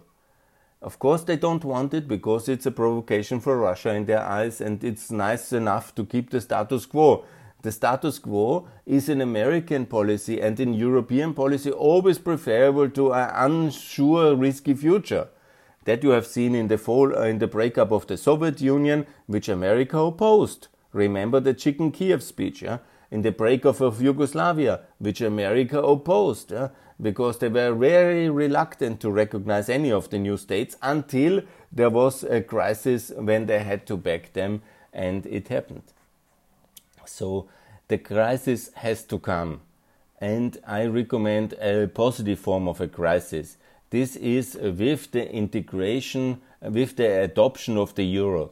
Of 0.82 0.98
course, 0.98 1.24
they 1.24 1.36
don't 1.36 1.66
want 1.66 1.94
it 1.94 2.08
because 2.08 2.48
it's 2.48 2.66
a 2.66 2.72
provocation 2.72 3.42
for 3.42 3.58
Russia 3.58 3.94
in 3.94 4.06
their 4.06 4.22
eyes 4.22 4.62
and 4.62 4.82
it's 4.82 5.12
nice 5.12 5.52
enough 5.52 5.94
to 5.96 6.06
keep 6.06 6.30
the 6.30 6.40
status 6.40 6.86
quo. 6.86 7.26
The 7.62 7.74
status 7.74 8.18
quo 8.20 8.70
is 8.86 9.10
an 9.10 9.20
American 9.20 9.86
policy 9.86 10.40
and 10.40 10.58
in 10.58 10.74
European 10.74 11.34
policy 11.34 11.70
always 11.70 12.18
preferable 12.18 12.90
to 12.92 13.12
an 13.12 13.30
unsure, 13.34 14.34
risky 14.36 14.74
future. 14.74 15.28
That 15.84 16.02
you 16.04 16.12
have 16.12 16.26
seen 16.26 16.56
in 16.56 16.70
the 16.70 16.78
fall, 16.78 17.14
uh, 17.18 17.24
in 17.24 17.40
the 17.40 17.48
breakup 17.48 17.92
of 17.92 18.08
the 18.08 18.16
Soviet 18.16 18.62
Union, 18.62 19.06
which 19.28 19.50
America 19.50 19.98
opposed. 19.98 20.70
Remember 20.94 21.42
the 21.42 21.54
Chicken 21.54 21.92
Kiev 21.92 22.24
speech, 22.24 22.62
yeah? 22.62 22.78
In 23.12 23.22
the 23.24 23.32
breakup 23.32 23.82
of 23.82 24.02
Yugoslavia, 24.02 24.82
which 25.00 25.20
America 25.20 25.80
opposed. 25.80 26.52
Yeah? 26.52 26.70
Because 27.02 27.40
they 27.40 27.48
were 27.48 27.74
very 27.74 28.30
reluctant 28.30 29.00
to 29.00 29.12
recognize 29.12 29.70
any 29.70 29.92
of 29.92 30.10
the 30.10 30.20
new 30.20 30.38
states 30.38 30.76
until 30.82 31.42
there 31.72 31.90
was 31.90 32.24
a 32.24 32.42
crisis 32.42 33.12
when 33.16 33.46
they 33.46 33.60
had 33.60 33.86
to 33.88 33.96
back 33.96 34.34
them, 34.34 34.62
and 34.94 35.26
it 35.26 35.48
happened. 35.48 35.84
So 37.06 37.48
the 37.88 37.98
crisis 37.98 38.72
has 38.76 39.04
to 39.06 39.20
come, 39.20 39.62
and 40.20 40.58
I 40.68 40.86
recommend 40.86 41.54
a 41.54 41.88
positive 41.88 42.40
form 42.40 42.68
of 42.68 42.82
a 42.82 42.88
crisis. 42.88 43.58
This 43.90 44.16
is 44.18 44.56
with 44.56 45.12
the 45.12 45.32
integration, 45.32 46.42
with 46.62 46.96
the 46.98 47.24
adoption 47.24 47.78
of 47.78 47.96
the 47.96 48.04
euro. 48.04 48.52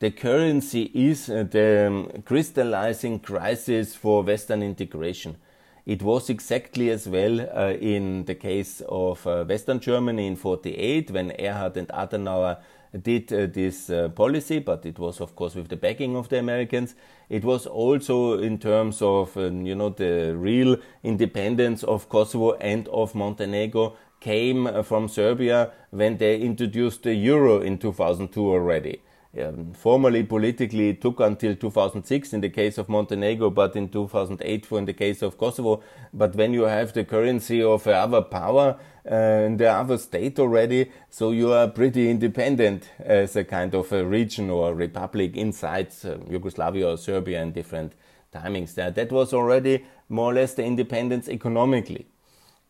The 0.00 0.10
currency 0.10 0.90
is 0.92 1.30
uh, 1.30 1.44
the 1.48 1.86
um, 1.86 2.22
crystallizing 2.26 3.20
crisis 3.20 3.94
for 3.94 4.22
Western 4.22 4.62
integration. 4.62 5.36
It 5.86 6.02
was 6.02 6.30
exactly 6.30 6.88
as 6.90 7.06
well 7.06 7.40
uh, 7.40 7.74
in 7.78 8.24
the 8.24 8.34
case 8.34 8.80
of 8.88 9.26
uh, 9.26 9.44
Western 9.44 9.80
Germany 9.80 10.26
in 10.26 10.36
48 10.36 11.10
when 11.10 11.30
Erhard 11.32 11.76
and 11.76 11.88
Adenauer 11.88 12.56
did 13.02 13.30
uh, 13.30 13.46
this 13.46 13.90
uh, 13.90 14.08
policy, 14.08 14.60
but 14.60 14.86
it 14.86 14.98
was 14.98 15.20
of 15.20 15.36
course 15.36 15.54
with 15.54 15.68
the 15.68 15.76
backing 15.76 16.16
of 16.16 16.30
the 16.30 16.38
Americans. 16.38 16.94
It 17.28 17.44
was 17.44 17.66
also 17.66 18.38
in 18.38 18.58
terms 18.58 19.02
of 19.02 19.36
um, 19.36 19.66
you 19.66 19.74
know 19.74 19.90
the 19.90 20.34
real 20.34 20.78
independence 21.02 21.82
of 21.82 22.08
Kosovo 22.08 22.52
and 22.52 22.88
of 22.88 23.14
Montenegro 23.14 23.94
came 24.20 24.66
uh, 24.66 24.82
from 24.82 25.06
Serbia 25.06 25.70
when 25.90 26.16
they 26.16 26.40
introduced 26.40 27.02
the 27.02 27.14
euro 27.14 27.60
in 27.60 27.76
2002 27.76 28.40
already 28.40 29.02
um, 29.40 29.72
formally 29.72 30.22
politically 30.22 30.90
it 30.90 31.00
took 31.00 31.20
until 31.20 31.54
2006 31.54 32.32
in 32.32 32.40
the 32.40 32.48
case 32.48 32.78
of 32.78 32.88
Montenegro, 32.88 33.50
but 33.50 33.76
in 33.76 33.88
2008 33.88 34.66
for 34.66 34.78
in 34.78 34.84
the 34.84 34.92
case 34.92 35.22
of 35.22 35.38
Kosovo. 35.38 35.82
But 36.12 36.34
when 36.36 36.52
you 36.52 36.62
have 36.62 36.92
the 36.92 37.04
currency 37.04 37.62
of 37.62 37.86
other 37.86 38.22
power 38.22 38.78
uh, 39.10 39.14
in 39.14 39.56
the 39.56 39.70
other 39.70 39.98
state 39.98 40.38
already, 40.38 40.90
so 41.10 41.30
you 41.30 41.52
are 41.52 41.68
pretty 41.68 42.10
independent 42.10 42.90
as 42.98 43.36
a 43.36 43.44
kind 43.44 43.74
of 43.74 43.92
a 43.92 44.04
region 44.04 44.50
or 44.50 44.70
a 44.70 44.74
republic 44.74 45.36
inside 45.36 45.88
uh, 46.04 46.16
Yugoslavia 46.30 46.90
or 46.90 46.96
Serbia 46.96 47.42
in 47.42 47.52
different 47.52 47.94
timings 48.32 48.74
there. 48.74 48.90
That 48.90 49.12
was 49.12 49.32
already 49.32 49.84
more 50.08 50.32
or 50.32 50.34
less 50.34 50.54
the 50.54 50.64
independence 50.64 51.28
economically. 51.28 52.06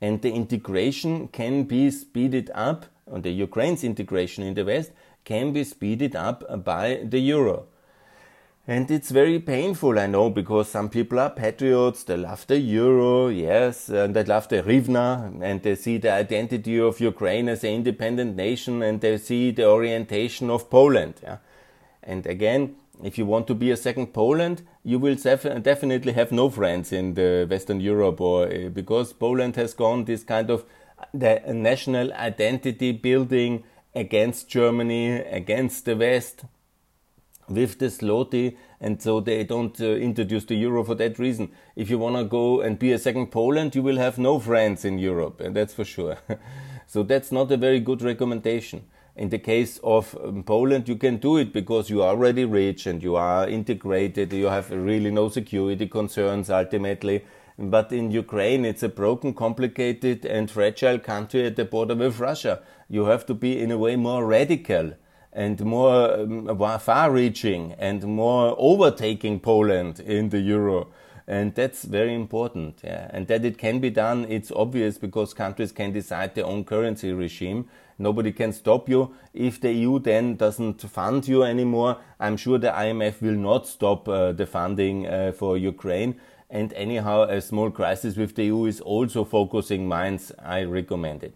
And 0.01 0.21
the 0.21 0.33
integration 0.33 1.29
can 1.29 1.65
be 1.65 1.91
speeded 1.91 2.51
up, 2.55 2.87
on 3.11 3.23
the 3.23 3.31
Ukraine's 3.31 3.85
integration 3.85 4.45
in 4.45 4.55
the 4.55 4.65
West 4.65 4.91
can 5.25 5.53
be 5.53 5.65
speeded 5.65 6.15
up 6.15 6.65
by 6.65 7.01
the 7.05 7.19
euro. 7.19 7.67
And 8.67 8.91
it's 8.91 9.11
very 9.11 9.41
painful, 9.41 9.99
I 9.99 10.07
know, 10.07 10.31
because 10.31 10.71
some 10.71 10.89
people 10.89 11.19
are 11.21 11.29
patriots, 11.29 12.03
they 12.05 12.17
love 12.17 12.47
the 12.47 12.59
euro, 12.59 13.29
yes, 13.29 13.91
and 13.91 14.17
they 14.17 14.25
love 14.25 14.49
the 14.49 14.63
hryvnia, 14.63 15.39
and 15.43 15.63
they 15.63 15.75
see 15.75 15.99
the 15.99 16.11
identity 16.11 16.81
of 16.81 16.99
Ukraine 16.99 17.51
as 17.51 17.63
an 17.63 17.71
independent 17.71 18.37
nation, 18.37 18.83
and 18.83 19.03
they 19.03 19.19
see 19.19 19.51
the 19.51 19.69
orientation 19.69 20.49
of 20.49 20.71
Poland. 20.71 21.15
Yeah? 21.23 21.39
And 22.03 22.27
again, 22.27 22.77
if 23.03 23.19
you 23.19 23.27
want 23.27 23.47
to 23.49 23.55
be 23.55 23.71
a 23.71 23.77
second 23.77 24.15
Poland, 24.15 24.63
you 24.83 24.99
will 24.99 25.17
definitely 25.17 26.13
have 26.13 26.33
no 26.33 26.49
friends 26.49 26.91
in 26.91 27.15
the 27.15 27.47
Western 27.51 27.81
Europe, 27.81 28.19
or 28.19 28.47
uh, 28.47 28.69
because 28.71 29.13
Poland 29.13 29.57
has 29.57 29.75
gone 29.75 30.05
this 30.05 30.25
kind 30.25 30.51
of 30.51 30.65
the 31.13 31.43
national 31.49 32.13
identity 32.15 32.93
building 32.93 33.65
against 33.95 34.49
Germany, 34.49 35.13
against 35.13 35.85
the 35.85 35.97
West 35.97 36.45
with 37.49 37.79
the 37.79 37.87
zloty, 37.87 38.57
and 38.81 39.01
so 39.01 39.21
they 39.21 39.45
don't 39.45 39.79
uh, 39.81 39.85
introduce 39.85 40.45
the 40.45 40.55
euro 40.55 40.83
for 40.85 40.95
that 40.95 41.19
reason. 41.19 41.51
If 41.77 41.91
you 41.91 41.99
want 41.99 42.17
to 42.17 42.25
go 42.25 42.61
and 42.61 42.79
be 42.79 42.93
a 42.93 42.99
second 42.99 43.29
Poland, 43.29 43.75
you 43.75 43.83
will 43.83 43.99
have 43.99 44.19
no 44.19 44.39
friends 44.39 44.85
in 44.85 44.99
Europe, 44.99 45.41
and 45.41 45.55
that's 45.55 45.75
for 45.75 45.85
sure. 45.85 46.17
so 46.87 47.03
that's 47.03 47.31
not 47.31 47.53
a 47.53 47.57
very 47.57 47.81
good 47.81 48.03
recommendation. 48.03 48.85
In 49.17 49.29
the 49.29 49.39
case 49.39 49.79
of 49.85 50.17
um, 50.25 50.43
Poland, 50.43 50.89
you 50.89 50.97
can 50.97 51.19
do 51.19 51.37
it 51.37 51.53
because 51.53 51.89
you 51.89 52.03
are 52.03 52.11
already 52.11 52.45
rich 52.45 52.87
and 52.87 53.03
you 53.03 53.15
are 53.15 53.49
integrated, 53.49 54.33
you 54.33 54.47
have 54.47 54.71
really 54.71 55.11
no 55.11 55.29
security 55.29 55.87
concerns 55.87 56.51
ultimately, 56.51 57.25
But 57.59 57.93
in 57.93 58.11
Ukraine, 58.11 58.65
it's 58.65 58.83
a 58.83 58.89
broken, 58.89 59.33
complicated, 59.33 60.25
and 60.27 60.51
fragile 60.51 60.99
country 60.99 61.47
at 61.47 61.57
the 61.57 61.65
border 61.65 61.95
with 61.95 62.19
Russia. 62.19 62.61
You 62.89 63.05
have 63.05 63.25
to 63.27 63.35
be, 63.35 63.61
in 63.61 63.71
a 63.71 63.79
way, 63.79 63.95
more 63.97 64.27
radical 64.27 64.95
and 65.33 65.65
more 65.65 66.21
um, 66.21 66.79
far 66.81 67.11
reaching 67.11 67.73
and 67.79 68.05
more 68.05 68.55
overtaking 68.59 69.41
Poland 69.41 70.01
in 70.01 70.31
the 70.31 70.41
euro. 70.41 70.89
And 71.27 71.55
that's 71.55 71.85
very 71.85 72.15
important. 72.15 72.81
Yeah. 72.85 73.09
And 73.11 73.27
that 73.29 73.45
it 73.45 73.57
can 73.57 73.81
be 73.81 73.91
done, 73.91 74.27
it's 74.29 74.53
obvious 74.53 74.99
because 74.99 75.33
countries 75.33 75.73
can 75.73 75.93
decide 75.93 76.35
their 76.35 76.47
own 76.47 76.65
currency 76.65 77.13
regime. 77.13 77.69
Nobody 77.99 78.33
can 78.33 78.53
stop 78.53 78.89
you. 78.89 79.15
If 79.33 79.61
the 79.61 79.73
EU 79.73 80.01
then 80.01 80.35
doesn't 80.35 80.83
fund 80.83 81.27
you 81.27 81.45
anymore, 81.45 81.99
I'm 82.19 82.37
sure 82.37 82.59
the 82.59 82.69
IMF 82.69 83.23
will 83.23 83.37
not 83.37 83.67
stop 83.69 84.09
uh, 84.09 84.33
the 84.33 84.47
funding 84.47 85.07
uh, 85.07 85.33
for 85.33 85.57
Ukraine. 85.57 86.21
And 86.55 86.73
anyhow, 86.75 87.25
a 87.25 87.41
small 87.41 87.73
crisis 87.73 88.17
with 88.17 88.37
the 88.37 88.45
EU 88.45 88.67
is 88.67 88.81
also 88.81 89.25
focusing 89.25 89.89
minds. 89.89 90.31
I 90.39 90.63
recommend 90.63 91.25
it. 91.25 91.35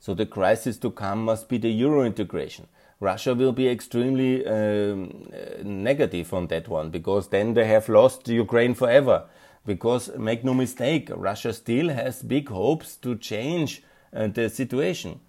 So 0.00 0.14
the 0.14 0.26
crisis 0.26 0.76
to 0.78 0.90
come 0.90 1.24
must 1.24 1.48
be 1.48 1.58
the 1.58 1.70
euro 1.70 2.02
integration. 2.02 2.66
Russia 2.98 3.36
will 3.36 3.52
be 3.52 3.68
extremely 3.68 4.44
um, 4.44 5.30
negative 5.62 6.34
on 6.34 6.48
that 6.48 6.66
one 6.66 6.90
because 6.90 7.28
then 7.28 7.54
they 7.54 7.66
have 7.66 7.88
lost 7.88 8.26
Ukraine 8.26 8.74
forever. 8.74 9.26
Because 9.64 10.10
make 10.18 10.42
no 10.42 10.54
mistake, 10.54 11.08
Russia 11.14 11.52
still 11.52 11.90
has 11.90 12.20
big 12.24 12.48
hopes 12.48 12.96
to 12.96 13.14
change 13.14 13.84
uh, 14.12 14.26
the 14.26 14.50
situation. 14.50 15.20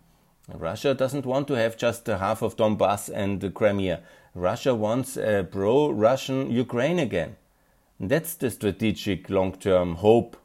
Russia 0.52 0.96
doesn't 0.96 1.28
want 1.28 1.48
to 1.50 1.54
have 1.54 1.78
just 1.78 2.08
half 2.08 2.42
of 2.42 2.58
Donbass 2.58 3.10
and 3.14 3.54
Crimea. 3.54 4.02
Russia 4.34 4.74
wants 4.74 5.18
a 5.18 5.48
pro 5.52 5.92
Russian 5.92 6.50
Ukraine 6.50 6.98
again. 6.98 7.36
That's 8.00 8.36
the 8.36 8.50
strategic 8.50 9.30
long 9.30 9.54
term 9.54 9.96
hope. 9.96 10.38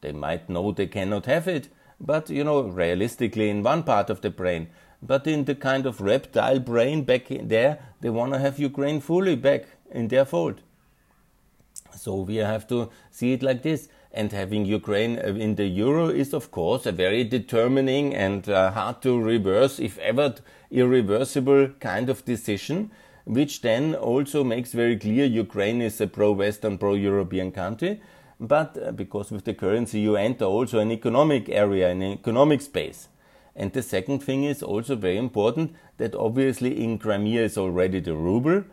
They 0.00 0.12
might 0.12 0.48
know 0.48 0.72
they 0.72 0.86
cannot 0.86 1.26
have 1.26 1.48
it, 1.48 1.68
but 2.00 2.30
you 2.30 2.44
know, 2.44 2.62
realistically, 2.62 3.50
in 3.50 3.62
one 3.62 3.82
part 3.82 4.10
of 4.10 4.20
the 4.20 4.30
brain. 4.30 4.68
But 5.00 5.26
in 5.26 5.44
the 5.44 5.54
kind 5.54 5.86
of 5.86 6.00
reptile 6.00 6.58
brain 6.58 7.04
back 7.04 7.26
there, 7.28 7.78
they 8.00 8.10
want 8.10 8.32
to 8.32 8.38
have 8.38 8.58
Ukraine 8.58 9.00
fully 9.00 9.36
back 9.36 9.66
in 9.90 10.08
their 10.08 10.24
fold. 10.24 10.60
So 11.96 12.20
we 12.22 12.36
have 12.36 12.66
to 12.68 12.90
see 13.10 13.32
it 13.32 13.42
like 13.42 13.62
this. 13.62 13.88
And 14.12 14.32
having 14.32 14.64
Ukraine 14.64 15.18
uh, 15.18 15.34
in 15.34 15.56
the 15.56 15.66
euro 15.66 16.08
is, 16.08 16.32
of 16.32 16.50
course, 16.50 16.86
a 16.86 16.92
very 16.92 17.24
determining 17.24 18.14
and 18.14 18.48
uh, 18.48 18.70
hard 18.70 19.02
to 19.02 19.20
reverse, 19.20 19.78
if 19.78 19.98
ever 19.98 20.34
irreversible 20.70 21.68
kind 21.80 22.08
of 22.08 22.24
decision, 22.24 22.90
which 23.28 23.60
then 23.60 23.94
also 23.94 24.42
makes 24.42 24.72
very 24.72 24.96
clear 24.96 25.26
Ukraine 25.26 25.82
is 25.82 26.00
a 26.00 26.06
pro 26.06 26.32
Western, 26.32 26.78
pro 26.78 26.94
European 26.94 27.52
country. 27.52 28.00
But 28.40 28.78
uh, 28.82 28.92
because 28.92 29.30
with 29.30 29.44
the 29.44 29.54
currency, 29.54 30.00
you 30.00 30.16
enter 30.16 30.46
also 30.46 30.78
an 30.78 30.90
economic 30.90 31.48
area, 31.48 31.90
an 31.90 32.02
economic 32.02 32.62
space. 32.62 33.08
And 33.54 33.72
the 33.72 33.82
second 33.82 34.20
thing 34.20 34.44
is 34.44 34.62
also 34.62 34.96
very 34.96 35.18
important 35.18 35.74
that 35.98 36.14
obviously 36.14 36.82
in 36.82 36.98
Crimea 36.98 37.42
is 37.42 37.58
already 37.58 38.00
the 38.00 38.14
ruble 38.14 38.64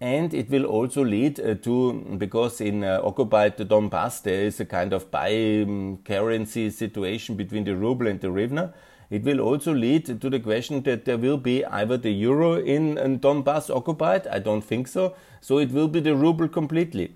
and 0.00 0.34
it 0.34 0.50
will 0.50 0.66
also 0.66 1.02
lead 1.02 1.40
uh, 1.40 1.54
to 1.54 1.94
because 2.18 2.60
in 2.60 2.84
uh, 2.84 3.00
occupied 3.02 3.56
Donbass 3.56 4.22
there 4.22 4.44
is 4.44 4.60
a 4.60 4.66
kind 4.66 4.92
of 4.92 5.10
bi 5.10 5.64
currency 6.04 6.70
situation 6.70 7.36
between 7.36 7.64
the 7.64 7.74
ruble 7.74 8.06
and 8.06 8.20
the 8.20 8.28
hryvnia. 8.28 8.74
It 9.10 9.22
will 9.22 9.40
also 9.40 9.72
lead 9.72 10.06
to 10.20 10.30
the 10.30 10.40
question 10.40 10.82
that 10.82 11.04
there 11.04 11.18
will 11.18 11.36
be 11.36 11.64
either 11.64 11.96
the 11.96 12.10
euro 12.10 12.54
in, 12.54 12.98
in 12.98 13.20
Donbass 13.20 13.74
occupied. 13.74 14.26
I 14.26 14.38
don't 14.38 14.62
think 14.62 14.88
so. 14.88 15.14
So 15.40 15.58
it 15.58 15.70
will 15.70 15.88
be 15.88 16.00
the 16.00 16.16
ruble 16.16 16.48
completely. 16.48 17.12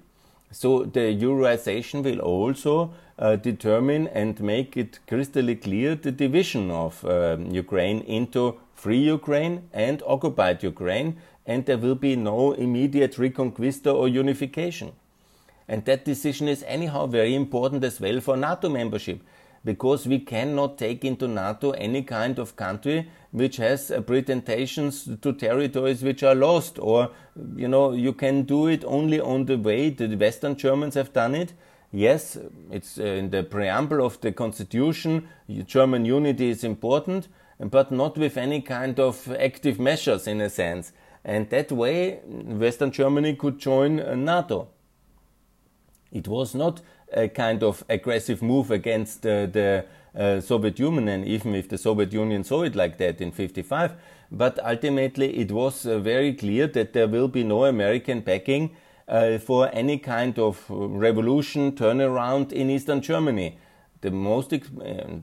So 0.51 0.85
the 0.85 1.15
euroization 1.15 2.03
will 2.03 2.21
also 2.21 2.93
uh, 3.19 3.37
determine 3.37 4.09
and 4.09 4.41
make 4.41 4.77
it 4.77 4.99
crystal 5.07 5.55
clear 5.57 5.95
the 5.95 6.13
division 6.13 6.71
of 6.71 7.05
uh, 7.05 7.37
Ukraine 7.51 8.01
into 8.03 8.59
free 8.75 9.01
Ukraine 9.01 9.69
and 9.73 10.03
occupied 10.07 10.63
Ukraine 10.63 11.17
and 11.45 11.67
there 11.67 11.79
will 11.79 11.95
be 11.95 12.15
no 12.17 12.53
immediate 12.53 13.15
reconquista 13.17 13.93
or 13.95 14.09
unification. 14.09 14.93
And 15.67 15.85
that 15.85 16.05
decision 16.05 16.49
is 16.49 16.65
anyhow 16.67 17.07
very 17.07 17.35
important 17.35 17.85
as 17.85 18.01
well 18.01 18.21
for 18.21 18.37
NATO 18.37 18.69
membership, 18.69 19.21
because 19.65 20.07
we 20.07 20.19
cannot 20.19 20.79
take 20.79 21.05
into 21.05 21.29
NATO 21.29 21.73
any 21.73 22.03
kind 22.03 22.39
of 22.39 22.57
country 22.57 23.11
which 23.31 23.57
has 23.59 23.91
uh, 23.91 24.01
pretensions 24.01 25.09
to 25.21 25.33
territories 25.33 26.03
which 26.03 26.23
are 26.23 26.35
lost, 26.35 26.79
or 26.79 27.11
you 27.57 27.69
know, 27.69 27.93
you 27.93 28.13
can 28.13 28.43
do 28.43 28.67
it 28.67 28.85
only 28.85 29.21
on 29.21 29.45
the 29.45 29.59
way 29.59 29.91
the 29.91 30.17
Western 30.17 30.57
Germans 30.57 30.95
have 30.95 31.13
done 31.13 31.35
it. 31.35 31.53
Yes, 31.93 32.39
it's 32.71 32.99
uh, 32.99 33.05
in 33.05 33.31
the 33.31 33.43
preamble 33.43 34.05
of 34.05 34.21
the 34.21 34.33
constitution, 34.33 35.29
German 35.67 36.05
unity 36.05 36.49
is 36.49 36.65
important, 36.65 37.29
but 37.59 37.91
not 37.91 38.17
with 38.17 38.37
any 38.37 38.63
kind 38.63 38.99
of 38.99 39.31
active 39.39 39.79
measures 39.79 40.27
in 40.27 40.41
a 40.41 40.49
sense 40.49 40.93
and 41.25 41.51
that 41.51 41.71
way 41.71 42.21
Western 42.25 42.91
Germany 42.91 43.35
could 43.35 43.59
join 43.59 44.01
uh, 44.01 44.15
NATO. 44.15 44.69
It 46.11 46.27
was 46.27 46.55
not 46.55 46.81
a 47.13 47.29
kind 47.29 47.63
of 47.63 47.85
aggressive 47.89 48.43
move 48.43 48.71
against 48.71 49.23
the 49.23 49.85
uh, 50.19 50.41
Soviet 50.41 50.79
Union, 50.79 51.09
and 51.09 51.25
even 51.25 51.55
if 51.55 51.69
the 51.69 51.79
Soviet 51.79 52.13
Union 52.13 52.45
saw 52.45 52.63
it 52.63 52.75
like 52.75 52.99
that 52.99 53.21
in 53.21 53.31
55, 53.31 53.93
but 54.31 54.59
ultimately 54.65 55.39
it 55.39 55.53
was 55.53 55.87
uh, 55.87 55.99
very 55.99 56.35
clear 56.35 56.67
that 56.67 56.93
there 56.93 57.09
will 57.09 57.29
be 57.29 57.45
no 57.45 57.65
American 57.65 58.21
backing 58.21 58.77
uh, 59.07 59.39
for 59.39 59.71
any 59.73 59.99
kind 59.99 60.39
of 60.39 60.65
revolution 60.69 61.73
turnaround 61.73 62.53
in 62.53 62.69
Eastern 62.69 63.01
Germany. 63.01 63.59
The 64.01 64.11
most, 64.11 64.53
uh, 64.53 64.59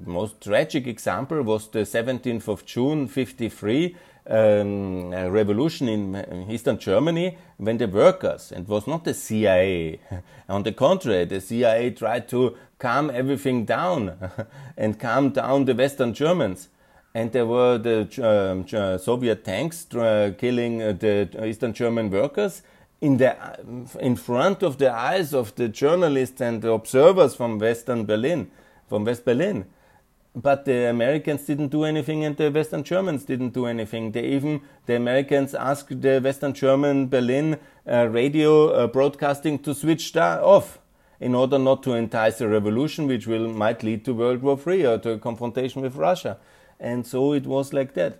most 0.06 0.42
tragic 0.42 0.88
example 0.88 1.42
was 1.44 1.70
the 1.70 1.80
17th 1.80 2.48
of 2.48 2.66
June 2.66 3.08
53 3.08 3.96
um, 4.28 5.12
revolution 5.12 5.88
in 5.88 6.50
Eastern 6.50 6.78
Germany 6.78 7.38
when 7.58 7.78
the 7.78 7.88
workers, 7.88 8.52
and 8.52 8.68
was 8.68 8.88
not 8.88 9.04
the 9.04 9.14
CIA, 9.14 10.00
on 10.50 10.64
the 10.64 10.72
contrary, 10.72 11.26
the 11.26 11.42
CIA 11.42 11.92
tried 11.92 12.28
to 12.30 12.56
calm 12.80 13.10
everything 13.10 13.66
down 13.66 14.18
and 14.78 15.00
calm 15.00 15.30
down 15.30 15.66
the 15.66 15.76
Western 15.76 16.14
Germans. 16.14 16.70
And 17.14 17.32
there 17.32 17.46
were 17.46 17.78
the 17.78 18.02
um, 18.22 18.98
Soviet 19.00 19.46
tanks 19.46 19.86
killing 20.38 20.82
uh, 20.82 20.92
the 20.92 21.30
Eastern 21.46 21.74
German 21.74 22.10
workers 22.10 22.62
in, 23.00 23.18
the, 23.18 23.38
in 24.00 24.16
front 24.18 24.64
of 24.64 24.80
the 24.80 24.92
eyes 24.92 25.34
of 25.34 25.56
the 25.56 25.70
journalists 25.70 26.42
and 26.42 26.62
the 26.62 26.72
observers 26.72 27.36
from 27.36 27.58
Western 27.58 28.06
Berlin, 28.06 28.52
from 28.90 29.06
West 29.06 29.24
Berlin 29.24 29.66
but 30.36 30.66
the 30.66 30.90
Americans 30.90 31.44
didn't 31.44 31.70
do 31.70 31.86
anything 31.86 32.26
and 32.26 32.36
the 32.36 32.52
Western 32.52 32.84
Germans 32.84 33.24
didn't 33.24 33.54
do 33.54 33.66
anything. 33.66 34.12
They 34.12 34.26
even, 34.26 34.62
the 34.86 34.96
Americans 34.96 35.56
asked 35.56 36.02
the 36.02 36.20
Western 36.20 36.54
German 36.54 37.08
Berlin 37.08 37.58
uh, 37.90 38.08
radio 38.10 38.70
uh, 38.70 38.88
broadcasting 38.88 39.60
to 39.60 39.74
switch 39.74 40.16
off 40.18 40.80
in 41.20 41.34
order 41.34 41.58
not 41.58 41.84
to 41.84 41.94
entice 41.94 42.42
a 42.42 42.48
revolution 42.48 43.08
which 43.08 43.28
will, 43.28 43.48
might 43.48 43.82
lead 43.84 44.04
to 44.06 44.14
World 44.14 44.42
War 44.42 44.60
III 44.68 44.86
or 44.86 44.98
to 45.00 45.12
a 45.12 45.20
confrontation 45.20 45.82
with 45.82 45.96
Russia. 45.96 46.38
And 46.80 47.08
so 47.08 47.32
it 47.34 47.46
was 47.46 47.72
like 47.72 47.94
that. 47.94 48.20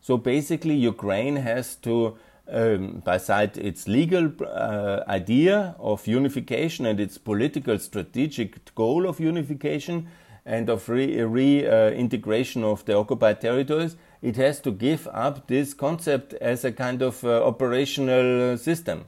So 0.00 0.16
basically, 0.16 0.74
Ukraine 0.74 1.36
has 1.36 1.76
to, 1.76 2.16
um, 2.50 3.02
beside 3.04 3.56
its 3.56 3.86
legal 3.86 4.32
uh, 4.44 5.04
idea 5.08 5.76
of 5.78 6.06
unification 6.06 6.86
and 6.86 6.98
its 6.98 7.18
political 7.18 7.78
strategic 7.78 8.74
goal 8.74 9.08
of 9.08 9.20
unification, 9.20 10.08
and 10.46 10.70
of 10.70 10.88
reintegration 10.88 12.62
re, 12.62 12.68
uh, 12.68 12.72
of 12.72 12.84
the 12.84 12.96
occupied 12.96 13.40
territories, 13.40 13.96
it 14.22 14.36
has 14.36 14.60
to 14.60 14.70
give 14.70 15.08
up 15.08 15.48
this 15.48 15.74
concept 15.74 16.32
as 16.34 16.64
a 16.64 16.72
kind 16.72 17.02
of 17.02 17.22
uh, 17.24 17.44
operational 17.44 18.56
system. 18.56 19.04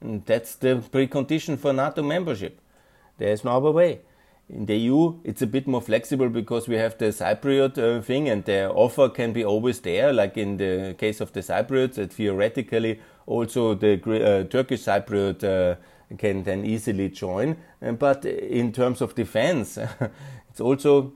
And 0.00 0.24
that's 0.24 0.56
the 0.56 0.82
precondition 0.90 1.58
for 1.58 1.72
NATO 1.72 2.02
membership. 2.02 2.58
There 3.18 3.32
is 3.32 3.44
no 3.44 3.58
other 3.58 3.70
way. 3.70 4.00
In 4.48 4.66
the 4.66 4.76
EU, 4.76 5.20
it's 5.24 5.42
a 5.42 5.46
bit 5.46 5.66
more 5.66 5.80
flexible 5.80 6.28
because 6.28 6.68
we 6.68 6.76
have 6.76 6.98
the 6.98 7.06
Cypriot 7.06 7.78
uh, 7.78 8.02
thing, 8.02 8.28
and 8.28 8.44
the 8.44 8.70
offer 8.70 9.08
can 9.08 9.32
be 9.32 9.44
always 9.44 9.80
there, 9.80 10.12
like 10.12 10.36
in 10.36 10.56
the 10.56 10.94
case 10.98 11.20
of 11.20 11.32
the 11.32 11.40
Cypriots, 11.40 11.94
that 11.94 12.12
theoretically 12.12 13.00
also 13.26 13.74
the 13.74 13.94
uh, 13.94 14.44
Turkish 14.48 14.82
Cypriot 14.82 15.44
uh, 15.44 15.76
can 16.18 16.42
then 16.44 16.64
easily 16.64 17.08
join. 17.08 17.56
But 17.80 18.24
in 18.24 18.72
terms 18.72 19.00
of 19.00 19.14
defense, 19.14 19.78
It's 20.52 20.60
also 20.60 21.14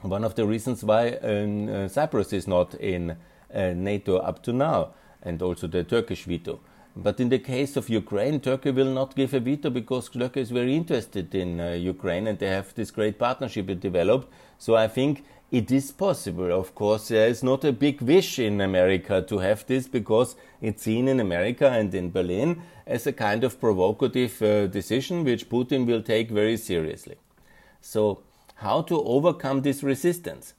one 0.00 0.24
of 0.24 0.36
the 0.36 0.46
reasons 0.46 0.82
why 0.82 1.18
um, 1.22 1.68
uh, 1.68 1.86
Cyprus 1.86 2.32
is 2.32 2.48
not 2.48 2.74
in 2.76 3.10
uh, 3.10 3.74
NATO 3.74 4.16
up 4.16 4.42
to 4.44 4.54
now, 4.54 4.94
and 5.22 5.42
also 5.42 5.66
the 5.66 5.84
Turkish 5.84 6.24
veto. 6.24 6.60
But 6.96 7.20
in 7.20 7.28
the 7.28 7.38
case 7.38 7.76
of 7.76 7.90
Ukraine, 7.90 8.40
Turkey 8.40 8.70
will 8.70 8.90
not 8.90 9.14
give 9.14 9.34
a 9.34 9.40
veto 9.40 9.68
because 9.68 10.08
Turkey 10.08 10.40
is 10.40 10.50
very 10.50 10.74
interested 10.74 11.34
in 11.34 11.60
uh, 11.60 11.72
Ukraine 11.72 12.26
and 12.26 12.38
they 12.38 12.46
have 12.46 12.74
this 12.74 12.90
great 12.90 13.18
partnership 13.18 13.66
developed. 13.80 14.32
So 14.56 14.76
I 14.76 14.88
think 14.88 15.22
it 15.50 15.70
is 15.70 15.92
possible. 15.92 16.52
Of 16.52 16.74
course, 16.74 17.08
there 17.08 17.28
is 17.28 17.42
not 17.42 17.64
a 17.64 17.72
big 17.72 18.00
wish 18.00 18.38
in 18.38 18.60
America 18.60 19.22
to 19.22 19.38
have 19.38 19.64
this 19.66 19.86
because 19.86 20.34
it's 20.60 20.82
seen 20.82 21.06
in 21.08 21.20
America 21.20 21.70
and 21.70 21.94
in 21.94 22.10
Berlin 22.10 22.62
as 22.86 23.06
a 23.06 23.12
kind 23.12 23.44
of 23.44 23.60
provocative 23.60 24.42
uh, 24.42 24.66
decision 24.66 25.24
which 25.24 25.48
Putin 25.48 25.86
will 25.86 26.02
take 26.02 26.30
very 26.30 26.56
seriously. 26.56 27.16
So, 27.80 28.22
how 28.56 28.82
to 28.82 29.00
overcome 29.02 29.62
this 29.62 29.82
resistance? 29.82 30.54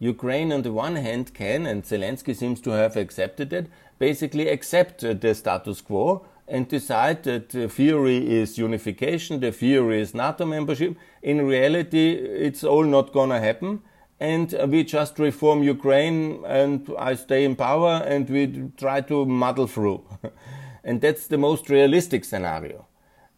Ukraine, 0.00 0.52
on 0.52 0.62
the 0.62 0.72
one 0.72 0.96
hand, 0.96 1.32
can, 1.34 1.66
and 1.66 1.84
Zelensky 1.84 2.34
seems 2.34 2.60
to 2.62 2.70
have 2.70 2.96
accepted 2.96 3.52
it, 3.52 3.70
basically 3.98 4.48
accept 4.48 5.00
the 5.00 5.34
status 5.34 5.80
quo 5.80 6.26
and 6.48 6.68
decide 6.68 7.22
that 7.22 7.50
the 7.50 7.68
theory 7.68 8.40
is 8.40 8.58
unification, 8.58 9.40
the 9.40 9.52
theory 9.52 10.00
is 10.00 10.14
NATO 10.14 10.44
membership. 10.44 10.96
In 11.22 11.46
reality, 11.46 12.10
it's 12.12 12.64
all 12.64 12.84
not 12.84 13.12
gonna 13.12 13.40
happen 13.40 13.82
and 14.20 14.54
we 14.68 14.84
just 14.84 15.18
reform 15.18 15.62
Ukraine 15.62 16.44
and 16.46 16.88
I 16.98 17.14
stay 17.14 17.44
in 17.44 17.56
power 17.56 18.02
and 18.06 18.28
we 18.28 18.70
try 18.76 19.00
to 19.02 19.26
muddle 19.26 19.66
through. 19.66 20.04
and 20.84 21.00
that's 21.00 21.26
the 21.26 21.38
most 21.38 21.68
realistic 21.68 22.24
scenario. 22.24 22.86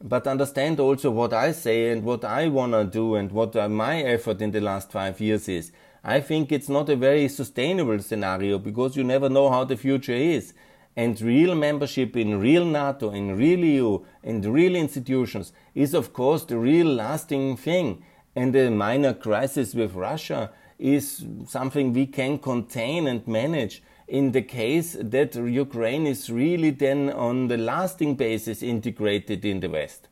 But 0.02 0.26
understand 0.26 0.78
also 0.78 1.10
what 1.10 1.32
I 1.32 1.52
say 1.52 1.90
and 1.90 2.04
what 2.04 2.24
I 2.24 2.48
want 2.48 2.72
to 2.72 2.84
do 2.84 3.14
and 3.14 3.32
what 3.32 3.56
uh, 3.56 3.68
my 3.68 4.02
effort 4.02 4.42
in 4.42 4.50
the 4.50 4.60
last 4.60 4.92
five 4.92 5.20
years 5.20 5.48
is. 5.48 5.72
I 6.04 6.20
think 6.20 6.52
it's 6.52 6.68
not 6.68 6.90
a 6.90 6.96
very 6.96 7.26
sustainable 7.28 7.98
scenario 8.00 8.58
because 8.58 8.96
you 8.96 9.02
never 9.02 9.28
know 9.28 9.50
how 9.50 9.64
the 9.64 9.76
future 9.76 10.12
is. 10.12 10.52
And 10.94 11.20
real 11.20 11.54
membership 11.54 12.16
in 12.16 12.38
real 12.38 12.64
NATO, 12.64 13.10
in 13.10 13.36
real 13.36 13.58
EU, 13.58 14.04
and 14.22 14.44
real 14.44 14.76
institutions 14.76 15.52
is 15.74 15.94
of 15.94 16.12
course 16.12 16.44
the 16.44 16.58
real 16.58 16.86
lasting 16.86 17.56
thing. 17.56 18.04
And 18.34 18.54
the 18.54 18.70
minor 18.70 19.14
crisis 19.14 19.74
with 19.74 19.94
Russia 19.94 20.52
is 20.78 21.24
something 21.46 21.92
we 21.92 22.06
can 22.06 22.38
contain 22.38 23.06
and 23.06 23.26
manage 23.26 23.82
in 24.08 24.32
the 24.32 24.42
case 24.42 24.96
that 25.00 25.34
Ukraine 25.34 26.06
is 26.06 26.30
really 26.30 26.70
then 26.70 27.10
on 27.10 27.48
the 27.48 27.56
lasting 27.56 28.14
basis 28.14 28.62
integrated 28.62 29.44
in 29.44 29.60
the 29.60 29.68
West. 29.68 30.08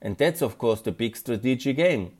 And 0.00 0.16
that's, 0.16 0.42
of 0.42 0.58
course, 0.58 0.80
the 0.80 0.92
big 0.92 1.16
strategic 1.16 1.78
aim. 1.78 2.12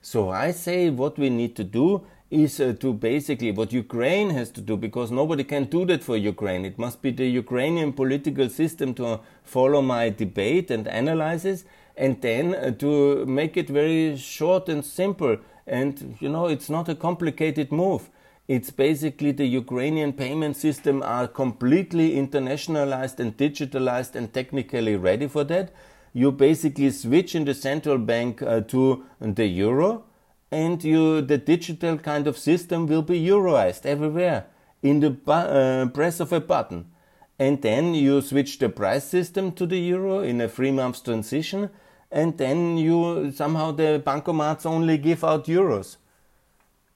So 0.00 0.30
I 0.30 0.50
say 0.50 0.90
what 0.90 1.18
we 1.18 1.30
need 1.30 1.56
to 1.56 1.64
do 1.64 2.06
is 2.30 2.60
uh, 2.60 2.74
to 2.80 2.92
basically 2.92 3.52
what 3.52 3.72
Ukraine 3.72 4.30
has 4.30 4.50
to 4.50 4.60
do 4.60 4.76
because 4.76 5.10
nobody 5.10 5.44
can 5.44 5.64
do 5.64 5.84
that 5.86 6.02
for 6.02 6.16
Ukraine. 6.16 6.64
It 6.64 6.78
must 6.78 7.00
be 7.00 7.10
the 7.10 7.26
Ukrainian 7.26 7.92
political 7.92 8.48
system 8.48 8.92
to 8.94 9.20
follow 9.44 9.80
my 9.80 10.10
debate 10.10 10.70
and 10.70 10.86
analysis 10.86 11.64
and 11.96 12.20
then 12.20 12.54
uh, 12.54 12.72
to 12.72 13.24
make 13.26 13.56
it 13.56 13.68
very 13.68 14.16
short 14.16 14.68
and 14.68 14.84
simple 14.84 15.38
and 15.66 16.16
you 16.20 16.28
know, 16.28 16.46
it's 16.46 16.70
not 16.70 16.88
a 16.88 16.94
complicated 16.94 17.72
move. 17.72 18.10
It's 18.46 18.70
basically 18.70 19.32
the 19.32 19.46
Ukrainian 19.46 20.12
payment 20.12 20.56
system 20.56 21.02
are 21.02 21.26
completely 21.26 22.14
internationalized 22.14 23.18
and 23.18 23.36
digitalized 23.36 24.14
and 24.14 24.32
technically 24.32 24.96
ready 24.96 25.28
for 25.28 25.44
that. 25.44 25.72
You 26.12 26.30
basically 26.30 26.90
switch 26.90 27.34
in 27.34 27.46
the 27.46 27.54
central 27.54 27.98
bank 27.98 28.42
uh, 28.42 28.60
to 28.62 29.04
the 29.20 29.46
euro, 29.46 30.04
and 30.50 30.84
you 30.84 31.22
the 31.22 31.38
digital 31.38 31.96
kind 31.98 32.26
of 32.26 32.36
system 32.38 32.86
will 32.86 33.02
be 33.02 33.18
euroized 33.18 33.86
everywhere 33.86 34.46
in 34.82 35.00
the 35.00 35.16
uh, 35.26 35.86
press 35.88 36.20
of 36.20 36.32
a 36.32 36.40
button. 36.40 36.90
And 37.38 37.62
then 37.62 37.94
you 37.94 38.20
switch 38.20 38.58
the 38.58 38.68
price 38.68 39.04
system 39.04 39.52
to 39.52 39.66
the 39.66 39.78
euro 39.78 40.20
in 40.20 40.40
a 40.40 40.48
three 40.48 40.70
months 40.70 41.00
transition 41.00 41.70
and 42.14 42.38
then 42.38 42.78
you 42.78 43.32
somehow 43.32 43.72
the 43.72 44.00
bankomats 44.06 44.64
only 44.64 44.96
give 44.96 45.24
out 45.24 45.46
euros. 45.46 45.96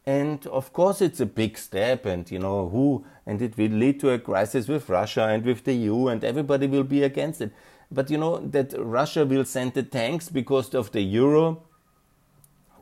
And 0.06 0.46
of 0.46 0.72
course, 0.72 1.02
it's 1.02 1.20
a 1.20 1.26
big 1.26 1.58
step, 1.58 2.06
and 2.06 2.30
you 2.30 2.38
know 2.38 2.68
who, 2.68 3.04
and 3.26 3.42
it 3.42 3.58
will 3.58 3.72
lead 3.72 3.98
to 4.00 4.10
a 4.10 4.18
crisis 4.20 4.68
with 4.68 4.88
Russia 4.88 5.24
and 5.24 5.44
with 5.44 5.64
the 5.64 5.74
EU, 5.74 6.06
and 6.06 6.22
everybody 6.22 6.68
will 6.68 6.84
be 6.84 7.02
against 7.02 7.40
it. 7.40 7.52
But 7.90 8.10
you 8.10 8.16
know 8.16 8.38
that 8.38 8.72
Russia 8.78 9.26
will 9.26 9.44
send 9.44 9.74
the 9.74 9.82
tanks 9.82 10.28
because 10.28 10.72
of 10.72 10.92
the 10.92 11.02
euro. 11.02 11.64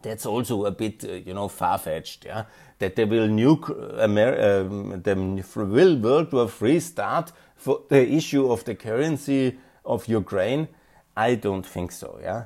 That's 0.02 0.26
also 0.26 0.66
a 0.66 0.70
bit, 0.70 1.04
uh, 1.04 1.12
you 1.14 1.32
know, 1.32 1.48
far 1.48 1.78
fetched. 1.78 2.26
Yeah, 2.26 2.44
that 2.80 2.96
they 2.96 3.06
will 3.06 3.28
nuke 3.28 3.70
Amer- 3.98 4.60
um, 4.60 5.02
the 5.02 5.14
will 5.56 5.96
World 5.96 6.32
War 6.32 6.48
Three 6.48 6.80
start 6.80 7.32
for 7.56 7.80
the 7.88 8.06
issue 8.06 8.52
of 8.52 8.64
the 8.64 8.74
currency 8.74 9.58
of 9.86 10.06
Ukraine 10.06 10.68
I 11.16 11.34
don't 11.34 11.64
think 11.64 11.92
so, 11.92 12.18
yeah. 12.22 12.44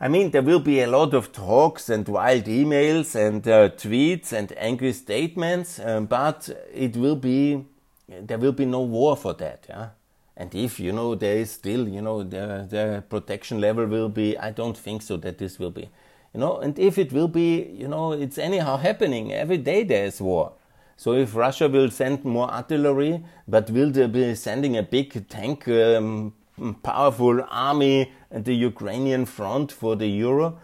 I 0.00 0.06
mean, 0.06 0.30
there 0.30 0.42
will 0.42 0.60
be 0.60 0.80
a 0.80 0.86
lot 0.86 1.12
of 1.12 1.32
talks 1.32 1.88
and 1.88 2.06
wild 2.06 2.44
emails 2.44 3.16
and 3.16 3.46
uh, 3.48 3.70
tweets 3.70 4.32
and 4.32 4.52
angry 4.56 4.92
statements, 4.92 5.80
um, 5.80 6.06
but 6.06 6.48
it 6.72 6.96
will 6.96 7.16
be, 7.16 7.64
there 8.08 8.38
will 8.38 8.52
be 8.52 8.64
no 8.64 8.82
war 8.82 9.16
for 9.16 9.34
that, 9.34 9.66
yeah. 9.68 9.88
And 10.36 10.54
if, 10.54 10.78
you 10.78 10.92
know, 10.92 11.16
there 11.16 11.38
is 11.38 11.50
still, 11.50 11.88
you 11.88 12.00
know, 12.00 12.22
the, 12.22 12.64
the 12.70 13.04
protection 13.08 13.60
level 13.60 13.86
will 13.86 14.08
be, 14.08 14.38
I 14.38 14.52
don't 14.52 14.78
think 14.78 15.02
so 15.02 15.16
that 15.16 15.38
this 15.38 15.58
will 15.58 15.72
be, 15.72 15.90
you 16.32 16.38
know, 16.38 16.58
and 16.58 16.78
if 16.78 16.96
it 16.96 17.12
will 17.12 17.26
be, 17.26 17.64
you 17.64 17.88
know, 17.88 18.12
it's 18.12 18.38
anyhow 18.38 18.76
happening. 18.76 19.32
Every 19.32 19.56
day 19.56 19.82
there 19.82 20.04
is 20.04 20.20
war. 20.20 20.52
So 20.96 21.14
if 21.14 21.34
Russia 21.34 21.68
will 21.68 21.90
send 21.90 22.24
more 22.24 22.48
artillery, 22.48 23.24
but 23.48 23.68
will 23.70 23.90
they 23.90 24.06
be 24.06 24.36
sending 24.36 24.76
a 24.76 24.82
big 24.84 25.28
tank 25.28 25.66
um, 25.66 26.34
powerful 26.82 27.44
army 27.50 28.12
at 28.30 28.44
the 28.44 28.54
Ukrainian 28.54 29.24
front 29.24 29.72
for 29.72 29.96
the 29.96 30.08
euro? 30.08 30.58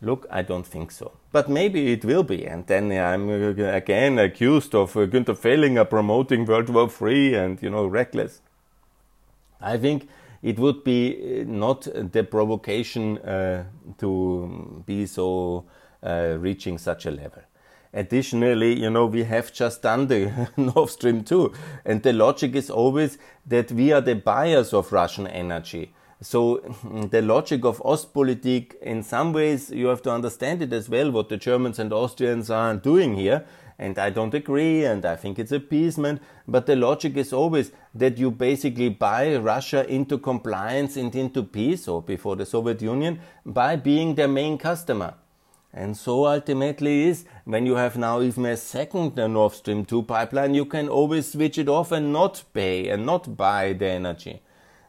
Look, 0.00 0.26
I 0.30 0.42
don't 0.42 0.66
think 0.66 0.90
so. 0.90 1.12
But 1.32 1.48
maybe 1.48 1.92
it 1.92 2.04
will 2.04 2.22
be. 2.22 2.46
And 2.46 2.66
then 2.66 2.92
I'm 2.92 3.28
uh, 3.28 3.64
again 3.74 4.18
accused 4.18 4.74
of 4.74 4.96
uh, 4.96 5.06
Günther 5.06 5.36
Fehlinger 5.36 5.88
promoting 5.88 6.46
World 6.46 6.70
War 6.70 6.88
III 6.88 7.34
and, 7.34 7.62
you 7.62 7.70
know, 7.70 7.86
reckless. 7.86 8.40
I 9.60 9.76
think 9.76 10.08
it 10.42 10.58
would 10.58 10.84
be 10.84 11.40
uh, 11.40 11.44
not 11.46 11.82
the 11.82 12.22
provocation 12.22 13.18
uh, 13.18 13.64
to 13.98 14.82
be 14.86 15.06
so 15.06 15.64
uh, 16.02 16.36
reaching 16.38 16.78
such 16.78 17.06
a 17.06 17.10
level. 17.10 17.42
Additionally, 17.92 18.78
you 18.78 18.90
know, 18.90 19.06
we 19.06 19.24
have 19.24 19.52
just 19.52 19.82
done 19.82 20.06
the 20.08 20.48
Nord 20.56 20.90
Stream 20.90 21.24
2, 21.24 21.52
and 21.84 22.02
the 22.02 22.12
logic 22.12 22.54
is 22.54 22.70
always 22.70 23.18
that 23.46 23.72
we 23.72 23.92
are 23.92 24.00
the 24.02 24.14
buyers 24.14 24.74
of 24.74 24.92
Russian 24.92 25.26
energy. 25.26 25.94
So 26.20 26.56
mm, 26.56 27.10
the 27.10 27.22
logic 27.22 27.64
of 27.64 27.78
Ostpolitik, 27.78 28.74
in 28.82 29.02
some 29.02 29.32
ways, 29.32 29.70
you 29.70 29.86
have 29.86 30.02
to 30.02 30.10
understand 30.10 30.62
it 30.62 30.72
as 30.72 30.88
well, 30.88 31.10
what 31.12 31.28
the 31.28 31.36
Germans 31.36 31.78
and 31.78 31.92
Austrians 31.92 32.50
are 32.50 32.74
doing 32.74 33.14
here. 33.14 33.46
And 33.80 33.96
I 33.96 34.10
don't 34.10 34.34
agree, 34.34 34.84
and 34.84 35.06
I 35.06 35.14
think 35.14 35.38
it's 35.38 35.52
appeasement. 35.52 36.20
But 36.48 36.66
the 36.66 36.74
logic 36.74 37.16
is 37.16 37.32
always 37.32 37.70
that 37.94 38.18
you 38.18 38.32
basically 38.32 38.88
buy 38.88 39.36
Russia 39.36 39.88
into 39.88 40.18
compliance 40.18 40.96
and 40.96 41.14
into 41.14 41.44
peace, 41.44 41.86
or 41.86 42.02
before 42.02 42.34
the 42.34 42.44
Soviet 42.44 42.82
Union, 42.82 43.20
by 43.46 43.76
being 43.76 44.16
their 44.16 44.26
main 44.26 44.58
customer. 44.58 45.14
And 45.72 45.96
so 45.96 46.26
ultimately 46.26 47.04
is 47.04 47.24
when 47.44 47.66
you 47.66 47.76
have 47.76 47.96
now 47.96 48.20
even 48.20 48.46
a 48.46 48.56
second 48.56 49.16
Nord 49.16 49.52
Stream 49.52 49.84
2 49.84 50.02
pipeline, 50.02 50.54
you 50.54 50.64
can 50.64 50.88
always 50.88 51.32
switch 51.32 51.58
it 51.58 51.68
off 51.68 51.92
and 51.92 52.12
not 52.12 52.42
pay 52.54 52.88
and 52.88 53.04
not 53.04 53.36
buy 53.36 53.74
the 53.74 53.86
energy. 53.86 54.42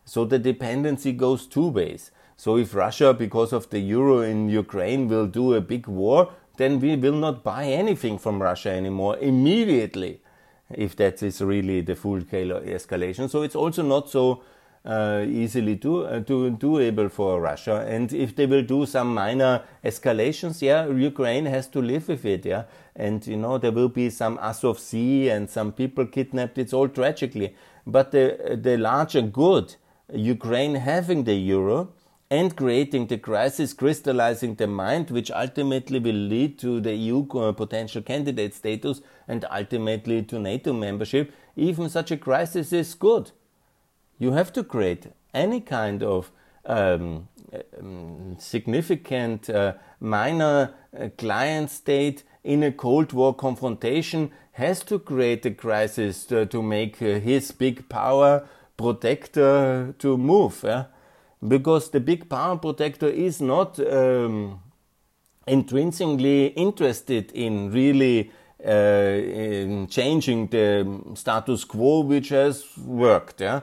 So 0.05 0.25
the 0.25 0.39
dependency 0.39 1.11
goes 1.11 1.45
two 1.45 1.67
ways. 1.67 2.11
So 2.37 2.57
if 2.57 2.73
Russia, 2.73 3.13
because 3.13 3.51
of 3.51 3.69
the 3.69 3.79
euro 3.79 4.21
in 4.21 4.47
Ukraine, 4.47 5.09
will 5.09 5.27
do 5.27 5.53
a 5.53 5.61
big 5.61 5.87
war, 5.87 6.31
then 6.55 6.79
we 6.79 6.95
will 6.95 7.15
not 7.15 7.43
buy 7.43 7.65
anything 7.65 8.17
from 8.17 8.41
Russia 8.41 8.71
anymore 8.71 9.17
immediately, 9.17 10.21
if 10.69 10.95
that 10.95 11.21
is 11.21 11.41
really 11.41 11.81
the 11.81 11.95
full 11.95 12.21
scale 12.21 12.61
escalation. 12.61 13.29
So 13.29 13.41
it's 13.41 13.55
also 13.55 13.83
not 13.83 14.09
so 14.09 14.41
uh, 14.85 15.25
easily 15.27 15.75
do, 15.75 16.03
uh, 16.05 16.19
do, 16.19 16.51
doable 16.51 17.11
for 17.11 17.41
Russia. 17.41 17.85
And 17.87 18.11
if 18.13 18.35
they 18.35 18.45
will 18.45 18.63
do 18.63 18.85
some 18.85 19.13
minor 19.13 19.63
escalations, 19.83 20.61
yeah, 20.61 20.87
Ukraine 20.87 21.45
has 21.45 21.67
to 21.67 21.81
live 21.81 22.07
with 22.07 22.25
it, 22.25 22.45
yeah. 22.45 22.63
And 22.95 23.25
you 23.27 23.37
know 23.37 23.57
there 23.57 23.71
will 23.71 23.89
be 23.89 24.09
some 24.09 24.37
Azov 24.41 24.79
Sea 24.79 25.29
and 25.29 25.49
some 25.49 25.71
people 25.71 26.05
kidnapped. 26.05 26.57
It's 26.57 26.73
all 26.73 26.87
tragically, 26.87 27.55
but 27.85 28.11
the 28.11 28.59
the 28.61 28.77
larger 28.77 29.21
good, 29.21 29.75
Ukraine 30.13 30.75
having 30.75 31.23
the 31.23 31.35
euro 31.35 31.89
and 32.31 32.55
creating 32.55 33.07
the 33.07 33.17
crisis, 33.17 33.73
crystallizing 33.73 34.55
the 34.55 34.67
mind, 34.67 35.09
which 35.09 35.31
ultimately 35.31 35.99
will 35.99 36.13
lead 36.13 36.59
to 36.59 36.79
the 36.79 36.93
EU 36.93 37.25
potential 37.53 38.01
candidate 38.01 38.53
status 38.53 39.01
and 39.27 39.45
ultimately 39.49 40.21
to 40.23 40.37
NATO 40.37 40.73
membership. 40.73 41.33
Even 41.55 41.89
such 41.89 42.11
a 42.11 42.17
crisis 42.17 42.71
is 42.71 42.93
good 42.93 43.31
you 44.19 44.33
have 44.33 44.53
to 44.53 44.63
create 44.63 45.07
any 45.33 45.61
kind 45.61 46.03
of 46.03 46.31
um, 46.65 47.27
um, 47.79 48.35
significant 48.37 49.49
uh, 49.49 49.73
minor 49.99 50.73
uh, 50.97 51.09
client 51.17 51.71
state 51.71 52.23
in 52.43 52.63
a 52.63 52.71
Cold 52.71 53.13
War 53.13 53.33
confrontation 53.33 54.31
has 54.51 54.83
to 54.83 54.99
create 54.99 55.45
a 55.45 55.51
crisis 55.51 56.25
to, 56.25 56.45
to 56.45 56.61
make 56.61 57.01
uh, 57.01 57.19
his 57.19 57.51
big 57.51 57.87
power 57.89 58.47
protector 58.77 59.95
to 59.97 60.17
move. 60.17 60.61
Yeah? 60.63 60.85
Because 61.45 61.89
the 61.91 61.99
big 61.99 62.29
power 62.29 62.57
protector 62.57 63.07
is 63.07 63.41
not 63.41 63.79
um, 63.79 64.59
intrinsically 65.47 66.47
interested 66.47 67.31
in 67.31 67.71
really 67.71 68.31
uh, 68.65 68.71
in 68.71 69.87
changing 69.87 70.47
the 70.47 71.01
status 71.15 71.63
quo 71.63 72.01
which 72.01 72.29
has 72.29 72.65
worked. 72.77 73.41
Yeah? 73.41 73.61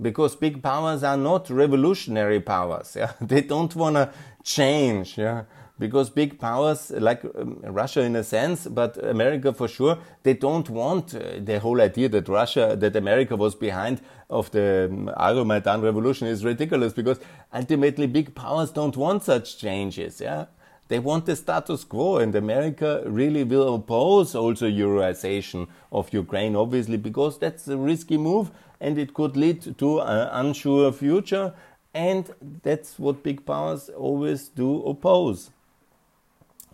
Because 0.00 0.36
big 0.36 0.62
powers 0.62 1.02
are 1.02 1.16
not 1.16 1.50
revolutionary 1.50 2.40
powers. 2.40 2.94
Yeah? 2.96 3.12
They 3.20 3.42
don't 3.42 3.74
want 3.74 3.96
to 3.96 4.12
change. 4.44 5.18
Yeah? 5.18 5.44
because 5.78 6.10
big 6.10 6.38
powers 6.38 6.90
like 6.90 7.24
um, 7.24 7.60
Russia 7.62 8.02
in 8.02 8.16
a 8.16 8.24
sense, 8.24 8.66
but 8.66 9.02
America 9.04 9.52
for 9.52 9.68
sure, 9.68 9.98
they 10.22 10.34
don't 10.34 10.68
want 10.68 11.14
uh, 11.14 11.38
the 11.38 11.60
whole 11.60 11.80
idea 11.80 12.08
that 12.08 12.28
Russia, 12.28 12.76
that 12.76 12.96
America 12.96 13.36
was 13.36 13.54
behind 13.54 14.00
of 14.28 14.50
the 14.50 14.88
um, 14.90 15.80
revolution 15.80 16.26
is 16.26 16.44
ridiculous 16.44 16.92
because 16.92 17.20
ultimately 17.54 18.06
big 18.06 18.34
powers 18.34 18.70
don't 18.70 18.96
want 18.96 19.22
such 19.22 19.58
changes. 19.58 20.20
Yeah. 20.20 20.46
They 20.88 20.98
want 20.98 21.26
the 21.26 21.36
status 21.36 21.84
quo, 21.84 22.16
and 22.16 22.34
America 22.34 23.02
really 23.06 23.44
will 23.44 23.74
oppose 23.74 24.34
also 24.34 24.66
Euroization 24.66 25.68
of 25.92 26.12
Ukraine, 26.12 26.56
obviously, 26.56 26.96
because 26.96 27.38
that's 27.38 27.68
a 27.68 27.76
risky 27.76 28.16
move 28.16 28.50
and 28.80 28.96
it 28.96 29.12
could 29.12 29.36
lead 29.36 29.76
to 29.78 30.00
an 30.00 30.28
unsure 30.32 30.92
future. 30.92 31.52
And 31.92 32.30
that's 32.62 32.98
what 32.98 33.22
big 33.22 33.44
powers 33.44 33.88
always 33.88 34.48
do 34.48 34.82
oppose 34.84 35.50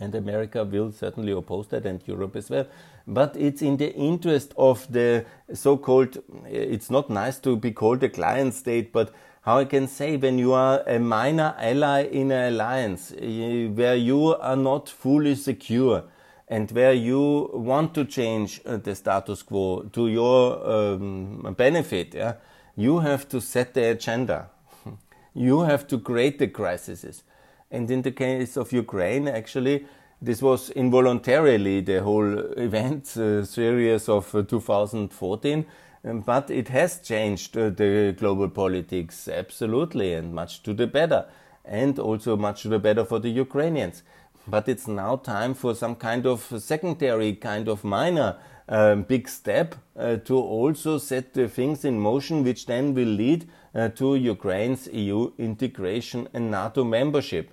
and 0.00 0.14
America 0.14 0.64
will 0.64 0.92
certainly 0.92 1.32
oppose 1.32 1.68
that, 1.68 1.86
and 1.86 2.02
Europe 2.06 2.36
as 2.36 2.50
well. 2.50 2.66
But 3.06 3.36
it's 3.36 3.62
in 3.62 3.76
the 3.76 3.92
interest 3.94 4.54
of 4.56 4.90
the 4.90 5.24
so-called. 5.52 6.22
It's 6.46 6.90
not 6.90 7.10
nice 7.10 7.38
to 7.40 7.56
be 7.56 7.70
called 7.70 8.02
a 8.02 8.08
client 8.08 8.54
state, 8.54 8.92
but 8.92 9.12
how 9.44 9.58
I 9.58 9.66
can 9.66 9.88
say 9.88 10.16
when 10.16 10.38
you 10.38 10.52
are 10.52 10.82
a 10.86 10.98
minor 10.98 11.54
ally 11.58 12.04
in 12.04 12.30
an 12.30 12.54
alliance 12.54 13.12
eh, 13.12 13.66
where 13.66 13.94
you 13.94 14.34
are 14.36 14.56
not 14.56 14.88
fully 14.88 15.34
secure 15.34 16.04
and 16.48 16.70
where 16.70 16.92
you 16.92 17.50
want 17.52 17.94
to 17.94 18.04
change 18.04 18.60
uh, 18.64 18.76
the 18.78 18.94
status 18.94 19.42
quo 19.42 19.82
to 19.92 20.08
your 20.08 20.66
um, 20.68 21.54
benefit, 21.56 22.14
yeah, 22.14 22.34
you 22.76 23.00
have 23.00 23.28
to 23.28 23.40
set 23.40 23.74
the 23.74 23.90
agenda. 23.90 24.50
you 25.34 25.60
have 25.60 25.86
to 25.88 25.98
create 25.98 26.38
the 26.38 26.48
crises 26.48 27.22
and 27.70 27.90
in 27.90 28.02
the 28.02 28.12
case 28.12 28.56
of 28.56 28.72
Ukraine, 28.72 29.26
actually, 29.26 29.84
this 30.22 30.40
was 30.40 30.70
involuntarily 30.70 31.80
the 31.80 32.02
whole 32.02 32.38
event 32.56 33.16
uh, 33.16 33.44
series 33.44 34.08
of 34.08 34.32
uh, 34.34 34.42
2014. 34.42 35.66
Um, 36.04 36.20
but 36.20 36.50
it 36.50 36.68
has 36.68 37.00
changed 37.00 37.56
uh, 37.56 37.70
the 37.70 38.14
global 38.18 38.48
politics 38.48 39.28
absolutely 39.28 40.12
and 40.12 40.34
much 40.34 40.62
to 40.64 40.74
the 40.74 40.86
better, 40.86 41.26
and 41.64 41.98
also 41.98 42.36
much 42.36 42.62
to 42.62 42.68
the 42.68 42.78
better 42.78 43.04
for 43.04 43.18
the 43.18 43.30
Ukrainians. 43.30 44.02
But 44.46 44.68
it's 44.68 44.86
now 44.86 45.16
time 45.16 45.54
for 45.54 45.74
some 45.74 45.94
kind 45.94 46.26
of 46.26 46.52
secondary, 46.58 47.34
kind 47.34 47.68
of 47.68 47.84
minor 47.84 48.36
um, 48.68 49.02
big 49.04 49.28
step 49.28 49.74
uh, 49.96 50.16
to 50.16 50.36
also 50.36 50.98
set 50.98 51.32
the 51.32 51.48
things 51.48 51.84
in 51.84 51.98
motion, 51.98 52.44
which 52.44 52.66
then 52.66 52.94
will 52.94 53.08
lead 53.08 53.48
uh, 53.74 53.88
to 53.90 54.16
Ukraine's 54.16 54.86
EU 54.88 55.32
integration 55.38 56.28
and 56.34 56.50
NATO 56.50 56.84
membership 56.84 57.50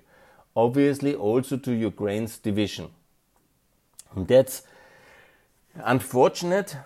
obviously 0.54 1.14
also 1.14 1.56
to 1.56 1.72
Ukraine's 1.72 2.38
division. 2.38 2.90
That's 4.16 4.62
unfortunate, 5.74 6.76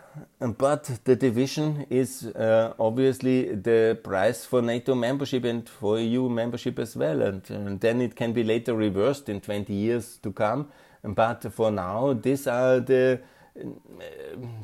but 0.40 0.84
the 1.04 1.16
division 1.16 1.86
is 1.90 2.26
uh, 2.26 2.74
obviously 2.78 3.54
the 3.54 3.98
price 4.02 4.44
for 4.44 4.62
NATO 4.62 4.94
membership 4.94 5.44
and 5.44 5.68
for 5.68 5.98
EU 5.98 6.28
membership 6.28 6.78
as 6.78 6.96
well. 6.96 7.22
And, 7.22 7.48
and, 7.50 7.80
then 7.80 8.00
it 8.00 8.14
can 8.14 8.32
be 8.32 8.44
later 8.44 8.74
reversed 8.74 9.28
in 9.28 9.40
20 9.40 9.72
years 9.72 10.18
to 10.22 10.32
come. 10.32 10.68
But 11.02 11.52
for 11.52 11.70
now, 11.70 12.12
these 12.12 12.46
are 12.46 12.80
the, 12.80 13.20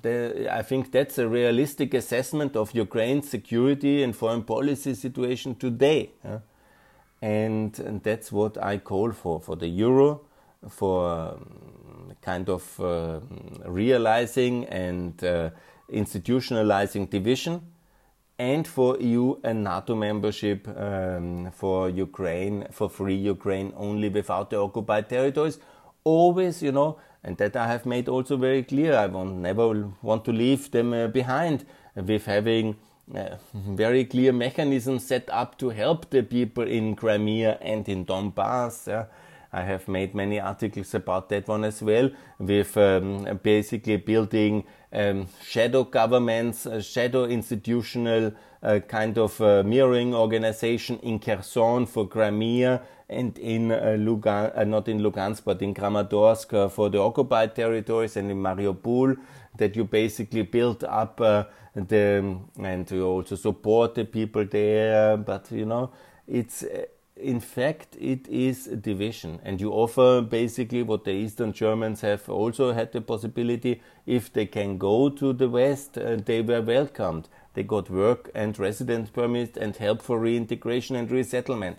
the 0.03 0.49
I 0.51 0.63
think 0.63 0.93
that's 0.93 1.19
a 1.19 1.29
realistic 1.29 1.95
assessment 1.95 2.57
of 2.57 2.75
Ukraine's 2.75 3.29
security 3.29 4.03
and 4.03 4.15
foreign 4.15 4.43
policy 4.43 4.95
situation 4.95 5.55
today. 5.55 6.13
And, 7.21 7.79
and 7.79 8.03
that's 8.03 8.33
what 8.33 8.63
I 8.63 8.79
call 8.79 9.13
for 9.13 9.41
for 9.41 9.55
the 9.55 9.69
euro, 9.69 10.23
for 10.69 11.09
um, 11.09 11.82
kind 12.23 12.49
of 12.49 12.81
uh, 12.81 13.21
realizing 13.67 14.65
and 14.67 15.23
uh, 15.25 15.51
institutionalizing 15.93 17.11
division, 17.11 17.61
and 18.39 18.67
for 18.67 18.99
EU 19.01 19.37
and 19.45 19.63
NATO 19.63 19.95
membership 19.95 20.67
um, 20.69 21.51
for 21.53 21.91
Ukraine, 21.91 22.67
for 22.71 22.89
free 22.89 23.15
Ukraine 23.15 23.73
only 23.77 24.09
without 24.09 24.51
the 24.51 24.57
occupied 24.57 25.09
territories. 25.09 25.59
Always, 26.05 26.63
you 26.63 26.73
know, 26.73 26.99
and 27.23 27.37
that 27.37 27.55
I 27.55 27.67
have 27.69 27.87
made 27.87 28.09
also 28.09 28.37
very 28.37 28.63
clear. 28.63 28.95
I 28.95 29.07
will 29.07 29.27
never 29.27 29.91
want 30.03 30.25
to 30.25 30.33
leave 30.33 30.71
them 30.71 30.93
uh, 30.93 31.07
behind 31.09 31.65
with 31.95 32.27
having 32.27 32.77
uh, 33.15 33.37
very 33.53 34.05
clear 34.05 34.33
mechanisms 34.33 35.07
set 35.07 35.29
up 35.31 35.59
to 35.59 35.69
help 35.69 36.11
the 36.11 36.23
people 36.23 36.65
in 36.65 36.97
Crimea 36.97 37.59
and 37.61 37.89
in 37.89 38.05
Donbass. 38.05 38.89
Yeah. 38.89 39.05
I 39.53 39.63
have 39.63 39.87
made 39.87 40.15
many 40.15 40.41
articles 40.41 40.95
about 40.95 41.29
that 41.29 41.47
one 41.47 41.65
as 41.65 41.83
well, 41.83 42.11
with 42.39 42.75
um, 42.79 43.39
basically 43.43 43.99
building 43.99 44.65
um, 44.93 45.27
shadow 45.45 45.85
governments, 45.85 46.67
uh, 46.67 46.81
shadow 46.81 47.25
institutional 47.25 48.33
uh, 48.63 48.81
kind 48.89 49.19
of 49.19 49.39
uh, 49.43 49.63
mirroring 49.63 50.15
organization 50.15 50.99
in 51.01 51.19
Kherson 51.19 51.85
for 51.85 52.09
Crimea 52.09 52.81
and 53.11 53.37
in 53.39 53.73
uh, 53.73 53.97
Lugan, 53.99 54.57
uh, 54.57 54.65
not 54.65 54.89
in 54.89 55.01
Lugansk, 55.01 55.45
but 55.45 55.61
in 55.61 55.75
Kramatorsk 55.75 56.71
for 56.71 56.89
the 56.89 56.99
occupied 56.99 57.55
territories 57.55 58.17
and 58.17 58.31
in 58.31 58.39
Mariupol, 58.39 59.19
that 59.59 59.77
you 59.77 59.85
basically 59.85 60.43
build 60.43 60.83
up 60.85 61.19
the 61.75 62.39
and 62.59 62.91
you 62.91 63.07
also 63.07 63.37
support 63.37 63.95
the 63.95 64.05
people 64.05 64.47
there. 64.47 65.19
But 65.19 65.51
you 65.51 65.67
know, 65.67 65.91
it's 66.27 66.65
in 67.23 67.41
fact 67.41 67.97
it 68.01 68.29
is 68.29 68.67
a 68.67 68.77
division, 68.77 69.41
and 69.45 69.61
you 69.61 69.71
offer 69.73 70.21
basically 70.21 70.83
what 70.83 71.05
the 71.05 71.13
Eastern 71.13 71.53
Germans 71.53 72.01
have 72.01 72.29
also 72.29 72.73
had 72.73 72.93
the 72.93 73.01
possibility. 73.01 73.81
If 74.07 74.33
they 74.33 74.47
can 74.47 74.79
go 74.79 75.09
to 75.09 75.33
the 75.33 75.49
West, 75.49 75.97
uh, 75.97 76.17
they 76.17 76.43
were 76.43 76.61
welcomed. 76.61 77.29
They 77.55 77.63
got 77.63 77.91
work 77.91 78.31
and 78.35 78.59
residence 78.59 79.11
permits 79.11 79.57
and 79.57 79.77
help 79.77 80.03
for 80.03 80.19
reintegration 80.19 80.97
and 80.97 81.11
resettlement. 81.11 81.79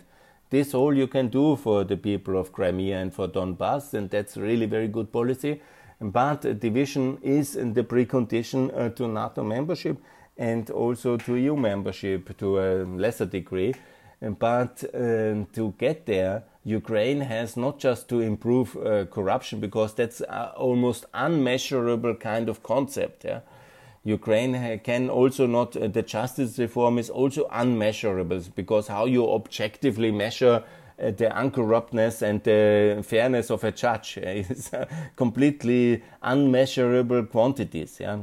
This 0.50 0.74
all 0.74 0.94
you 0.94 1.06
can 1.06 1.28
do 1.28 1.56
for 1.56 1.84
the 1.84 1.96
people 1.96 2.38
of 2.38 2.52
Crimea 2.52 2.98
and 3.00 3.12
for 3.12 3.26
Donbass, 3.28 3.92
and 3.94 4.08
that's 4.10 4.36
really 4.36 4.66
very 4.66 4.88
good 4.88 5.12
policy. 5.12 5.60
But 6.00 6.60
division 6.60 7.18
is 7.22 7.54
the 7.54 7.82
precondition 7.82 8.70
uh, 8.76 8.90
to 8.90 9.08
NATO 9.08 9.42
membership 9.42 9.98
and 10.36 10.68
also 10.70 11.16
to 11.16 11.36
EU 11.36 11.56
membership 11.56 12.36
to 12.38 12.58
a 12.58 12.84
lesser 12.84 13.26
degree. 13.26 13.74
But 14.20 14.84
uh, 14.94 15.44
to 15.52 15.74
get 15.78 16.06
there, 16.06 16.44
Ukraine 16.64 17.20
has 17.20 17.56
not 17.56 17.78
just 17.78 18.08
to 18.08 18.20
improve 18.20 18.76
uh, 18.76 19.04
corruption 19.06 19.60
because 19.60 19.94
that's 19.94 20.22
almost 20.56 21.04
unmeasurable 21.12 22.14
kind 22.14 22.48
of 22.48 22.62
concept. 22.62 23.24
Yeah? 23.24 23.40
Ukraine 24.04 24.80
can 24.80 25.10
also 25.10 25.46
not, 25.46 25.76
uh, 25.76 25.88
the 25.88 26.02
justice 26.02 26.58
reform 26.58 26.98
is 26.98 27.10
also 27.10 27.46
unmeasurable 27.50 28.40
because 28.54 28.88
how 28.88 29.06
you 29.06 29.30
objectively 29.30 30.10
measure 30.10 30.62
uh, 30.98 31.10
the 31.10 31.26
uncorruptness 31.26 32.22
and 32.22 32.42
the 32.44 33.02
fairness 33.02 33.50
of 33.50 33.64
a 33.64 33.72
judge 33.72 34.16
is 34.22 34.70
completely 35.16 36.02
unmeasurable 36.22 37.24
quantities. 37.24 37.98
Yeah? 38.00 38.20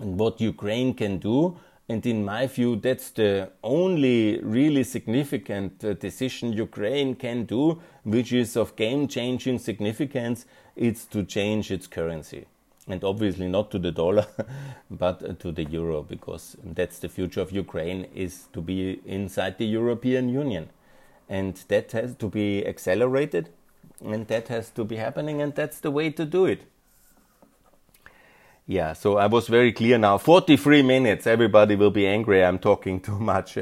And 0.00 0.18
what 0.18 0.40
Ukraine 0.40 0.94
can 0.94 1.18
do, 1.18 1.56
and 1.88 2.04
in 2.04 2.24
my 2.24 2.46
view, 2.46 2.76
that's 2.76 3.10
the 3.10 3.50
only 3.62 4.40
really 4.42 4.84
significant 4.84 5.82
uh, 5.82 5.94
decision 5.94 6.52
Ukraine 6.52 7.14
can 7.14 7.44
do, 7.44 7.80
which 8.04 8.32
is 8.32 8.56
of 8.56 8.76
game 8.76 9.08
changing 9.08 9.58
significance, 9.58 10.44
it's 10.76 11.06
to 11.06 11.24
change 11.24 11.70
its 11.70 11.86
currency. 11.86 12.44
And 12.86 13.02
obviously 13.04 13.48
not 13.48 13.70
to 13.70 13.78
the 13.78 13.90
dollar, 13.90 14.26
but 14.90 15.40
to 15.40 15.52
the 15.52 15.64
euro, 15.64 16.02
because 16.02 16.56
that's 16.62 16.98
the 16.98 17.08
future 17.08 17.40
of 17.40 17.52
Ukraine, 17.52 18.06
is 18.14 18.48
to 18.52 18.60
be 18.60 19.00
inside 19.06 19.56
the 19.58 19.66
European 19.66 20.28
Union 20.28 20.68
and 21.28 21.56
that 21.68 21.92
has 21.92 22.14
to 22.16 22.28
be 22.28 22.66
accelerated 22.66 23.50
and 24.04 24.26
that 24.28 24.48
has 24.48 24.70
to 24.70 24.84
be 24.84 24.96
happening 24.96 25.42
and 25.42 25.54
that's 25.54 25.80
the 25.80 25.90
way 25.90 26.10
to 26.10 26.24
do 26.24 26.46
it 26.46 26.62
yeah 28.68 28.92
so 28.92 29.16
i 29.16 29.26
was 29.26 29.48
very 29.48 29.72
clear 29.72 29.96
now. 29.98 30.18
43 30.18 30.82
minutes 30.82 31.26
everybody 31.26 31.74
will 31.74 31.90
be 31.90 32.06
angry 32.06 32.44
i'm 32.44 32.58
talking 32.58 33.00
too 33.00 33.18
much. 33.32 33.58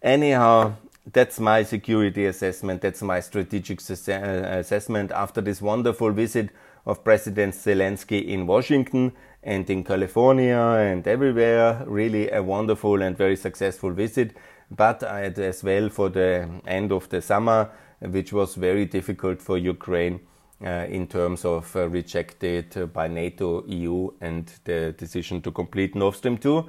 Anyhow 0.00 0.74
that's 1.12 1.40
my 1.40 1.64
security 1.64 2.26
assessment 2.26 2.80
that's 2.80 3.02
my 3.02 3.18
strategic 3.20 3.80
uh, 3.90 4.12
assessment 4.60 5.10
after 5.10 5.40
this 5.40 5.60
wonderful 5.60 6.12
visit 6.12 6.50
of 6.86 7.02
president 7.04 7.54
zelensky 7.54 8.24
in 8.26 8.46
washington 8.46 9.12
and 9.42 9.68
in 9.68 9.82
california 9.82 10.56
and 10.56 11.06
everywhere. 11.08 11.82
Really 11.86 12.30
a 12.30 12.42
wonderful 12.42 13.02
and 13.02 13.18
very 13.18 13.36
successful 13.36 13.90
visit 13.90 14.36
but 14.70 15.02
as 15.02 15.64
well 15.64 15.88
for 15.88 16.08
the 16.08 16.48
end 16.66 16.92
of 16.92 17.08
the 17.08 17.20
summer 17.20 17.70
which 18.00 18.32
was 18.32 18.54
very 18.54 18.84
difficult 18.84 19.42
for 19.42 19.58
Ukraine 19.58 20.20
in 20.62 21.06
terms 21.06 21.44
of 21.44 21.74
uh, 21.74 21.88
rejected 21.88 22.92
by 22.92 23.08
NATO, 23.08 23.64
EU, 23.66 24.10
and 24.20 24.52
the 24.64 24.94
decision 24.96 25.40
to 25.42 25.50
complete 25.50 25.94
Nord 25.94 26.14
Stream 26.14 26.38
2. 26.38 26.64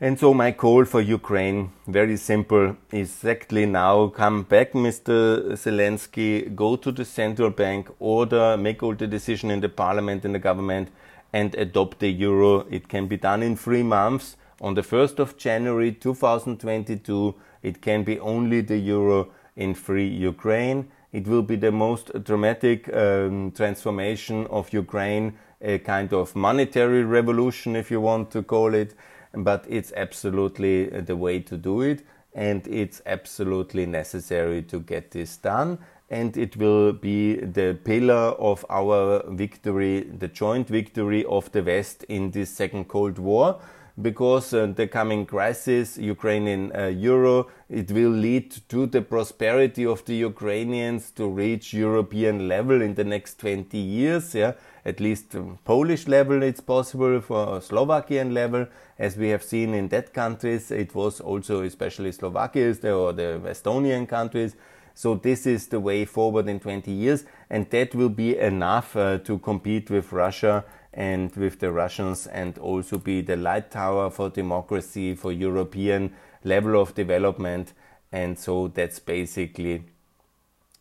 And 0.00 0.16
so 0.16 0.32
my 0.32 0.52
call 0.52 0.84
for 0.84 1.00
Ukraine, 1.00 1.72
very 1.88 2.16
simple, 2.16 2.76
exactly 2.92 3.66
now, 3.66 4.06
come 4.08 4.44
back, 4.44 4.72
Mr. 4.72 5.52
Zelensky, 5.54 6.54
go 6.54 6.76
to 6.76 6.92
the 6.92 7.04
central 7.04 7.50
bank, 7.50 7.90
order, 7.98 8.56
make 8.56 8.82
all 8.84 8.94
the 8.94 9.08
decision 9.08 9.50
in 9.50 9.60
the 9.60 9.68
parliament 9.68 10.24
and 10.24 10.34
the 10.34 10.38
government, 10.38 10.90
and 11.32 11.54
adopt 11.56 11.98
the 11.98 12.08
euro. 12.08 12.60
It 12.70 12.88
can 12.88 13.08
be 13.08 13.16
done 13.16 13.42
in 13.42 13.56
three 13.56 13.82
months. 13.82 14.36
On 14.60 14.74
the 14.74 14.82
1st 14.82 15.18
of 15.18 15.36
January 15.36 15.90
2022, 15.92 17.34
it 17.62 17.82
can 17.82 18.04
be 18.04 18.20
only 18.20 18.60
the 18.60 18.78
euro 18.78 19.30
in 19.56 19.74
free 19.74 20.06
Ukraine. 20.06 20.88
It 21.12 21.26
will 21.26 21.42
be 21.42 21.56
the 21.56 21.72
most 21.72 22.10
dramatic 22.24 22.92
um, 22.94 23.52
transformation 23.52 24.46
of 24.48 24.72
Ukraine, 24.72 25.38
a 25.60 25.78
kind 25.78 26.12
of 26.12 26.36
monetary 26.36 27.02
revolution, 27.02 27.76
if 27.76 27.90
you 27.90 28.00
want 28.00 28.30
to 28.32 28.42
call 28.42 28.74
it 28.74 28.94
but 29.34 29.64
it's 29.68 29.92
absolutely 29.96 30.86
the 30.88 31.16
way 31.16 31.40
to 31.40 31.56
do 31.56 31.82
it 31.82 32.04
and 32.34 32.66
it's 32.66 33.02
absolutely 33.06 33.86
necessary 33.86 34.62
to 34.62 34.80
get 34.80 35.10
this 35.10 35.36
done 35.36 35.78
and 36.10 36.36
it 36.36 36.56
will 36.56 36.92
be 36.92 37.36
the 37.36 37.78
pillar 37.84 38.32
of 38.38 38.64
our 38.70 39.22
victory, 39.28 40.00
the 40.18 40.28
joint 40.28 40.66
victory 40.66 41.24
of 41.26 41.52
the 41.52 41.62
West 41.62 42.04
in 42.04 42.30
this 42.30 42.50
second 42.50 42.88
Cold 42.88 43.18
War 43.18 43.60
because 44.00 44.54
uh, 44.54 44.66
the 44.66 44.86
coming 44.86 45.26
crisis, 45.26 45.98
Ukrainian 45.98 46.72
uh, 46.74 46.86
euro, 46.86 47.48
it 47.68 47.90
will 47.90 48.10
lead 48.10 48.50
to 48.68 48.86
the 48.86 49.02
prosperity 49.02 49.84
of 49.84 50.04
the 50.04 50.14
Ukrainians 50.14 51.10
to 51.12 51.28
reach 51.28 51.74
European 51.74 52.46
level 52.46 52.80
in 52.80 52.94
the 52.94 53.04
next 53.04 53.40
20 53.40 53.76
years. 53.76 54.34
Yeah, 54.34 54.52
at 54.84 55.00
least 55.00 55.34
um, 55.34 55.58
Polish 55.64 56.06
level 56.06 56.42
it's 56.42 56.60
possible 56.60 57.20
for 57.20 57.60
Slovakian 57.60 58.32
level, 58.32 58.66
as 58.98 59.16
we 59.16 59.28
have 59.30 59.42
seen 59.42 59.74
in 59.74 59.88
that 59.88 60.14
countries. 60.14 60.70
It 60.70 60.94
was 60.94 61.20
also 61.20 61.62
especially 61.62 62.12
Slovakia 62.12 62.68
or 62.94 63.12
the 63.12 63.40
Estonian 63.46 64.08
countries. 64.08 64.54
So 64.94 65.14
this 65.14 65.46
is 65.46 65.68
the 65.68 65.78
way 65.78 66.04
forward 66.04 66.48
in 66.48 66.58
20 66.58 66.90
years, 66.90 67.24
and 67.50 67.70
that 67.70 67.94
will 67.94 68.08
be 68.08 68.36
enough 68.36 68.96
uh, 68.96 69.18
to 69.18 69.38
compete 69.38 69.90
with 69.90 70.12
Russia 70.12 70.64
and 70.92 71.34
with 71.36 71.60
the 71.60 71.70
Russians 71.70 72.26
and 72.26 72.58
also 72.58 72.98
be 72.98 73.20
the 73.20 73.36
light 73.36 73.70
tower 73.70 74.10
for 74.10 74.30
democracy, 74.30 75.14
for 75.14 75.32
European 75.32 76.12
level 76.44 76.80
of 76.80 76.94
development. 76.94 77.72
And 78.10 78.38
so 78.38 78.68
that's 78.68 78.98
basically 78.98 79.84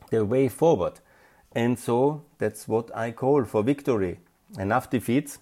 the 0.09 0.23
way 0.25 0.47
forward. 0.47 0.99
And 1.51 1.77
so 1.77 2.23
that's 2.37 2.67
what 2.67 2.95
I 2.95 3.11
call 3.11 3.43
for 3.45 3.63
victory. 3.63 4.19
Enough 4.57 4.89
defeats. 4.89 5.39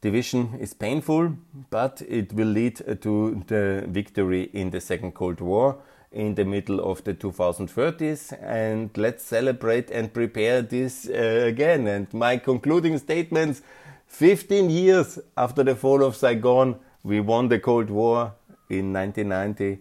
Division 0.00 0.56
is 0.60 0.72
painful, 0.72 1.32
but 1.70 2.02
it 2.06 2.32
will 2.32 2.48
lead 2.48 2.76
to 3.00 3.42
the 3.46 3.84
victory 3.88 4.50
in 4.52 4.70
the 4.70 4.80
Second 4.80 5.12
Cold 5.12 5.40
War 5.40 5.78
in 6.16 6.34
the 6.34 6.44
middle 6.44 6.80
of 6.80 7.04
the 7.04 7.12
2030s 7.12 8.32
and 8.42 8.90
let's 8.96 9.22
celebrate 9.22 9.90
and 9.90 10.12
prepare 10.12 10.62
this 10.62 11.08
uh, 11.08 11.44
again. 11.46 11.86
And 11.86 12.12
my 12.14 12.38
concluding 12.38 12.96
statements 12.98 13.60
15 14.06 14.70
years 14.70 15.18
after 15.36 15.62
the 15.62 15.76
fall 15.76 16.02
of 16.02 16.16
Saigon 16.16 16.76
we 17.02 17.20
won 17.20 17.48
the 17.48 17.58
Cold 17.58 17.90
War 17.90 18.32
in 18.70 18.92
1990 18.92 19.78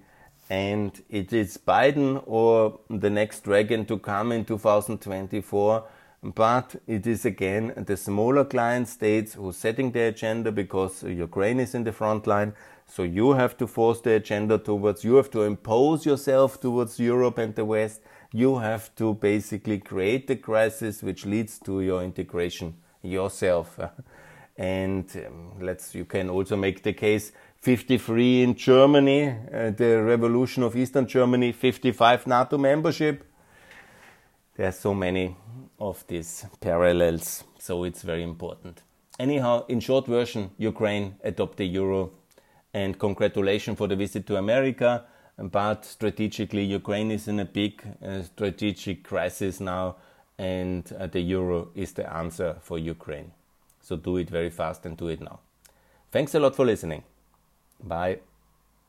and 0.50 1.02
it 1.10 1.32
is 1.32 1.58
Biden 1.58 2.22
or 2.28 2.80
the 2.90 3.10
next 3.10 3.46
dragon 3.46 3.86
to 3.86 3.98
come 3.98 4.32
in 4.32 4.44
2024 4.44 5.84
but 6.22 6.76
it 6.86 7.08
is 7.08 7.24
again 7.26 7.74
the 7.88 7.96
smaller 7.96 8.44
client 8.44 8.88
states 8.90 9.36
who 9.36 9.52
setting 9.54 9.92
the 9.92 10.02
agenda 10.02 10.52
because 10.52 11.04
Ukraine 11.04 11.60
is 11.60 11.74
in 11.76 11.84
the 11.84 11.94
front 11.94 12.28
line 12.28 12.54
so 12.88 13.04
you 13.04 13.34
have 13.34 13.58
to 13.58 13.68
force 13.68 14.02
the 14.02 14.14
agenda 14.14 14.58
towards, 14.58 15.04
you 15.04 15.16
have 15.16 15.30
to 15.32 15.42
impose 15.42 16.06
yourself 16.06 16.60
towards 16.60 17.00
Europe 17.00 17.38
and 17.38 17.56
the 17.56 17.66
West. 17.66 18.02
You 18.32 18.60
have 18.60 18.94
to 18.96 19.14
basically 19.16 19.80
create 19.80 20.28
the 20.28 20.36
crisis 20.36 21.02
which 21.02 21.26
leads 21.26 21.60
to 21.60 21.82
your 21.82 22.04
integration 22.04 22.76
yourself. 23.02 23.80
and 24.58 25.10
um, 25.26 25.54
let's, 25.60 25.96
you 25.96 26.06
can 26.06 26.30
also 26.30 26.56
make 26.56 26.84
the 26.84 26.94
case 26.94 27.32
53 27.62 28.44
in 28.44 28.56
Germany, 28.56 29.30
uh, 29.30 29.72
the 29.72 30.02
revolution 30.04 30.64
of 30.64 30.76
Eastern 30.76 31.08
Germany, 31.08 31.52
55 31.52 32.28
NATO 32.28 32.58
membership. 32.58 33.24
There 34.56 34.68
are 34.68 34.72
so 34.72 34.94
many 34.94 35.36
of 35.80 36.06
these 36.08 36.46
parallels, 36.62 37.44
so 37.58 37.84
it's 37.84 38.04
very 38.04 38.24
important. 38.24 38.84
Anyhow, 39.20 39.66
in 39.68 39.80
short 39.80 40.08
version, 40.08 40.52
Ukraine 40.58 41.16
adopt 41.24 41.58
the 41.58 41.66
euro 41.66 42.12
and 42.76 43.00
congratulations 43.00 43.78
for 43.78 43.88
the 43.88 43.96
visit 43.96 44.28
to 44.28 44.36
America. 44.36 45.06
But 45.38 45.86
strategically, 45.86 46.64
Ukraine 46.64 47.10
is 47.10 47.28
in 47.28 47.40
a 47.40 47.46
big 47.46 47.82
uh, 48.06 48.22
strategic 48.24 49.04
crisis 49.04 49.60
now, 49.62 49.96
and 50.38 50.84
uh, 50.92 51.08
the 51.08 51.22
euro 51.22 51.70
is 51.74 51.94
the 51.94 52.06
answer 52.14 52.58
for 52.62 52.78
Ukraine. 52.78 53.32
So 53.82 53.96
do 53.96 54.18
it 54.18 54.30
very 54.30 54.50
fast 54.50 54.86
and 54.86 54.98
do 54.98 55.08
it 55.08 55.22
now. 55.22 55.40
Thanks 56.12 56.36
a 56.36 56.40
lot 56.40 56.56
for 56.56 56.66
listening. 56.66 57.04
Bye. 57.82 58.20